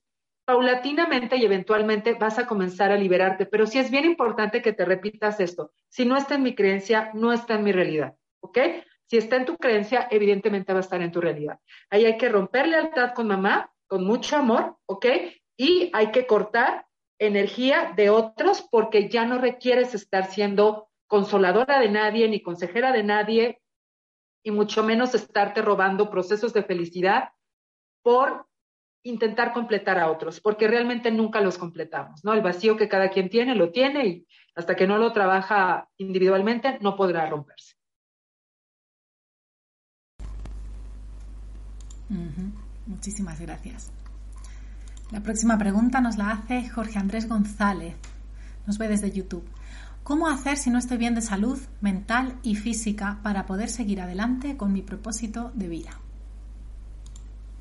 paulatinamente 0.51 1.37
y 1.37 1.45
eventualmente 1.45 2.15
vas 2.15 2.37
a 2.37 2.45
comenzar 2.45 2.91
a 2.91 2.97
liberarte. 2.97 3.45
Pero 3.45 3.65
sí 3.65 3.79
es 3.79 3.89
bien 3.89 4.03
importante 4.03 4.61
que 4.61 4.73
te 4.73 4.83
repitas 4.83 5.39
esto. 5.39 5.71
Si 5.87 6.03
no 6.03 6.17
está 6.17 6.35
en 6.35 6.43
mi 6.43 6.55
creencia, 6.55 7.09
no 7.13 7.31
está 7.31 7.53
en 7.53 7.63
mi 7.63 7.71
realidad. 7.71 8.15
¿Ok? 8.41 8.57
Si 9.05 9.15
está 9.15 9.37
en 9.37 9.45
tu 9.45 9.55
creencia, 9.55 10.09
evidentemente 10.11 10.73
va 10.73 10.79
a 10.79 10.81
estar 10.81 11.01
en 11.01 11.13
tu 11.13 11.21
realidad. 11.21 11.59
Ahí 11.89 12.03
hay 12.03 12.17
que 12.17 12.27
romper 12.27 12.67
lealtad 12.67 13.13
con 13.13 13.27
mamá, 13.27 13.71
con 13.87 14.03
mucho 14.03 14.35
amor, 14.35 14.75
¿ok? 14.87 15.05
Y 15.55 15.89
hay 15.93 16.11
que 16.11 16.27
cortar 16.27 16.85
energía 17.17 17.93
de 17.95 18.09
otros 18.09 18.67
porque 18.69 19.07
ya 19.07 19.23
no 19.23 19.37
requieres 19.37 19.95
estar 19.95 20.25
siendo 20.25 20.89
consoladora 21.07 21.79
de 21.79 21.87
nadie 21.87 22.27
ni 22.27 22.41
consejera 22.41 22.91
de 22.91 23.03
nadie 23.03 23.61
y 24.43 24.51
mucho 24.51 24.83
menos 24.83 25.15
estarte 25.15 25.61
robando 25.61 26.09
procesos 26.09 26.51
de 26.51 26.63
felicidad 26.63 27.29
por 28.03 28.47
intentar 29.03 29.53
completar 29.53 29.97
a 29.99 30.11
otros, 30.11 30.39
porque 30.39 30.67
realmente 30.67 31.11
nunca 31.11 31.41
los 31.41 31.57
completamos, 31.57 32.23
¿no? 32.23 32.33
El 32.33 32.41
vacío 32.41 32.77
que 32.77 32.87
cada 32.87 33.09
quien 33.09 33.29
tiene, 33.29 33.55
lo 33.55 33.71
tiene 33.71 34.05
y 34.07 34.27
hasta 34.55 34.75
que 34.75 34.87
no 34.87 34.97
lo 34.97 35.13
trabaja 35.13 35.89
individualmente 35.97 36.77
no 36.81 36.95
podrá 36.95 37.29
romperse. 37.29 37.75
Muchísimas 42.85 43.39
gracias. 43.39 43.91
La 45.11 45.21
próxima 45.21 45.57
pregunta 45.57 46.01
nos 46.01 46.17
la 46.17 46.31
hace 46.31 46.69
Jorge 46.69 46.99
Andrés 46.99 47.27
González. 47.27 47.95
Nos 48.67 48.77
ve 48.77 48.87
desde 48.87 49.11
YouTube. 49.11 49.47
¿Cómo 50.03 50.27
hacer 50.27 50.57
si 50.57 50.69
no 50.69 50.77
estoy 50.77 50.97
bien 50.97 51.15
de 51.15 51.21
salud 51.21 51.59
mental 51.79 52.37
y 52.43 52.55
física 52.55 53.19
para 53.23 53.45
poder 53.45 53.69
seguir 53.69 54.01
adelante 54.01 54.57
con 54.57 54.73
mi 54.73 54.81
propósito 54.81 55.51
de 55.53 55.67
vida? 55.67 55.91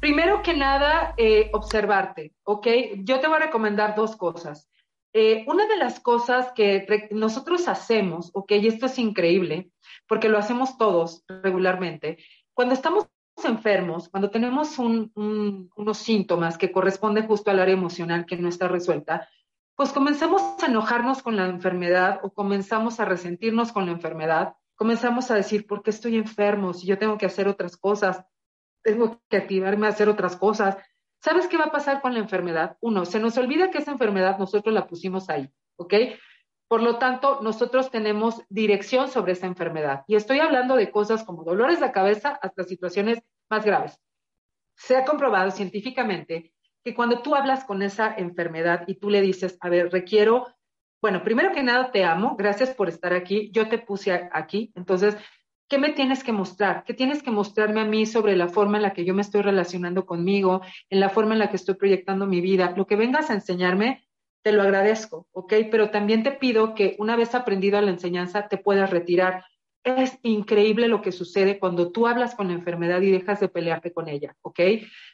Primero 0.01 0.43
que 0.43 0.55
nada, 0.55 1.13
eh, 1.19 1.51
observarte, 1.53 2.33
¿ok? 2.45 2.67
Yo 3.05 3.21
te 3.21 3.27
voy 3.27 3.37
a 3.37 3.47
recomendar 3.47 3.95
dos 3.95 4.17
cosas. 4.17 4.71
Eh, 5.13 5.45
una 5.47 5.67
de 5.67 5.77
las 5.77 6.01
cosas 6.01 6.53
que 6.53 6.87
nosotros 7.11 7.69
hacemos, 7.69 8.31
¿ok? 8.33 8.53
Y 8.53 8.69
esto 8.69 8.87
es 8.87 8.99
increíble, 8.99 9.71
porque 10.09 10.31
lo 10.31 10.39
hacemos 10.39 10.79
todos 10.79 11.25
regularmente, 11.29 12.17
cuando 12.55 12.75
estamos 12.75 13.09
enfermos, 13.45 14.09
cuando 14.09 14.31
tenemos 14.31 14.79
unos 14.79 15.99
síntomas 15.99 16.57
que 16.59 16.73
corresponden 16.73 17.27
justo 17.27 17.51
al 17.51 17.59
área 17.59 17.75
emocional 17.75 18.27
que 18.27 18.37
no 18.37 18.49
está 18.49 18.69
resuelta, 18.69 19.29
pues 19.75 19.93
comenzamos 19.93 20.43
a 20.63 20.67
enojarnos 20.67 21.23
con 21.23 21.37
la 21.37 21.47
enfermedad 21.47 22.21
o 22.23 22.31
comenzamos 22.31 23.01
a 23.01 23.07
resentirnos 23.07 23.73
con 23.73 23.87
la 23.87 23.93
enfermedad, 23.93 24.55
comenzamos 24.77 25.31
a 25.31 25.35
decir, 25.35 25.67
¿por 25.67 25.83
qué 25.83 25.91
estoy 25.91 26.17
enfermo? 26.17 26.75
Si 26.75 26.87
yo 26.87 26.99
tengo 26.99 27.19
que 27.19 27.27
hacer 27.27 27.49
otras 27.49 27.77
cosas, 27.77 28.25
tengo 28.83 29.21
que 29.29 29.37
activarme 29.37 29.87
a 29.87 29.91
hacer 29.91 30.09
otras 30.09 30.37
cosas. 30.37 30.77
¿Sabes 31.23 31.47
qué 31.49 31.57
va 31.57 31.65
a 31.65 31.73
pasar 31.73 32.01
con 32.01 32.15
la 32.15 32.21
enfermedad? 32.21 32.77
Uno, 32.81 33.05
se 33.05 33.21
nos 33.21 33.37
olvida 33.37 33.71
que 33.71 33.79
esa 33.79 33.93
enfermedad 33.93 34.39
nosotros 34.39 34.75
la 34.75 34.87
pusimos 34.87 35.29
ahí, 35.29 35.51
¿ok? 35.77 35.95
Por 36.67 36.83
lo 36.83 36.99
tanto, 36.99 37.41
nosotros 37.43 37.91
tenemos 37.91 38.43
dirección 38.49 39.09
sobre 39.09 39.33
esa 39.33 39.47
enfermedad. 39.47 40.05
Y 40.07 40.15
estoy 40.15 40.39
hablando 40.39 40.77
de 40.77 40.91
cosas 40.91 41.25
como 41.25 41.43
dolores 41.43 41.81
de 41.81 41.91
cabeza 41.91 42.39
hasta 42.41 42.63
situaciones 42.63 43.23
más 43.51 43.65
graves. 43.65 44.01
Se 44.77 44.97
ha 44.97 45.05
comprobado 45.05 45.51
científicamente 45.51 46.55
que 46.85 46.95
cuando 46.95 47.23
tú 47.23 47.35
hablas 47.35 47.65
con 47.65 47.83
esa 47.83 48.15
enfermedad 48.17 48.85
y 48.87 48.95
tú 48.95 49.11
le 49.11 49.21
dices, 49.21 49.59
a 49.61 49.69
ver, 49.69 49.91
requiero, 49.91 50.47
bueno, 51.03 51.23
primero 51.23 51.53
que 51.53 51.63
nada 51.63 51.91
te 51.91 52.05
amo, 52.05 52.37
gracias 52.37 52.71
por 52.71 52.89
estar 52.89 53.13
aquí, 53.13 53.51
yo 53.53 53.69
te 53.69 53.79
puse 53.79 54.31
aquí, 54.33 54.73
entonces, 54.75 55.17
¿qué 55.71 55.79
me 55.79 55.91
tienes 55.91 56.25
que 56.25 56.33
mostrar? 56.33 56.83
¿Qué 56.85 56.93
tienes 56.93 57.23
que 57.23 57.31
mostrarme 57.31 57.81
a 57.81 57.85
mí 57.85 58.05
sobre 58.05 58.37
la 58.37 58.49
forma 58.49 58.77
en 58.79 58.83
la 58.83 58.93
que 58.93 59.05
yo 59.05 59.15
me 59.15 59.23
estoy 59.23 59.41
relacionando 59.41 60.05
conmigo, 60.05 60.63
en 60.91 60.99
la 60.99 61.09
forma 61.09 61.35
en 61.35 61.39
la 61.39 61.49
que 61.49 61.57
estoy 61.57 61.77
proyectando 61.77 62.27
mi 62.27 62.41
vida? 62.41 62.75
Lo 62.77 62.89
que 62.89 62.97
vengas 62.97 63.31
a 63.31 63.35
enseñarme, 63.35 64.05
te 64.43 64.51
lo 64.51 64.63
agradezco, 64.63 65.29
¿ok? 65.31 65.55
Pero 65.71 65.91
también 65.91 66.25
te 66.25 66.33
pido 66.33 66.75
que 66.75 66.97
una 66.99 67.15
vez 67.15 67.37
aprendido 67.37 67.81
la 67.81 67.93
enseñanza 67.93 68.49
te 68.49 68.59
puedas 68.59 68.91
retirar. 68.91 69.45
Es 69.85 70.19
increíble 70.23 70.89
lo 70.89 71.03
que 71.03 71.13
sucede 71.13 71.61
cuando 71.61 71.93
tú 71.93 72.09
hablas 72.09 72.35
con 72.35 72.49
la 72.49 72.55
enfermedad 72.55 73.01
y 73.03 73.13
dejas 73.13 73.39
de 73.39 73.49
pelearte 73.49 73.93
con 73.93 74.09
ella, 74.09 74.35
¿ok? 74.43 74.61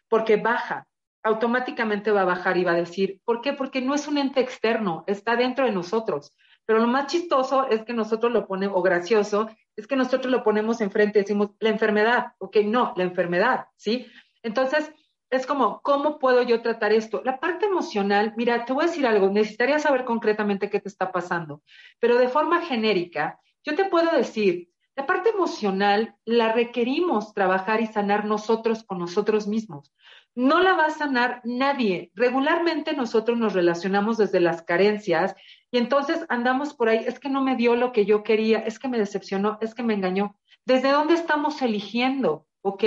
Porque 0.09 0.36
baja, 0.36 0.88
automáticamente 1.22 2.11
va 2.12 2.22
a 2.22 2.24
bajar 2.24 2.57
y 2.57 2.64
va 2.64 2.72
a 2.72 2.76
decir, 2.76 3.20
¿por 3.26 3.42
qué? 3.42 3.52
Porque 3.52 3.82
no 3.82 3.94
es 3.94 4.09
un 4.09 4.16
ente 4.16 4.40
externo, 4.40 5.04
está 5.07 5.36
dentro 5.36 5.66
de 5.66 5.72
nosotros. 5.72 6.34
Pero 6.64 6.78
lo 6.78 6.86
más 6.86 7.09
chistoso 7.09 7.68
es 7.68 7.84
que 7.84 7.92
nosotros 7.92 8.32
lo 8.32 8.46
ponemos, 8.46 8.76
o 8.76 8.82
gracioso, 8.82 9.48
es 9.76 9.86
que 9.86 9.96
nosotros 9.96 10.30
lo 10.32 10.42
ponemos 10.42 10.80
enfrente 10.80 11.18
y 11.18 11.22
decimos, 11.22 11.50
la 11.60 11.68
enfermedad, 11.68 12.32
¿ok? 12.38 12.56
No, 12.64 12.94
la 12.96 13.04
enfermedad, 13.04 13.66
¿sí? 13.76 14.06
Entonces, 14.42 14.90
es 15.30 15.46
como, 15.46 15.80
¿cómo 15.82 16.18
puedo 16.18 16.42
yo 16.42 16.62
tratar 16.62 16.92
esto? 16.92 17.20
La 17.24 17.38
parte 17.40 17.66
emocional, 17.66 18.32
mira, 18.36 18.64
te 18.64 18.72
voy 18.72 18.84
a 18.84 18.86
decir 18.86 19.06
algo, 19.06 19.28
necesitaría 19.28 19.78
saber 19.78 20.04
concretamente 20.04 20.70
qué 20.70 20.80
te 20.80 20.88
está 20.88 21.12
pasando, 21.12 21.62
pero 21.98 22.16
de 22.16 22.28
forma 22.28 22.62
genérica, 22.62 23.38
yo 23.64 23.74
te 23.74 23.84
puedo 23.86 24.10
decir, 24.16 24.70
La 24.98 25.04
parte 25.04 25.28
emocional 25.28 26.16
la 26.24 26.52
requerimos 26.52 27.34
trabajar 27.34 27.82
y 27.82 27.86
sanar 27.86 28.24
nosotros 28.24 28.82
con 28.82 28.98
nosotros 28.98 29.46
mismos. 29.46 29.92
No 30.37 30.61
la 30.61 30.74
va 30.74 30.84
a 30.84 30.91
sanar 30.91 31.41
nadie. 31.45 32.12
Regularmente 32.14 32.93
nosotros 32.93 33.39
nos 33.39 33.55
relacionamos 33.55 34.18
desde 34.18 34.39
las 34.39 34.62
carencias 34.62 35.34
y 35.70 35.78
entonces 35.78 36.26
andamos 36.28 36.74
por 36.74 36.91
ahí, 36.91 37.05
es 37.07 37.18
que 37.18 37.30
no 37.30 37.43
me 37.43 37.57
dio 37.57 37.74
lo 37.74 37.91
que 37.91 38.05
yo 38.05 38.22
quería, 38.22 38.59
es 38.59 38.78
que 38.78 38.89
me 38.89 38.99
decepcionó, 38.99 39.57
es 39.62 39.74
que 39.74 39.82
me 39.82 39.95
engañó. 39.95 40.37
¿Desde 40.66 40.93
dónde 40.93 41.14
estamos 41.14 41.62
eligiendo? 41.62 42.47
¿Ok? 42.61 42.84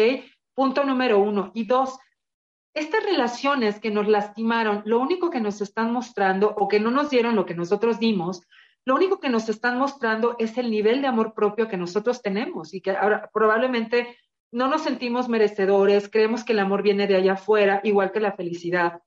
Punto 0.54 0.84
número 0.84 1.18
uno. 1.20 1.50
Y 1.56 1.66
dos, 1.66 1.98
estas 2.76 3.04
relaciones 3.04 3.80
que 3.80 3.90
nos 3.90 4.08
lastimaron, 4.08 4.84
lo 4.86 5.00
único 5.00 5.32
que 5.32 5.42
nos 5.42 5.60
están 5.60 5.92
mostrando 5.92 6.54
o 6.56 6.68
que 6.68 6.80
no 6.80 6.92
nos 6.92 7.10
dieron 7.10 7.36
lo 7.36 7.48
que 7.48 7.56
nosotros 7.56 8.00
dimos, 8.00 8.44
lo 8.86 8.94
único 8.94 9.20
que 9.20 9.30
nos 9.30 9.50
están 9.50 9.80
mostrando 9.80 10.36
es 10.38 10.58
el 10.60 10.70
nivel 10.70 11.02
de 11.02 11.08
amor 11.08 11.34
propio 11.34 11.68
que 11.68 11.78
nosotros 11.78 12.22
tenemos 12.22 12.74
y 12.76 12.82
que 12.82 12.92
ahora 12.92 13.30
probablemente 13.34 14.18
no 14.52 14.68
nos 14.68 14.84
sentimos 14.84 15.30
merecedores, 15.30 16.10
creemos 16.10 16.44
que 16.44 16.54
el 16.54 16.60
amor 16.60 16.82
viene 16.84 17.08
de 17.08 17.16
allá 17.16 17.34
afuera, 17.34 17.82
igual 17.84 18.12
que 18.12 18.20
la 18.20 18.34
felicidad. 18.34 19.02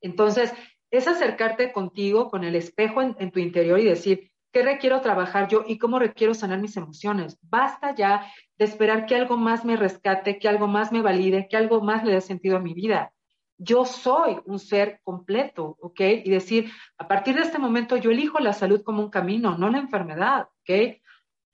Entonces, 0.00 0.52
es 0.90 1.08
acercarte 1.08 1.72
contigo, 1.72 2.30
con 2.30 2.44
el 2.44 2.54
espejo 2.54 3.02
en, 3.02 3.30
tu 3.30 3.40
interior 3.40 3.78
y 3.80 3.84
decir, 3.84 4.30
¿qué 4.52 4.62
requiero 4.62 5.00
trabajar 5.00 5.48
yo 5.48 5.64
y 5.66 5.78
cómo 5.78 5.98
requiero 5.98 6.34
sanar 6.34 6.60
mis 6.60 6.76
emociones? 6.76 7.38
Basta 7.42 7.94
ya 7.94 8.26
de 8.58 8.64
esperar 8.64 9.06
que 9.06 9.16
algo 9.16 9.36
más 9.36 9.64
me 9.64 9.76
rescate, 9.76 10.38
que 10.38 10.48
algo 10.48 10.66
más 10.66 10.92
me 10.92 11.02
valide, 11.02 11.48
que 11.48 11.56
algo 11.56 11.80
más 11.80 12.04
le 12.04 12.12
dé 12.12 12.20
sentido 12.20 12.56
a 12.56 12.60
mi 12.60 12.74
vida 12.74 13.12
yo 13.58 13.84
soy 13.84 14.38
un 14.44 14.58
ser 14.58 15.00
completo, 15.02 15.76
¿ok? 15.80 16.00
Y 16.24 16.30
decir, 16.30 16.70
a 16.98 17.08
partir 17.08 17.36
de 17.36 17.42
este 17.42 17.58
momento 17.58 17.96
yo 17.96 18.10
elijo 18.10 18.38
la 18.38 18.52
salud 18.52 18.82
como 18.82 19.02
un 19.02 19.10
camino, 19.10 19.56
no 19.56 19.70
la 19.70 19.78
enfermedad, 19.78 20.48
¿ok? 20.60 21.00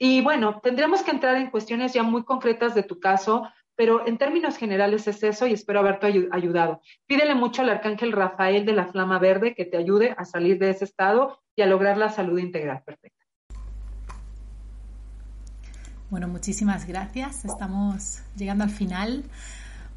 Y 0.05 0.21
bueno, 0.21 0.59
tendremos 0.61 1.05
que 1.05 1.13
entrar 1.13 1.37
en 1.37 1.53
cuestiones 1.53 1.93
ya 1.93 2.03
muy 2.03 2.25
concretas 2.25 2.75
de 2.75 2.83
tu 2.83 2.99
caso, 2.99 3.49
pero 3.77 4.05
en 4.05 4.19
términos 4.19 4.57
generales 4.57 5.07
es 5.07 5.23
eso 5.23 5.47
y 5.47 5.53
espero 5.53 5.79
haberte 5.79 6.29
ayudado. 6.33 6.81
Pídele 7.07 7.37
mucho 7.37 7.63
al 7.63 7.69
arcángel 7.71 8.11
Rafael 8.11 8.67
de 8.67 8.73
la 8.73 8.87
Flama 8.87 9.21
Verde 9.21 9.55
que 9.55 9.65
te 9.65 9.77
ayude 9.77 10.13
a 10.19 10.25
salir 10.25 10.59
de 10.59 10.71
ese 10.71 10.87
estado 10.87 11.41
y 11.55 11.63
a 11.63 11.67
lograr 11.67 11.99
la 11.99 12.09
salud 12.09 12.37
integral 12.41 12.83
perfecta. 12.85 13.25
Bueno, 16.11 16.27
muchísimas 16.27 16.89
gracias. 16.89 17.45
Estamos 17.45 18.25
llegando 18.35 18.65
al 18.65 18.71
final. 18.71 19.23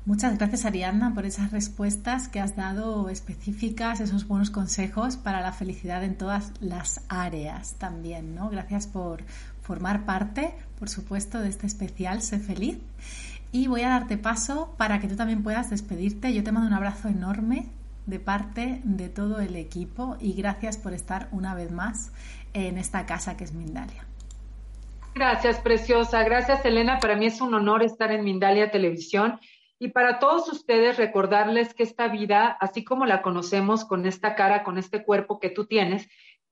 Muchas 0.05 0.37
gracias 0.37 0.65
Ariadna 0.65 1.15
por 1.15 1.25
esas 1.25 1.51
respuestas 1.51 2.27
que 2.27 2.39
has 2.39 2.55
dado 2.55 3.09
específicas, 3.09 4.01
esos 4.01 4.27
buenos 4.27 4.51
consejos 4.51 5.17
para 5.17 5.41
la 5.41 5.51
felicidad 5.51 6.03
en 6.03 6.15
todas 6.15 6.51
las 6.61 7.03
áreas 7.09 7.73
también, 7.79 8.35
¿no? 8.35 8.51
Gracias 8.51 8.85
por 8.85 9.23
formar 9.65 10.05
parte, 10.05 10.53
por 10.79 10.89
supuesto, 10.89 11.39
de 11.39 11.49
este 11.49 11.65
especial 11.65 12.21
Sé 12.21 12.39
feliz. 12.39 12.77
Y 13.51 13.67
voy 13.67 13.81
a 13.81 13.89
darte 13.89 14.17
paso 14.17 14.73
para 14.77 14.99
que 14.99 15.07
tú 15.07 15.15
también 15.15 15.43
puedas 15.43 15.69
despedirte. 15.69 16.33
Yo 16.33 16.43
te 16.43 16.51
mando 16.51 16.67
un 16.67 16.73
abrazo 16.73 17.07
enorme 17.07 17.67
de 18.05 18.19
parte 18.19 18.81
de 18.83 19.09
todo 19.09 19.39
el 19.39 19.55
equipo 19.55 20.17
y 20.19 20.33
gracias 20.33 20.77
por 20.77 20.93
estar 20.93 21.27
una 21.31 21.55
vez 21.55 21.71
más 21.71 22.11
en 22.53 22.77
esta 22.77 23.05
casa 23.05 23.37
que 23.37 23.43
es 23.43 23.53
Mindalia. 23.53 24.05
Gracias, 25.15 25.59
preciosa. 25.59 26.23
Gracias, 26.23 26.65
Elena. 26.65 26.99
Para 26.99 27.15
mí 27.15 27.25
es 27.25 27.41
un 27.41 27.53
honor 27.53 27.81
estar 27.83 28.11
en 28.11 28.23
Mindalia 28.23 28.69
Televisión 28.69 29.39
y 29.79 29.89
para 29.89 30.19
todos 30.19 30.51
ustedes 30.51 30.97
recordarles 30.97 31.73
que 31.73 31.83
esta 31.83 32.07
vida, 32.09 32.57
así 32.59 32.83
como 32.83 33.05
la 33.05 33.21
conocemos 33.21 33.85
con 33.85 34.05
esta 34.05 34.35
cara, 34.35 34.63
con 34.63 34.77
este 34.77 35.03
cuerpo 35.03 35.39
que 35.39 35.49
tú 35.49 35.65
tienes, 35.65 36.07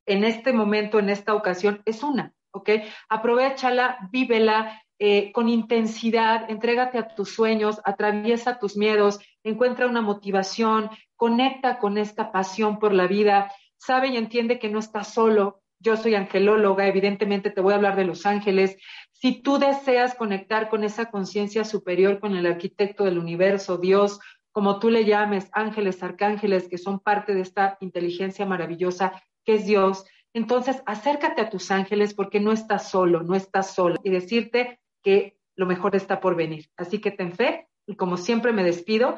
en 0.06 0.24
este 0.24 0.54
momento, 0.54 1.00
en 1.00 1.10
esta 1.10 1.34
ocasión, 1.34 1.82
es 1.86 2.04
una, 2.04 2.34
¿ok? 2.54 2.70
Aprovechala, 3.10 4.10
vívela 4.12 4.82
eh, 5.00 5.32
con 5.34 5.50
intensidad, 5.50 6.50
entrégate 6.50 6.98
a 6.98 7.14
tus 7.16 7.34
sueños, 7.34 7.82
atraviesa 7.84 8.60
tus 8.60 8.78
miedos, 8.78 9.20
encuentra 9.44 9.88
una 9.88 10.02
motivación, 10.02 10.90
conecta 11.16 11.80
con 11.80 11.98
esta 11.98 12.32
pasión 12.32 12.80
por 12.80 12.94
la 12.94 13.08
vida, 13.08 13.52
sabe 13.78 14.08
y 14.08 14.18
entiende 14.18 14.60
que 14.60 14.70
no 14.70 14.80
estás 14.80 15.14
solo. 15.14 15.62
Yo 15.80 15.98
soy 15.98 16.16
angelóloga, 16.16 16.88
evidentemente 16.88 17.50
te 17.50 17.60
voy 17.60 17.74
a 17.74 17.76
hablar 17.76 17.98
de 17.98 18.06
los 18.06 18.26
ángeles, 18.26 18.78
si 19.12 19.42
tú 19.42 19.58
deseas 19.58 20.16
conectar 20.16 20.70
con 20.70 20.84
esa 20.84 21.10
conciencia 21.10 21.64
superior, 21.64 22.20
con 22.20 22.36
el 22.36 22.46
arquitecto 22.46 23.06
del 23.06 23.18
universo, 23.18 23.78
Dios, 23.78 24.20
como 24.52 24.80
tú 24.80 24.90
le 24.90 25.06
llames, 25.06 25.50
ángeles, 25.54 26.04
arcángeles, 26.04 26.68
que 26.68 26.78
son 26.78 27.00
parte 27.00 27.34
de 27.34 27.40
esta 27.40 27.78
inteligencia 27.80 28.46
maravillosa 28.46 29.24
que 29.46 29.56
es 29.56 29.66
Dios, 29.66 30.06
entonces 30.34 30.82
acércate 30.86 31.42
a 31.42 31.50
tus 31.50 31.70
ángeles 31.72 32.14
porque 32.14 32.40
no 32.40 32.52
estás 32.52 32.90
solo, 32.90 33.22
no 33.24 33.36
estás 33.36 33.74
sola 33.74 34.00
y 34.04 34.10
decirte 34.10 34.80
que 35.04 35.38
lo 35.56 35.66
mejor 35.66 35.96
está 35.96 36.20
por 36.20 36.36
venir. 36.36 36.70
Así 36.76 37.00
que 37.00 37.12
ten 37.12 37.34
fe 37.34 37.70
y 37.86 37.96
como 37.96 38.18
siempre 38.18 38.52
me 38.52 38.64
despido 38.64 39.18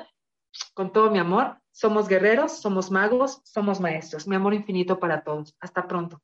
con 0.74 0.91
todo 0.91 1.11
mi 1.11 1.20
amor. 1.20 1.61
Somos 1.72 2.07
guerreros, 2.07 2.59
somos 2.59 2.91
magos, 2.91 3.41
somos 3.43 3.80
maestros. 3.80 4.28
Mi 4.28 4.36
amor 4.36 4.53
infinito 4.53 4.99
para 4.99 5.24
todos. 5.24 5.55
Hasta 5.59 5.88
pronto. 5.88 6.22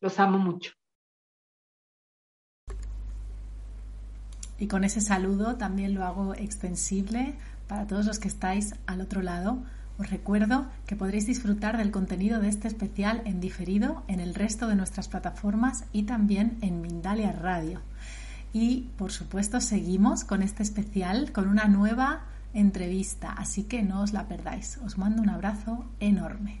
Los 0.00 0.18
amo 0.18 0.38
mucho. 0.38 0.72
Y 4.58 4.68
con 4.68 4.84
ese 4.84 5.00
saludo 5.00 5.56
también 5.56 5.94
lo 5.94 6.04
hago 6.04 6.34
extensible 6.34 7.34
para 7.68 7.86
todos 7.86 8.06
los 8.06 8.18
que 8.18 8.28
estáis 8.28 8.74
al 8.86 9.00
otro 9.00 9.20
lado. 9.20 9.62
Os 9.98 10.10
recuerdo 10.10 10.66
que 10.86 10.96
podréis 10.96 11.26
disfrutar 11.26 11.78
del 11.78 11.90
contenido 11.90 12.40
de 12.40 12.48
este 12.48 12.68
especial 12.68 13.22
en 13.24 13.40
diferido 13.40 14.02
en 14.08 14.20
el 14.20 14.34
resto 14.34 14.68
de 14.68 14.76
nuestras 14.76 15.08
plataformas 15.08 15.84
y 15.92 16.02
también 16.02 16.58
en 16.60 16.82
Mindalia 16.82 17.32
Radio. 17.32 17.80
Y 18.52 18.90
por 18.98 19.10
supuesto 19.10 19.60
seguimos 19.60 20.24
con 20.24 20.42
este 20.42 20.62
especial 20.62 21.32
con 21.32 21.48
una 21.48 21.66
nueva 21.66 22.24
entrevista, 22.52 23.32
así 23.32 23.64
que 23.64 23.82
no 23.82 24.02
os 24.02 24.12
la 24.12 24.28
perdáis. 24.28 24.78
Os 24.84 24.98
mando 24.98 25.22
un 25.22 25.30
abrazo 25.30 25.86
enorme. 26.00 26.60